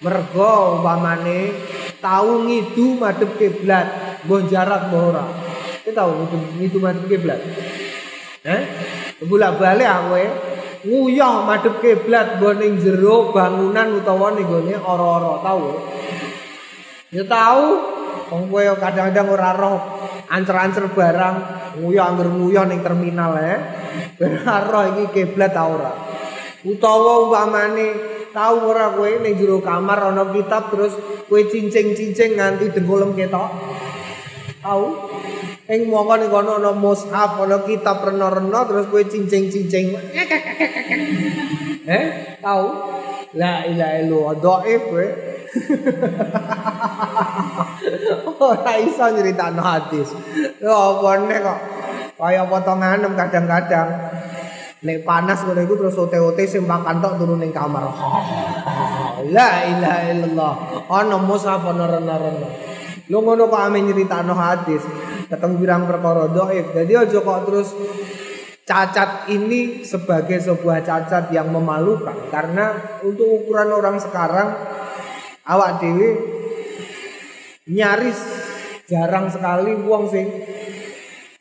mergo 0.00 0.80
umpamane 0.80 1.52
tau 2.00 2.42
ngidu 2.42 2.96
madhep 2.98 3.36
kiblat 3.38 3.86
mbok 4.24 4.48
jarak 4.50 4.88
mbok 4.88 5.04
ora 5.12 5.24
ki 5.88 5.96
tau 5.96 6.12
ngidu 6.12 6.36
ngidu 6.60 6.78
madhep 6.84 7.04
kiblat. 7.08 7.40
Eh? 8.44 8.60
Bolak-balik 9.24 9.88
kowe 9.88 10.24
nguyah 10.84 11.48
madhep 11.48 11.80
kiblat 11.80 12.36
mbok 12.38 12.54
ning 12.60 12.76
jero 12.76 13.32
bangunan 13.32 13.98
utawa 13.98 14.36
ning 14.36 14.44
gone 14.46 14.76
ora-ora 14.76 15.42
tau 15.42 15.64
ya 17.08 17.24
tau 17.24 17.64
wong 18.28 18.52
kadang-kadang 18.52 19.32
ora 19.32 19.50
roh 19.56 19.78
ancer-ancer 20.28 20.92
barang 20.92 21.36
nguyah 21.80 22.04
angger 22.12 22.28
nguyah 22.28 22.64
ning 22.68 22.84
terminal 22.84 23.32
eh. 23.40 23.58
Ora 24.20 24.56
roh 24.68 24.84
iki 24.92 25.04
kiblat 25.10 25.56
ta 25.56 25.64
ora? 25.66 25.90
Utawa 26.68 27.26
umpamane 27.26 27.88
tahu 28.30 28.56
ora 28.70 28.92
kowe 28.92 29.08
ning 29.24 29.34
jero 29.40 29.64
kamar 29.64 30.12
ana 30.12 30.28
kitab 30.30 30.68
terus 30.68 30.94
kowe 31.26 31.40
cincing-cincing 31.40 32.36
nganti 32.36 32.70
dengkulem 32.76 33.16
ketok 33.16 33.48
tahu 34.62 35.07
ing 35.68 35.84
mongko 35.92 36.14
ning 36.16 36.32
kono 36.32 36.56
ana 36.56 36.72
mushaf 36.72 37.36
ana 37.44 37.60
kitab 37.60 38.00
rena-rena 38.00 38.64
terus 38.64 38.88
kowe 38.88 39.02
cincing-cincing. 39.04 39.86
Eh? 41.88 42.36
Tahu 42.44 42.68
la 43.32 43.64
ilaha 43.64 43.96
illallah 43.96 44.36
dhaif 44.44 44.82
kowe. 44.92 45.08
Ora 48.44 48.72
iso 48.76 49.08
nyritakno 49.08 49.64
hadis. 49.64 50.12
Lho 50.60 50.72
apa 50.72 51.10
nek 51.24 51.40
kok? 51.40 51.58
Kaya 52.20 52.44
potongan 52.44 53.08
kadang-kadang. 53.16 53.88
Nek 54.84 55.00
panas 55.02 55.48
ngono 55.48 55.64
iku 55.64 55.80
terus 55.80 55.96
ote-ote 55.96 56.44
sing 56.44 56.68
makan 56.68 57.00
tok 57.00 57.16
turun 57.16 57.40
ning 57.40 57.56
kamar. 57.56 57.88
La 59.36 59.64
ilaha 59.64 60.00
illallah. 60.12 60.52
Ana 60.92 61.16
mushaf 61.16 61.64
ana 61.64 61.88
rena-rena. 61.88 62.48
Lu 63.08 63.24
ngono 63.24 63.48
kok 63.48 63.64
ame 63.64 63.80
nyeritakno 63.80 64.36
hadis, 64.36 64.84
ketemu 65.28 65.54
birang 65.60 65.84
perkara 65.84 66.26
dhaif. 66.32 66.72
Jadi 66.72 66.92
aja 66.96 67.18
kok 67.20 67.40
terus 67.44 67.68
cacat 68.68 69.28
ini 69.32 69.84
sebagai 69.84 70.40
sebuah 70.40 70.84
cacat 70.84 71.32
yang 71.32 71.48
memalukan 71.48 72.28
karena 72.28 73.00
untuk 73.00 73.44
ukuran 73.44 73.72
orang 73.72 73.96
sekarang 73.96 74.52
awak 75.48 75.80
dewi 75.80 76.20
nyaris 77.68 78.20
jarang 78.84 79.32
sekali 79.32 79.72
wong 79.72 80.08
sing 80.12 80.28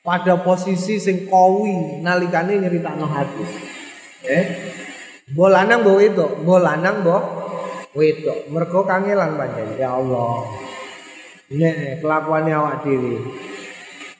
pada 0.03 0.39
posisi 0.39 1.03
sing 1.03 1.27
kowi 1.27 1.99
nalikane 1.99 2.63
nyeritakno 2.63 3.07
hadis. 3.11 3.51
Eh? 4.23 4.45
Mbok 5.35 5.49
lanang 5.51 5.83
mbok 5.83 5.95
wedok, 5.99 6.31
mbok 6.43 6.59
lanang 6.63 7.03
mbok. 7.03 7.23
Mergo 8.53 8.85
kangelan 8.85 9.35
panjen. 9.35 9.75
Ya 9.75 9.97
Allah. 9.97 10.47
Nek 11.51 11.99
kelakuane 11.99 12.51
awak 12.55 12.87
dhewe. 12.87 13.19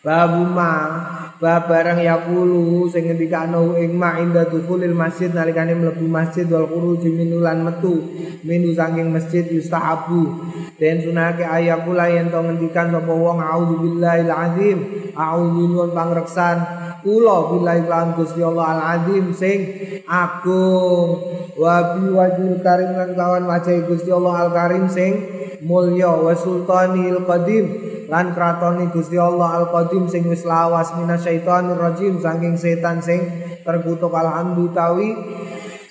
Babu 0.08 0.48
ma 0.48 1.04
bab 1.36 1.68
barang 1.68 2.00
yakulu 2.00 2.88
sing 2.88 3.12
ngendikano 3.12 3.76
ing 3.76 3.92
ma 3.92 4.16
inda 4.24 4.48
dukulil 4.48 4.96
masjid 4.96 5.28
nalikane 5.36 5.76
mlebu 5.76 6.08
masjid 6.08 6.48
wal 6.48 6.64
khuruj 6.64 7.04
minulan 7.12 7.60
metu 7.60 8.08
minu 8.48 8.72
saking 8.72 9.12
masjid 9.12 9.44
yustahabu. 9.44 10.48
Den 10.80 11.04
sunake 11.04 11.44
ayakula 11.44 12.08
yen 12.08 12.32
to 12.32 12.40
ngendikan 12.40 12.88
sapa 12.88 13.12
wong 13.12 13.44
auzubillahi 13.44 14.32
azim 14.32 15.12
auzu 15.12 15.92
pangreksan. 15.92 16.58
Kula 17.04 17.52
billahi 17.52 17.84
lan 17.84 18.16
Gusti 18.16 18.40
Allah 18.40 18.80
al 18.80 18.82
azim 18.96 19.36
sing 19.36 19.60
agung. 20.08 21.20
Wa 21.60 22.00
bi 22.00 22.08
wajhil 22.16 22.64
karim 22.64 22.96
lan 22.96 23.12
kawan 23.12 23.44
wajah 23.44 23.84
Gusti 23.84 24.08
Allah 24.08 24.48
al 24.48 24.52
karim 24.56 24.88
sing 24.88 25.20
mulya 25.68 26.16
wa 26.16 26.32
sultanil 26.32 27.28
qadim 27.28 27.97
lan 28.08 28.32
kratoni 28.32 28.88
Gusti 28.90 29.20
Allah 29.20 29.64
Al-Qadim 29.64 30.08
sing 30.08 30.28
wis 30.32 30.48
lawas 30.48 30.96
minasyaitonir 30.96 31.76
rajim 31.76 32.24
saking 32.24 32.56
setan 32.56 33.04
sing 33.04 33.28
terkutuk 33.68 34.16
alhamdulillah 34.16 34.96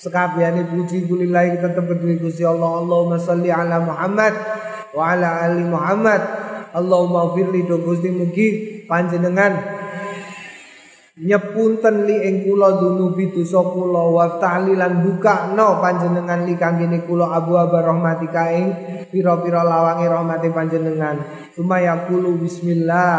sekabehane 0.00 0.70
puji 0.70 1.08
kulillahi 1.08 1.58
tetep 1.58 1.84
kedue 1.84 2.20
Gusti 2.20 2.44
Allah. 2.46 2.80
Allahumma 2.84 3.18
sholli 3.18 3.50
ala 3.50 3.82
Muhammad 3.82 4.32
wa 4.94 5.02
ala 5.12 5.44
ali 5.44 5.64
Muhammad. 5.66 6.20
Allahumma 6.76 7.32
firli 7.32 7.64
do 7.64 7.80
Gusti 7.80 8.12
mugi 8.12 8.48
panjenengan 8.84 9.56
nyepunten 11.16 12.04
li 12.04 12.16
ing 12.28 12.36
kula 12.44 12.76
dunubi 12.76 13.32
dosa 13.32 13.64
kula. 13.64 14.02
Wa 14.12 14.26
ta'lilan 14.36 15.02
bukakno 15.02 15.80
panjenengan 15.80 16.44
li 16.44 16.54
kanggene 16.54 17.02
kula. 17.08 17.32
Abu 17.32 17.56
rahmatika 17.56 18.52
ing 18.52 18.66
pira-pira 19.10 19.62
lawange 19.62 20.06
rahmati 20.06 20.48
panjenengan. 20.50 21.16
Sumaya 21.52 22.06
kulu 22.06 22.38
bismillah. 22.40 23.16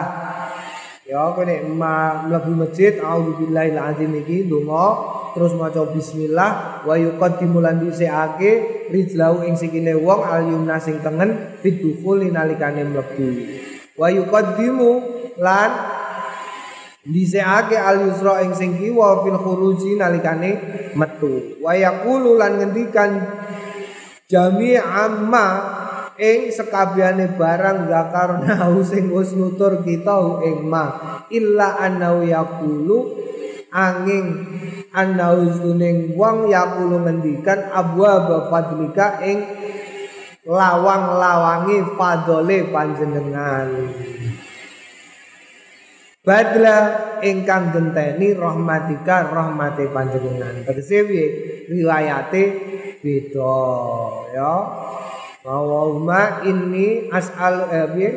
Ya 1.07 1.23
kowe 1.31 1.47
nek 1.47 1.63
mlebu 1.63 2.51
masjid 2.51 2.99
auzubillahi 2.99 3.71
alazim 3.71 4.11
iki 4.19 4.43
donga 4.43 5.15
terus 5.31 5.55
maca 5.55 5.88
bismillah 5.88 6.83
wa 6.83 6.99
yuqaddimu 6.99 7.63
lan 7.63 7.79
dhisikake 7.79 8.83
rijlau 8.91 9.39
ing 9.47 9.55
sikile 9.55 9.95
wong 9.95 10.27
al 10.27 10.43
yumna 10.43 10.75
sing 10.83 10.99
tengen 10.99 11.55
fidukhul 11.63 12.27
nalikane 12.27 12.83
mlebu. 12.83 13.27
Wa 13.95 14.11
yuqaddimu 14.11 14.89
lan 15.39 15.71
Diseake 17.07 17.79
al 17.79 18.03
yusra 18.03 18.43
ing 18.43 18.51
sing 18.51 18.75
kiwa 18.75 19.23
fil 19.23 19.39
khuruji 19.39 19.95
nalikane 19.95 20.59
metu. 20.91 21.55
Wa 21.63 21.71
yaqulu 21.71 22.35
lan 22.35 22.59
ngendikan 22.59 23.23
jami 24.27 24.75
amma 24.75 25.76
ing 26.18 26.49
sekabehane 26.49 27.38
barang 27.38 27.89
zakarna 27.89 28.68
sing 28.84 29.13
wis 29.13 29.38
nutur 29.38 29.86
kita 29.86 30.41
ing 30.45 30.65
ma 30.65 31.24
illa 31.30 31.78
annahu 31.78 32.26
yaqulu 32.26 32.97
angin 33.72 34.26
annahu 34.91 35.53
suning 35.53 36.18
wong 36.18 36.49
yaqulu 36.49 37.05
ngendikan 37.05 37.70
abwa 37.70 38.45
fadlika 38.49 39.22
ing 39.22 39.45
lawang-lawangi 40.47 41.84
fadole 41.99 42.72
panjenengan. 42.72 43.68
Badla 46.28 46.78
ingkang 47.24 47.72
genteni 47.72 48.36
rahmatika 48.36 49.32
rahmate 49.32 49.88
panjenengan. 49.91 50.68
Tegese 50.68 51.07
piye? 51.07 51.26
Riwayate 51.72 52.43
beda 52.99 53.63
ya. 54.36 54.53
Allahumma 55.47 56.43
inni 56.43 57.07
as'al 57.07 57.71
eh, 57.71 57.87
piye? 57.95 58.11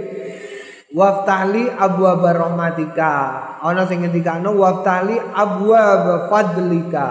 Waftahli 0.91 1.70
abwaaba 1.70 2.35
rahmatika. 2.35 3.12
Ana 3.62 3.87
sing 3.87 4.03
ngendikane 4.03 4.51
waftahli 4.51 5.14
abwaaba 5.14 6.26
fadlika. 6.26 7.09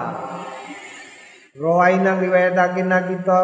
Rawaina 1.56 2.20
riwayatake 2.20 2.84
kita 2.84 3.40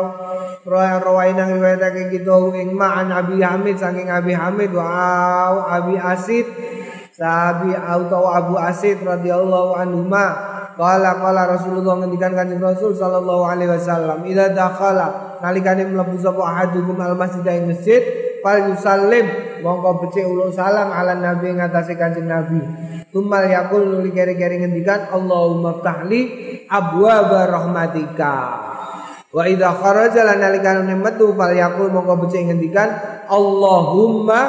rawaina 0.68 1.52
riwayatake 1.52 2.12
kita 2.16 2.36
ing 2.60 2.76
ma'an 2.76 3.12
Abi 3.12 3.44
Hamid 3.44 3.76
saking 3.80 4.08
Abi 4.08 4.32
Hamid 4.36 4.72
wa 4.72 5.68
Abi 5.68 6.00
Asid 6.00 6.48
Sahabi 7.16 7.72
atau 7.72 8.28
Abu 8.28 8.60
Asid 8.60 9.00
radhiyallahu 9.00 9.80
anhu 9.80 10.04
ma 10.04 10.55
qala 10.76 11.20
qala 11.20 11.42
Rasulullah 11.56 12.04
ngendikan 12.04 12.36
Kanjeng 12.36 12.60
Rasul 12.60 12.92
sallallahu 12.96 13.44
alaihi 13.48 13.72
wasallam 13.72 14.24
idza 14.28 14.52
dakhala 14.52 15.40
nalikane 15.40 15.88
mlebu 15.88 16.20
sapa 16.20 16.40
ahadukum 16.44 17.00
al 17.00 17.16
masjid 17.16 17.44
ing 17.48 17.72
masjid 17.72 18.04
fal 18.44 18.60
yusallim 18.70 19.26
mongko 19.64 20.06
becik 20.06 20.28
ulo 20.28 20.52
salam 20.52 20.92
ala 20.92 21.16
nabi 21.16 21.56
ngatasi 21.56 21.96
Kanjeng 21.96 22.28
Nabi. 22.28 22.60
Tumal 23.10 23.48
yakul 23.48 23.88
nuli 23.88 24.12
keri-keri 24.12 24.60
ngendikan 24.60 25.08
Allahumma 25.16 25.80
ftahli 25.80 26.22
abwaaba 26.68 27.48
rahmatika. 27.48 28.36
Wa 29.32 29.48
idza 29.48 29.72
kharaja 29.72 30.28
lan 30.28 30.44
nalikane 30.44 30.96
metu 31.00 31.32
fal 31.32 31.56
yakul 31.56 31.88
mongko 31.90 32.28
becik 32.28 32.52
ngendikan 32.52 32.92
Allahumma 33.32 34.40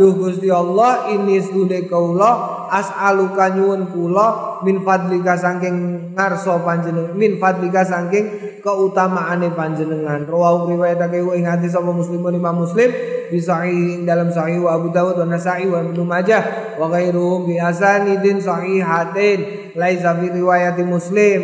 Duh 0.00 0.16
Gusti 0.16 0.48
Allah 0.48 1.12
ini 1.12 1.36
sedune 1.44 1.84
kaula 1.84 2.59
as'aluka 2.70 3.50
nyuwun 3.52 3.90
kula 3.90 4.62
min 4.62 4.86
fadlika 4.86 5.34
saking 5.34 6.10
ngarsa 6.14 6.62
panjenengan 6.62 7.18
min 7.18 7.42
fadlika 7.42 7.82
saking 7.82 8.58
keutamaane 8.62 9.50
panjenengan. 9.52 10.24
Rawahu 10.24 10.78
riwayatake 10.78 11.18
ing 11.34 11.44
hadis 11.50 11.74
sapa 11.74 11.90
muslimun 11.90 12.38
Imam 12.38 12.62
Muslim 12.62 12.94
bisa 13.28 13.66
ing 13.66 14.06
dalam 14.06 14.30
sahih 14.30 14.62
wa 14.62 14.78
Abu 14.78 14.94
Dawud 14.94 15.18
wa 15.18 15.26
Nasa'i 15.26 15.66
wa 15.66 15.82
Ibnu 15.82 16.06
Majah 16.06 16.76
wa 16.78 16.86
ghairuhum 16.88 17.50
bi 17.50 17.58
asanidin 17.58 18.38
sahihatin. 18.38 19.74
Laisa 19.74 20.14
fi 20.18 20.26
riwayati 20.30 20.82
Muslim. 20.86 21.40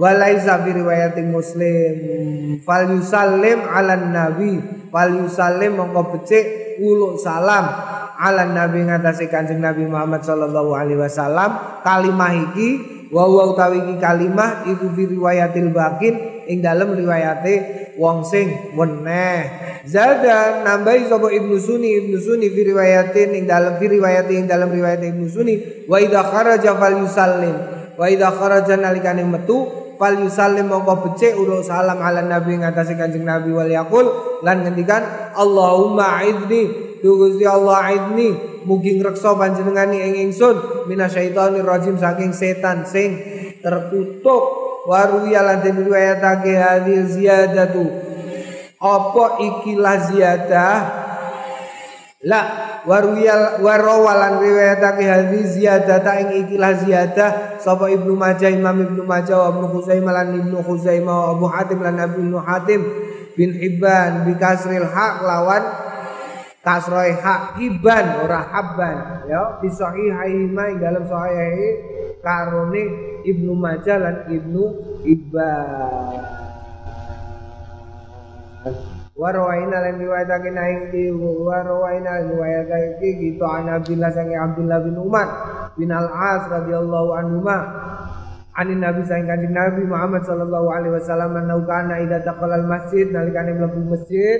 Walaisa 0.00 0.64
fi 0.64 0.70
riwayati 0.72 1.22
Muslim. 1.28 1.94
Fal 2.64 2.88
yusallim 2.88 3.60
ala 3.68 3.96
nabi. 3.96 4.60
Fal 4.88 5.12
yusallim 5.12 5.76
mongko 5.76 6.16
becik 6.16 6.60
salam 7.20 7.66
ala 8.20 8.44
nabi 8.44 8.84
ngatasi 8.84 9.32
kanjeng 9.32 9.64
Nabi 9.64 9.88
Muhammad 9.88 10.20
sallallahu 10.20 10.76
alaihi 10.76 11.00
wasallam. 11.00 11.80
Kalimah 11.80 12.52
iki 12.52 12.68
wa 13.10 13.26
wa 13.26 13.50
utawi 13.50 13.82
iki 13.82 13.96
kalimah 13.98 14.68
iku 14.68 14.92
fi 14.92 15.02
riwayatil 15.08 15.72
bakin 15.74 16.44
ing 16.46 16.62
dalem 16.62 16.94
riwayate 16.94 17.54
wong 17.98 18.22
sing 18.22 18.74
weneh 18.78 19.50
zada 19.82 20.62
nambahi 20.62 21.10
sapa 21.10 21.26
Ibnu 21.26 21.58
Sunni 21.58 21.98
Ibnu 21.98 22.16
Sunni 22.22 22.50
fi 22.54 22.70
riwayatin 22.70 23.34
ing 23.34 23.44
dalem 23.50 23.82
fi 23.82 23.86
riwayati 23.90 24.32
ing 24.38 24.46
dalem 24.46 24.70
riwayat 24.70 25.02
Ibnu 25.02 25.26
Sunni 25.26 25.86
wa 25.90 25.98
idza 25.98 26.22
kharaja 26.22 26.78
fal 26.78 26.96
yusallim 27.02 27.56
wa 27.98 28.06
idza 28.06 28.30
kharaja 28.30 28.78
nalikane 28.78 29.26
metu 29.26 29.66
fal 29.98 30.14
yusallim 30.14 30.70
mongko 30.70 31.10
becik 31.10 31.34
ulul 31.34 31.66
salam 31.66 31.98
ala 31.98 32.22
nabi 32.22 32.62
ngatasi 32.62 32.94
kanjeng 32.94 33.26
nabi 33.26 33.50
wal 33.50 33.68
yaqul 33.68 34.06
lan 34.46 34.64
ngendikan 34.64 35.34
Allahumma 35.34 36.22
aidni 36.22 36.89
Gusti 37.00 37.44
Allah 37.48 37.88
aidni 37.88 38.36
mugi 38.68 39.00
ngreksa 39.00 39.32
panjenengani 39.36 40.00
ing 40.04 40.14
ingsun. 40.28 40.86
Minasyaitonir 40.86 41.64
rajim 41.64 41.96
saking 41.96 42.36
setan 42.36 42.84
sing 42.84 43.16
terkutuk. 43.64 44.42
Waruya 44.88 45.44
lan 45.44 45.60
den 45.60 45.76
riwayatake 45.84 46.56
hadil 46.56 47.04
ziyadatu. 47.04 47.84
Apa 48.80 49.36
ikilah 49.40 49.96
ziyadah? 50.08 50.76
La 52.20 52.40
warwiyal 52.84 53.64
warawalan 53.64 54.44
riwayatake 54.44 55.04
hadis 55.08 55.56
ziyadah 55.56 56.04
ta 56.04 56.20
ing 56.20 56.44
ikilah 56.44 56.76
ziyadah. 56.80 57.60
Sapa 57.60 57.88
Ibnu 57.88 58.12
Majah 58.16 58.52
Imam 58.52 58.76
Ibnu 58.76 59.04
Majah 59.04 59.40
wa 59.40 59.48
Ibnu 59.56 59.66
Khuzaimah 59.72 60.12
lan 60.12 60.28
Ibnu 60.36 60.60
Khuzaimah 60.64 61.16
wa 61.16 61.26
Abu 61.32 61.46
Hatim 61.48 61.80
lan 61.80 61.96
Ibnu 61.96 62.36
Hatim. 62.40 62.80
Bin 63.36 63.56
Hibban 63.56 64.28
bi 64.28 64.36
kasril 64.36 64.84
haq 64.84 65.24
lawan 65.24 65.64
kasroi 66.60 67.16
hak 67.16 67.56
hiban 67.56 68.20
ora 68.20 68.44
habban 68.52 69.24
ya 69.24 69.56
di 69.64 69.68
sahihaih 69.72 70.52
ing 70.52 70.76
dalam 70.76 71.04
sahih 71.08 71.56
karone 72.20 72.84
Ibnu 73.20 73.52
Majah 73.56 73.96
lan 74.00 74.16
Ibnu 74.28 74.64
Hibban 75.04 76.20
Warwaina 79.16 79.84
lan 79.84 80.00
riwayatake 80.00 80.48
naing 80.52 80.92
di 80.92 81.12
warwaina 81.12 82.24
riwayatake 82.28 83.08
gitu 83.20 83.44
an 83.44 83.68
Abdullah 83.68 84.08
sange 84.12 84.32
Abdullah 84.36 84.80
bin 84.80 84.96
Umar 84.96 85.28
bin 85.76 85.92
Al-As 85.92 86.48
radhiyallahu 86.48 87.08
anhu 87.16 87.44
ma 87.44 87.58
Ani 88.60 88.76
Nabi 88.76 89.00
sang 89.08 89.24
kanjeng 89.24 89.56
Nabi 89.56 89.88
Muhammad 89.88 90.26
sallallahu 90.28 90.68
alaihi 90.68 90.92
wasallam 90.92 91.32
annahu 91.32 91.64
kana 91.64 92.02
idza 92.04 92.20
taqala 92.20 92.60
al 92.60 92.66
masjid 92.68 93.08
nalikane 93.08 93.56
mlebu 93.56 93.80
masjid 93.88 94.36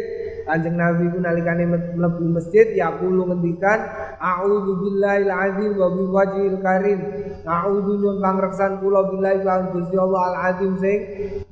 Kanjeng 0.50 0.74
Nabi 0.74 1.06
ku 1.14 1.22
nalikane 1.22 1.62
mlebu 1.94 2.26
masjid 2.34 2.66
ya 2.74 2.90
kulo 2.98 3.30
ngendikan 3.30 3.86
a'udzu 4.18 4.82
billahil 4.82 5.30
azim 5.30 5.78
wa 5.78 5.88
bi 5.94 6.02
wajhil 6.10 6.58
karim. 6.58 7.00
A'udzu 7.46 7.92
nyun 8.02 8.18
pangreksan 8.18 8.82
kula 8.82 9.06
billahi 9.14 9.46
lan 9.46 9.70
Gusti 9.70 9.94
Allah 9.94 10.22
al 10.34 10.36
azim 10.50 10.74
sing 10.82 10.98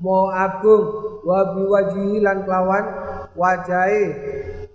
mo 0.02 0.34
agung 0.34 0.84
wa 1.22 1.54
bi 1.54 1.62
wajhi 1.62 2.18
lan 2.18 2.42
kelawan 2.42 2.84
wajahe 3.38 4.04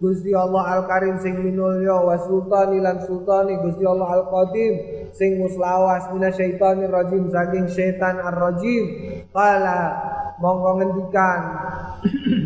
Gusti 0.03 0.35
Allah 0.35 0.67
Al 0.67 0.83
Karim 0.83 1.15
sing 1.15 1.39
minulya 1.39 1.95
wa 1.95 2.19
sultani 2.19 2.83
lan 2.83 2.99
sultani 3.07 3.55
Gusti 3.63 3.87
Allah 3.87 4.19
Al 4.19 4.23
Qadim 4.27 4.73
sing 5.15 5.39
muslawas 5.39 6.11
minasyaitonir 6.11 6.91
rajim 6.91 7.31
saking 7.31 7.71
setan 7.71 8.19
ar-rajim 8.19 8.83
qala 9.31 9.95
monggo 10.43 10.83
ngendikan 10.83 11.39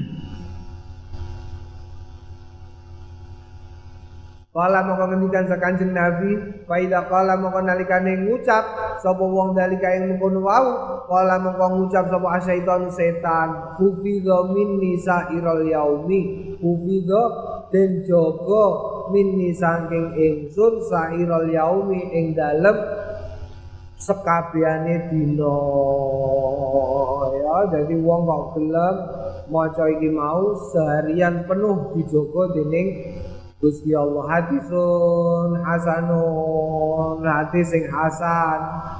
Kala 4.57 4.81
moko 4.81 5.05
ngendikan 5.05 5.45
sa 5.45 5.61
Kanjeng 5.61 5.93
Nabi, 5.93 6.33
faida 6.65 7.05
kala 7.05 7.37
moko 7.37 7.61
nalikane 7.61 8.25
ngucap 8.25 8.97
sapa 8.97 9.21
wong 9.21 9.53
dalika 9.53 9.85
ing 9.93 10.09
mengkono 10.09 10.41
wau, 10.41 10.65
kala 11.05 11.37
moko 11.37 11.77
ngucap 11.77 12.09
sapa 12.09 12.41
asyaiton 12.41 12.89
setan, 12.89 13.77
hufidha 13.77 14.49
minni 14.49 14.97
sairul 14.97 15.61
yaumi, 15.61 16.57
hufidha 16.57 17.23
den 17.69 18.01
jaga 18.01 18.65
minni 19.13 19.53
saking 19.53 20.17
ingsun 20.17 20.81
sairul 20.89 21.53
yaumi 21.53 22.09
ing 22.17 22.33
dalem 22.33 22.81
sekabehane 23.93 25.05
dina. 25.13 25.57
Ya 27.29 27.57
jadi 27.77 27.93
wong 28.01 28.25
kok 28.25 28.43
gelem 28.57 28.95
maca 29.53 29.85
iki 29.85 30.09
mau 30.09 30.57
seharian 30.73 31.45
penuh 31.45 31.93
dijogo 31.93 32.57
dening 32.57 33.21
Gusti 33.57 33.89
Allah 33.97 34.21
hadisun 34.29 35.57
hasanun 35.65 37.25
hadis 37.25 37.73
sing 37.73 37.89
hasan. 37.89 38.59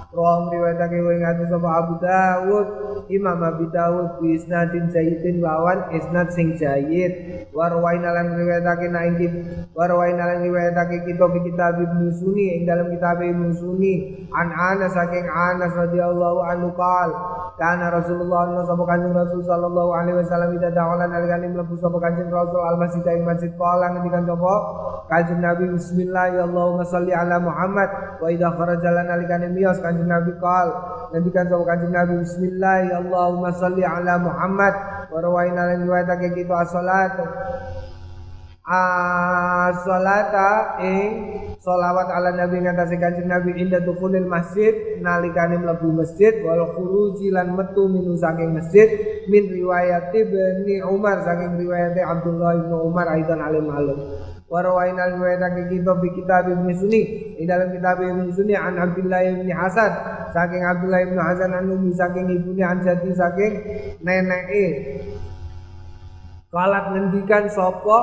Rom 0.10 0.50
riwayatake 0.50 0.98
wing 0.98 1.22
hadis 1.22 1.46
sapa 1.46 1.86
Abu 1.86 2.02
Dawud 2.02 2.68
Imam 3.06 3.38
Abu 3.38 3.70
Dawud 3.70 4.18
bi 4.18 4.34
isnadin 4.34 4.90
jayyidin 4.90 5.46
lawan 5.46 5.94
isnad 5.94 6.34
sing 6.34 6.58
jayyid 6.58 7.46
warwaina 7.54 8.18
lan 8.18 8.34
riwayatake 8.34 8.90
na 8.90 9.06
ing 9.06 9.46
warwaina 9.78 10.26
lan 10.26 10.42
riwayatake 10.42 11.06
kita 11.06 11.30
fi 11.30 11.40
kitab 11.46 11.78
Ibnu 11.78 12.10
Sunni 12.18 12.58
ing 12.58 12.66
dalam 12.66 12.90
kitab 12.90 13.22
Ibnu 13.22 13.54
Sunni. 13.54 14.26
An 14.34 14.50
Anas 14.50 14.98
saking 14.98 15.30
Anas 15.30 15.70
radhiyallahu 15.78 16.40
anhu 16.50 16.74
qal 16.74 17.14
kana 17.62 17.94
Rasulullah 17.94 18.58
sapa 18.66 18.84
kanjeng 18.90 19.14
Rasul 19.14 19.46
sallallahu 19.46 19.94
alaihi 20.02 20.18
wasallam 20.18 20.58
ida 20.58 20.74
da'ala 20.74 21.06
nalikane 21.06 21.46
mlebu 21.54 21.78
sapa 21.78 22.02
kanjeng 22.02 22.34
Rasul 22.34 22.58
al 22.58 22.82
masjid 22.82 23.06
ing 23.14 23.22
masjid 23.22 23.54
qala 23.54 23.94
ngendikan 23.94 24.26
sapa 24.26 24.47
kanjeng 25.08 25.40
Nabi 25.40 25.72
bismillah 25.72 26.26
ya 26.36 26.44
Allahumma 26.44 26.84
salli 26.84 27.16
ala 27.16 27.40
Muhammad. 27.40 28.20
Wa 28.20 28.28
idza 28.28 28.52
kharaja 28.54 28.90
lana 28.92 29.16
alikane 29.16 29.48
miyos 29.52 29.80
kanjeng 29.80 30.08
Nabi 30.08 30.36
qal. 30.38 30.68
Ngendikan 31.16 31.48
sapa 31.48 31.64
kanjeng 31.64 31.94
Nabi 31.96 32.14
bismillah 32.22 32.76
ya 32.88 32.96
Allahumma 33.00 33.50
salli 33.56 33.84
ala 33.84 34.20
Muhammad. 34.20 34.74
Wa 35.08 35.18
rawaina 35.24 35.62
lan 35.74 35.88
riwayatake 35.88 36.36
kita 36.36 36.54
as-salat. 36.68 37.16
As-salata 38.68 40.76
ing 40.84 41.12
sholawat 41.64 42.12
ala 42.12 42.36
nabi 42.36 42.60
ngatasi 42.64 43.00
kanjeng 43.00 43.32
nabi 43.32 43.56
inda 43.56 43.80
dukhulil 43.80 44.28
masjid 44.28 45.00
nalikane 45.00 45.56
mlebu 45.56 45.96
masjid 45.96 46.36
wal 46.44 46.76
khuruji 46.76 47.32
lan 47.32 47.56
metu 47.56 47.88
minu 47.88 48.20
saking 48.20 48.52
masjid 48.52 48.92
min 49.32 49.48
riwayat 49.48 50.12
ibni 50.12 50.84
Umar 50.84 51.24
saking 51.24 51.64
riwayat 51.64 51.96
Abdullah 51.96 52.60
bin 52.60 52.76
Umar 52.76 53.08
aidan 53.08 53.40
alim 53.40 53.72
alim 53.72 54.00
Warawaina 54.48 55.12
riwayatake 55.12 55.68
kita 55.68 55.92
di 56.00 56.10
kitab 56.16 56.48
Ibnu 56.48 56.72
Sunni. 56.72 57.36
Di 57.36 57.44
dalam 57.44 57.68
kitab 57.68 58.00
Ibnu 58.00 58.32
Sunni 58.32 58.56
an 58.56 58.80
Abdullah 58.80 59.20
bin 59.28 59.52
Hasan. 59.52 59.92
Saking 60.32 60.64
Abdullah 60.64 61.04
bin 61.04 61.20
Hasan 61.20 61.52
an 61.52 61.68
umi 61.68 61.92
saking 61.92 62.32
ibunya 62.32 62.72
an 62.72 62.80
jadi 62.84 63.12
saking 63.12 63.54
neneke 64.04 64.66
Kalat 66.48 66.96
ngendikan 66.96 67.52
sapa 67.52 68.00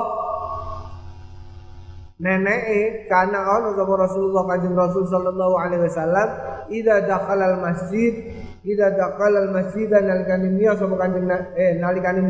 neneke 2.21 3.09
karena 3.09 3.41
ono 3.41 3.73
sapa 3.73 3.93
Rasulullah 4.05 4.43
Kanjeng 4.53 4.77
Rasul 4.77 5.09
sallallahu 5.09 5.55
alaihi 5.57 5.83
wasallam 5.89 6.27
idza 6.69 7.09
dakhala 7.09 7.57
al 7.57 7.59
masjid 7.59 8.13
idza 8.61 8.93
dakhala 8.93 9.49
al 9.49 9.51
masjid 9.51 9.89
nalikane 9.89 10.53
miyos 10.53 10.77
sapa 10.77 10.93
Kanjeng 10.93 11.25
eh 11.57 11.81
nalikane 11.81 12.21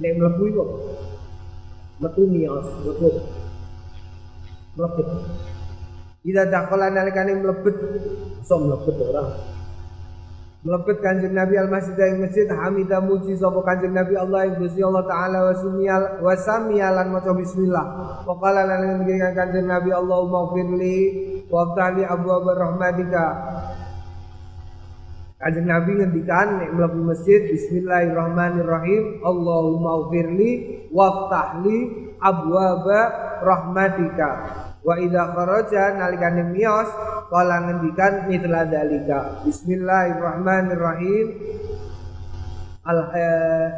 nek 0.00 0.12
mlebu 0.16 0.42
iku 0.48 0.64
metu 2.00 2.22
miyos 2.26 2.66
mlebu 2.82 3.10
mlebet 4.74 5.08
idza 6.24 6.44
dakhala 6.50 6.90
nalikane 6.90 7.38
mlebet 7.38 7.76
so 8.42 8.58
mlebet 8.58 8.96
ora 8.98 9.24
Melebet 10.64 10.96
kanjeng 11.04 11.36
Nabi 11.36 11.60
al 11.60 11.68
masjid 11.68 11.92
ing 12.08 12.24
masjid 12.24 12.48
hamidah 12.48 13.04
muji 13.04 13.36
sapa 13.36 13.60
kanjeng 13.68 13.92
Nabi 13.92 14.16
Allah 14.16 14.48
ing 14.48 14.56
Gusti 14.56 14.80
Allah 14.80 15.04
taala 15.04 15.52
wa 15.52 15.54
sumiyal 15.60 16.24
wa 16.24 17.04
maca 17.04 17.36
bismillah. 17.36 17.86
Wa 18.24 18.32
qala 18.40 18.64
lan 18.64 18.80
ngendikan 19.04 19.36
kanjeng 19.36 19.68
Nabi 19.68 19.92
Allahumma 19.92 20.56
firli 20.56 20.96
wa 21.52 21.68
ftali 21.68 22.08
abwaab 22.08 22.48
rahmatika. 22.56 23.26
Kanjeng 25.44 25.68
Nabi 25.68 26.00
ngendikan 26.00 26.56
nek 26.56 26.72
mlebu 26.72 27.04
masjid 27.04 27.44
bismillahirrahmanirrahim 27.52 29.20
Allahumma 29.20 30.08
firli 30.08 30.88
wa 30.88 31.28
ftahli 31.28 32.08
abwaab 32.16 32.88
rahmatika. 33.44 34.30
Wa 34.80 34.96
idza 34.96 35.36
kharaja 35.36 36.00
nalikane 36.00 36.48
miyos 36.48 36.88
kala 37.28 37.60
ngendikan 37.60 38.24
mitra 38.24 38.64
dalika. 38.64 39.44
Bismillahirrahmanirrahim. 39.44 41.26
Al 42.88 43.00
eh, 43.12 43.68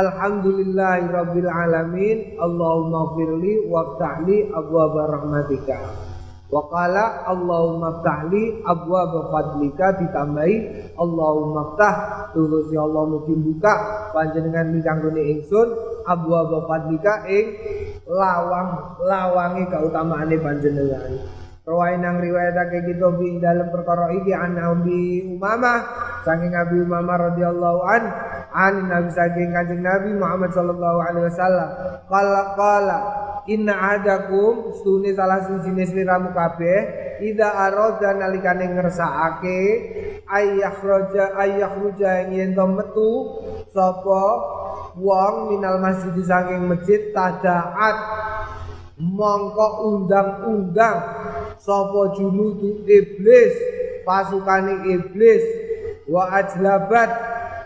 Alhamdulillahi 0.00 1.12
rabbil 1.12 1.50
alamin. 1.52 2.40
Allahumma 2.40 3.12
firli 3.20 3.68
waftahli 3.68 4.48
abwaaba 4.48 5.12
rahmatika. 5.12 6.05
Wa 6.46 6.62
qala 6.70 7.26
Allahumma 7.26 7.98
ftahli 7.98 8.62
abwaaba 8.62 9.34
fadlika 9.34 9.98
ditambahi 9.98 10.56
Allahumma 10.94 11.74
ftah 11.74 11.94
terus 12.30 12.70
ya 12.70 12.86
Allah 12.86 13.02
mugi 13.02 13.34
buka 13.34 13.74
panjenengan 14.14 14.70
mikanggone 14.70 15.26
ingsun 15.26 15.68
abwaaba 16.06 16.62
fadlika 16.70 17.26
ing 17.26 17.50
lawang 18.06 18.94
lawangi 19.02 19.66
keutamaane 19.66 20.38
panjenengan. 20.38 21.34
Rawain 21.66 21.98
nang 21.98 22.22
riwayatake 22.22 22.94
kita 22.94 23.10
bi 23.18 23.42
dalam 23.42 23.66
perkara 23.74 24.14
iki 24.14 24.30
an 24.30 24.54
Abi 24.54 25.26
Umamah 25.34 25.82
saking 26.22 26.54
Abi 26.54 26.78
Umamah 26.86 27.34
radhiyallahu 27.34 27.80
an 27.82 28.02
an 28.54 28.74
Nabi 28.86 29.10
saking 29.10 29.50
Kanjeng 29.50 29.82
Nabi 29.82 30.14
Muhammad 30.14 30.54
sallallahu 30.54 30.98
alaihi 31.02 31.26
wasallam 31.26 31.68
qala 32.06 32.54
qala 32.54 32.98
inna 33.46 33.98
adakum 33.98 34.74
stune 34.74 35.14
salah 35.14 35.42
siji 35.46 35.70
jenis 35.70 35.94
liramu 35.94 36.34
kabeh 36.34 36.78
ida 37.22 37.48
arada 37.54 38.14
nalikane 38.18 38.74
ngersakake 38.74 39.60
ayakhraja 40.26 41.38
ayakhruja 41.38 42.30
yen 42.34 42.52
to 42.58 42.66
metu 42.66 43.12
sapa 43.70 44.22
wong 44.98 45.54
minal 45.54 45.78
masjid 45.78 46.14
saking 46.26 46.66
masjid 46.66 47.14
tadaat 47.14 47.96
mongko 48.98 49.66
undang-undang 49.94 50.98
sapa 51.60 52.00
junudu 52.18 52.82
iblis 52.88 53.54
pasukane 54.02 54.90
iblis 54.90 55.44
wa 56.10 56.30
ajlabat 56.34 57.10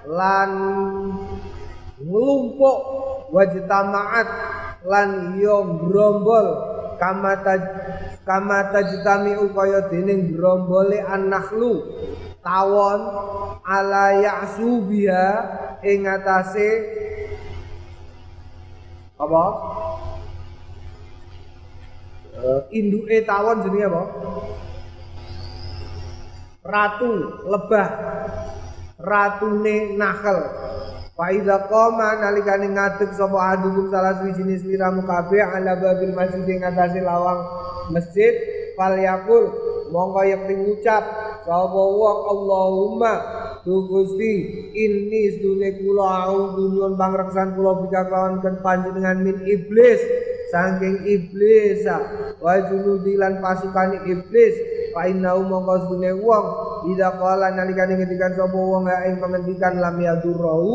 lan 0.08 0.50
nglumpuk 2.00 2.78
wajtamaat 3.30 4.28
lan 4.86 5.36
yo 5.36 5.84
grombol 5.84 6.46
kamata 7.00 7.54
kamata 8.24 8.80
jitami 8.84 9.36
upaya 9.36 9.88
dening 9.88 10.32
grombole 10.36 11.00
annahlu 11.00 11.84
tawon 12.40 13.00
ala 13.64 14.16
ya'subiha 14.16 15.26
ing 15.84 16.08
atase 16.08 16.68
apa? 19.20 19.44
Uh, 22.40 22.60
induke 22.72 23.20
tawon 23.28 23.60
jenenge 23.60 23.84
apa? 23.92 24.02
Ratu 26.64 27.10
lebah. 27.44 27.88
Ratune 29.00 29.96
nakhel 29.96 30.38
Faida 31.20 31.68
koma 31.68 32.16
nalikane 32.16 32.72
ngadeg 32.72 33.12
sapa 33.12 33.52
adukum 33.52 33.92
salah 33.92 34.16
suwi 34.16 34.32
jenis 34.40 34.64
liramu 34.64 35.04
kabeh 35.04 35.44
ala 35.44 35.76
babil 35.76 36.16
masjid 36.16 36.48
ing 36.48 36.64
atase 36.64 37.04
lawang 37.04 37.44
masjid 37.92 38.32
fal 38.72 38.96
yakul 38.96 39.52
mongko 39.92 40.24
yakti 40.24 40.56
ngucap 40.56 41.04
sapa 41.44 41.76
wong 41.76 42.18
Allahumma 42.24 43.12
Tu 43.60 43.76
Gusti 43.84 44.32
ini 44.72 45.36
sedune 45.36 45.76
kula 45.84 46.32
auzu 46.32 46.72
nyuwun 46.72 46.96
pangreksan 46.96 47.52
kula 47.52 47.84
bika 47.84 48.08
kelawan 48.08 48.40
panjenengan 48.64 49.20
min 49.20 49.36
iblis. 49.44 50.00
Saking 50.48 51.04
iblis 51.04 51.84
wa 52.40 52.56
junudi 52.64 53.14
lan 53.20 53.38
pasukane 53.38 54.02
iblis 54.08 54.56
fa 54.92 55.06
innahu 55.06 55.46
mongko 55.46 55.74
sedune 55.86 56.10
wong 56.18 56.46
ida 56.92 57.14
kala 57.16 57.54
nalikane 57.54 57.98
ngendikan 57.98 58.34
sapa 58.34 58.56
wong 58.56 58.88
ing 58.88 59.16
pengendikan 59.22 59.78
lam 59.78 59.96
yadurau 60.00 60.66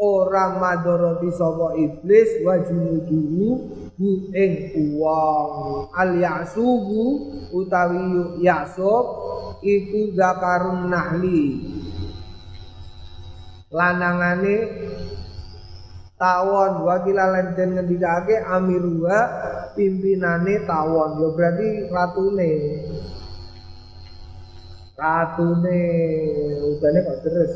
ora 0.00 0.58
madoroti 0.58 1.30
sapa 1.30 1.76
iblis 1.78 2.42
wa 2.42 2.58
junuduhu 2.58 3.48
hu 3.98 4.10
ing 4.34 4.52
wong. 4.98 5.88
Al 5.94 6.18
yasubu 6.18 7.30
utawi 7.54 8.42
yasub 8.42 9.04
iku 9.62 10.10
zakarun 10.16 10.90
nahli. 10.90 11.42
Lanangane 13.72 14.56
tawon 16.20 16.84
wakila 16.84 17.24
lan 17.32 17.56
den 17.56 17.78
ngendikake 17.78 18.36
amirwa 18.42 19.18
pimpinane 19.78 20.66
tawon. 20.68 21.10
Ya 21.22 21.28
berarti 21.32 21.68
ratune 21.88 22.52
ratune 24.96 25.80
udane 26.76 26.98
kok 27.04 27.18
terus 27.24 27.52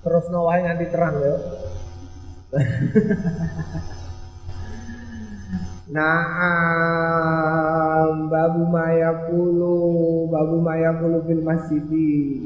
terus 0.00 0.26
nawahe 0.32 0.60
nganti 0.64 0.86
terang 0.88 1.16
ya 1.20 1.36
Naam 5.88 6.28
babu 8.28 8.68
mayakulu 8.68 10.28
babu 10.28 10.60
mayakulu 10.60 11.24
fil 11.24 11.40
masjidi 11.40 12.36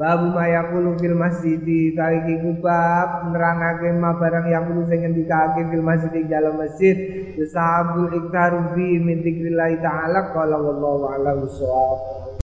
Babu 0.00 0.32
mayakulu 0.32 0.96
fil 0.96 1.12
masjidi 1.12 1.92
tariki 1.92 2.40
kubab 2.40 3.36
nerangake 3.36 3.92
ma 4.00 4.16
barang 4.16 4.48
yang 4.48 4.64
kudu 4.64 4.88
sing 4.88 5.04
ngendikake 5.04 5.68
fil 5.68 5.84
masjid 5.84 6.24
dalam 6.24 6.56
masjid. 6.56 6.96
Yusabul 7.36 8.08
iktaru 8.08 8.72
fi 8.72 8.96
min 8.96 9.20
dzikrillah 9.20 9.76
ta'ala 9.84 10.32
qala 10.32 10.56
wallahu 10.56 11.04
a'lam 11.04 11.44
bissawab 11.44 12.29